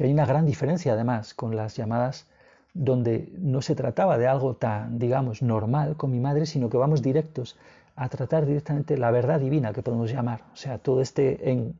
que 0.00 0.06
hay 0.06 0.12
una 0.14 0.24
gran 0.24 0.46
diferencia 0.46 0.94
además 0.94 1.34
con 1.34 1.56
las 1.56 1.76
llamadas 1.76 2.26
donde 2.72 3.30
no 3.36 3.60
se 3.60 3.74
trataba 3.74 4.16
de 4.16 4.26
algo 4.26 4.54
tan, 4.54 4.98
digamos, 4.98 5.42
normal 5.42 5.94
con 5.98 6.10
mi 6.10 6.20
madre, 6.20 6.46
sino 6.46 6.70
que 6.70 6.78
vamos 6.78 7.02
directos 7.02 7.58
a 7.96 8.08
tratar 8.08 8.46
directamente 8.46 8.96
la 8.96 9.10
verdad 9.10 9.40
divina 9.40 9.74
que 9.74 9.82
podemos 9.82 10.10
llamar. 10.10 10.40
O 10.54 10.56
sea, 10.56 10.78
todo 10.78 11.02
este, 11.02 11.50
en, 11.50 11.78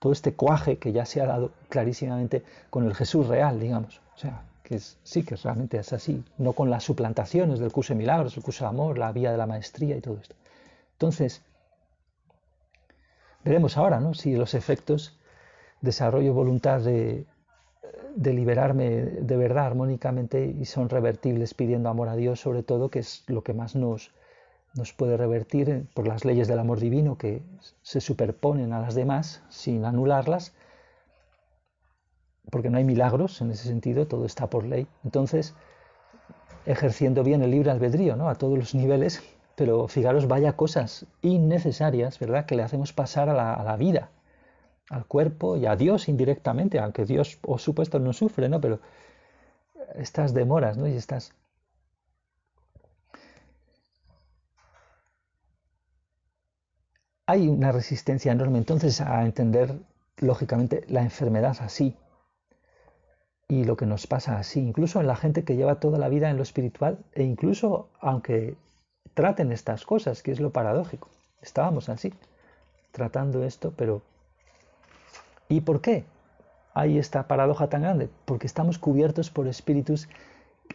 todo 0.00 0.12
este 0.12 0.34
cuaje 0.34 0.76
que 0.76 0.92
ya 0.92 1.06
se 1.06 1.22
ha 1.22 1.26
dado 1.26 1.52
clarísimamente 1.70 2.42
con 2.68 2.84
el 2.84 2.94
Jesús 2.94 3.26
real, 3.26 3.58
digamos. 3.58 4.02
O 4.16 4.18
sea, 4.18 4.42
que 4.72 4.80
sí, 5.02 5.22
que 5.22 5.36
realmente 5.36 5.78
es 5.78 5.92
así, 5.92 6.24
no 6.38 6.54
con 6.54 6.70
las 6.70 6.84
suplantaciones 6.84 7.58
del 7.58 7.72
curso 7.72 7.92
de 7.92 7.98
milagros, 7.98 8.36
el 8.36 8.42
curso 8.42 8.64
de 8.64 8.70
amor, 8.70 8.98
la 8.98 9.12
vía 9.12 9.30
de 9.30 9.36
la 9.36 9.46
maestría 9.46 9.96
y 9.96 10.00
todo 10.00 10.16
esto. 10.16 10.34
Entonces, 10.92 11.42
veremos 13.44 13.76
ahora 13.76 14.00
¿no? 14.00 14.14
si 14.14 14.34
los 14.34 14.54
efectos 14.54 15.18
desarrollo 15.82 16.32
voluntad 16.32 16.80
de, 16.80 17.26
de 18.14 18.32
liberarme 18.32 19.02
de 19.02 19.36
verdad 19.36 19.66
armónicamente 19.66 20.46
y 20.46 20.64
son 20.64 20.88
revertibles 20.88 21.52
pidiendo 21.52 21.90
amor 21.90 22.08
a 22.08 22.16
Dios 22.16 22.40
sobre 22.40 22.62
todo, 22.62 22.88
que 22.88 23.00
es 23.00 23.24
lo 23.26 23.42
que 23.42 23.52
más 23.52 23.74
nos, 23.74 24.12
nos 24.74 24.92
puede 24.94 25.16
revertir 25.16 25.86
por 25.92 26.08
las 26.08 26.24
leyes 26.24 26.48
del 26.48 26.60
amor 26.60 26.80
divino 26.80 27.18
que 27.18 27.42
se 27.82 28.00
superponen 28.00 28.72
a 28.72 28.80
las 28.80 28.94
demás 28.94 29.42
sin 29.50 29.84
anularlas, 29.84 30.54
porque 32.50 32.70
no 32.70 32.78
hay 32.78 32.84
milagros 32.84 33.40
en 33.40 33.50
ese 33.50 33.68
sentido, 33.68 34.06
todo 34.06 34.26
está 34.26 34.48
por 34.48 34.64
ley. 34.64 34.86
Entonces, 35.04 35.54
ejerciendo 36.66 37.24
bien 37.24 37.42
el 37.42 37.50
libre 37.50 37.70
albedrío 37.70 38.16
¿no? 38.16 38.28
a 38.28 38.34
todos 38.34 38.58
los 38.58 38.74
niveles, 38.74 39.22
pero 39.56 39.88
fijaros, 39.88 40.28
vaya 40.28 40.56
cosas 40.56 41.06
innecesarias, 41.22 42.18
¿verdad?, 42.18 42.46
que 42.46 42.56
le 42.56 42.62
hacemos 42.62 42.92
pasar 42.92 43.28
a 43.28 43.34
la, 43.34 43.54
a 43.54 43.62
la 43.64 43.76
vida 43.76 44.10
al 44.92 45.06
cuerpo 45.06 45.56
y 45.56 45.66
a 45.66 45.74
Dios 45.76 46.08
indirectamente, 46.08 46.78
aunque 46.78 47.04
Dios, 47.06 47.36
por 47.36 47.60
supuesto, 47.60 47.98
no 47.98 48.12
sufre, 48.12 48.48
¿no? 48.48 48.60
Pero 48.60 48.80
estas 49.94 50.34
demoras, 50.34 50.76
¿no? 50.76 50.86
Y 50.86 50.94
estas... 50.94 51.32
Hay 57.26 57.48
una 57.48 57.72
resistencia 57.72 58.32
enorme 58.32 58.58
entonces 58.58 59.00
a 59.00 59.24
entender, 59.24 59.78
lógicamente, 60.18 60.84
la 60.88 61.02
enfermedad 61.02 61.56
así 61.60 61.96
y 63.48 63.64
lo 63.64 63.76
que 63.76 63.86
nos 63.86 64.06
pasa 64.06 64.38
así, 64.38 64.60
incluso 64.60 65.00
en 65.00 65.06
la 65.06 65.16
gente 65.16 65.44
que 65.44 65.56
lleva 65.56 65.80
toda 65.80 65.98
la 65.98 66.08
vida 66.08 66.30
en 66.30 66.36
lo 66.36 66.42
espiritual 66.42 66.98
e 67.12 67.22
incluso 67.22 67.88
aunque 68.00 68.56
traten 69.14 69.52
estas 69.52 69.84
cosas, 69.84 70.22
que 70.22 70.32
es 70.32 70.40
lo 70.40 70.50
paradójico. 70.50 71.08
Estábamos 71.42 71.88
así, 71.88 72.14
tratando 72.92 73.44
esto, 73.44 73.72
pero 73.76 74.02
¿Y 75.52 75.60
por 75.60 75.82
qué 75.82 76.04
hay 76.72 76.96
esta 76.96 77.28
paradoja 77.28 77.68
tan 77.68 77.82
grande? 77.82 78.08
Porque 78.24 78.46
estamos 78.46 78.78
cubiertos 78.78 79.28
por 79.28 79.46
espíritus, 79.48 80.08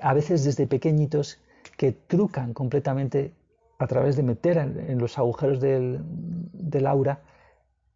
a 0.01 0.13
veces 0.13 0.43
desde 0.43 0.67
pequeñitos, 0.67 1.39
que 1.77 1.93
trucan 1.93 2.53
completamente 2.53 3.33
a 3.79 3.87
través 3.87 4.15
de 4.15 4.21
meter 4.21 4.59
en, 4.59 4.99
los 4.99 5.17
agujeros 5.17 5.59
del, 5.59 5.99
del 6.53 6.85
aura 6.85 7.21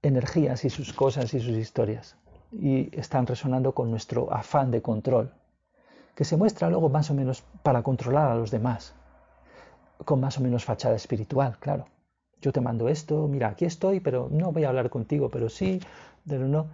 energías 0.01 0.65
y 0.65 0.72
sus 0.72 0.91
cosas 0.91 1.36
y 1.36 1.39
sus 1.39 1.55
historias. 1.55 2.17
Y 2.52 2.97
están 2.97 3.26
resonando 3.26 3.74
con 3.74 3.89
nuestro 3.89 4.32
afán 4.34 4.72
de 4.72 4.82
control, 4.82 5.32
que 6.16 6.26
se 6.26 6.38
muestra 6.38 6.70
luego 6.70 6.89
más 6.89 7.10
o 7.10 7.14
menos 7.14 7.43
para 7.64 7.82
controlar 7.82 8.32
a 8.32 8.36
los 8.36 8.52
demás, 8.52 8.93
con 10.04 10.20
más 10.20 10.38
o 10.38 10.41
menos 10.41 10.66
fachada 10.66 10.95
espiritual, 10.95 11.58
claro. 11.60 11.86
Yo 12.41 12.52
te 12.52 12.60
mando 12.60 12.89
esto, 12.89 13.28
mira, 13.28 13.49
aquí 13.49 13.66
estoy, 13.66 13.99
pero 13.99 14.28
no 14.32 14.52
voy 14.52 14.64
a 14.64 14.70
hablar 14.70 14.89
contigo, 14.89 15.30
pero 15.30 15.47
sí, 15.47 15.80
pero 16.28 16.47
no, 16.47 16.68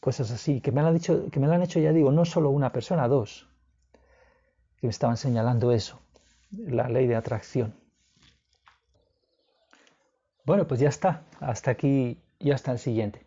cosas 0.00 0.30
así, 0.30 0.60
que 0.60 0.70
me 0.70 0.80
han 0.80 0.94
dicho, 0.94 1.30
que 1.30 1.40
me 1.40 1.48
lo 1.48 1.54
han 1.54 1.62
hecho, 1.62 1.80
ya 1.80 1.92
digo, 1.92 2.12
no 2.12 2.24
solo 2.24 2.50
una 2.50 2.70
persona, 2.72 3.08
dos, 3.08 3.48
que 4.78 4.86
me 4.86 4.90
estaban 4.90 5.16
señalando 5.16 5.72
eso, 5.72 6.00
la 6.50 6.88
ley 6.88 7.06
de 7.06 7.16
atracción. 7.16 7.74
Bueno, 10.44 10.66
pues 10.66 10.78
ya 10.78 10.90
está, 10.90 11.22
hasta 11.40 11.70
aquí 11.70 12.20
y 12.38 12.50
hasta 12.50 12.70
el 12.72 12.78
siguiente. 12.78 13.23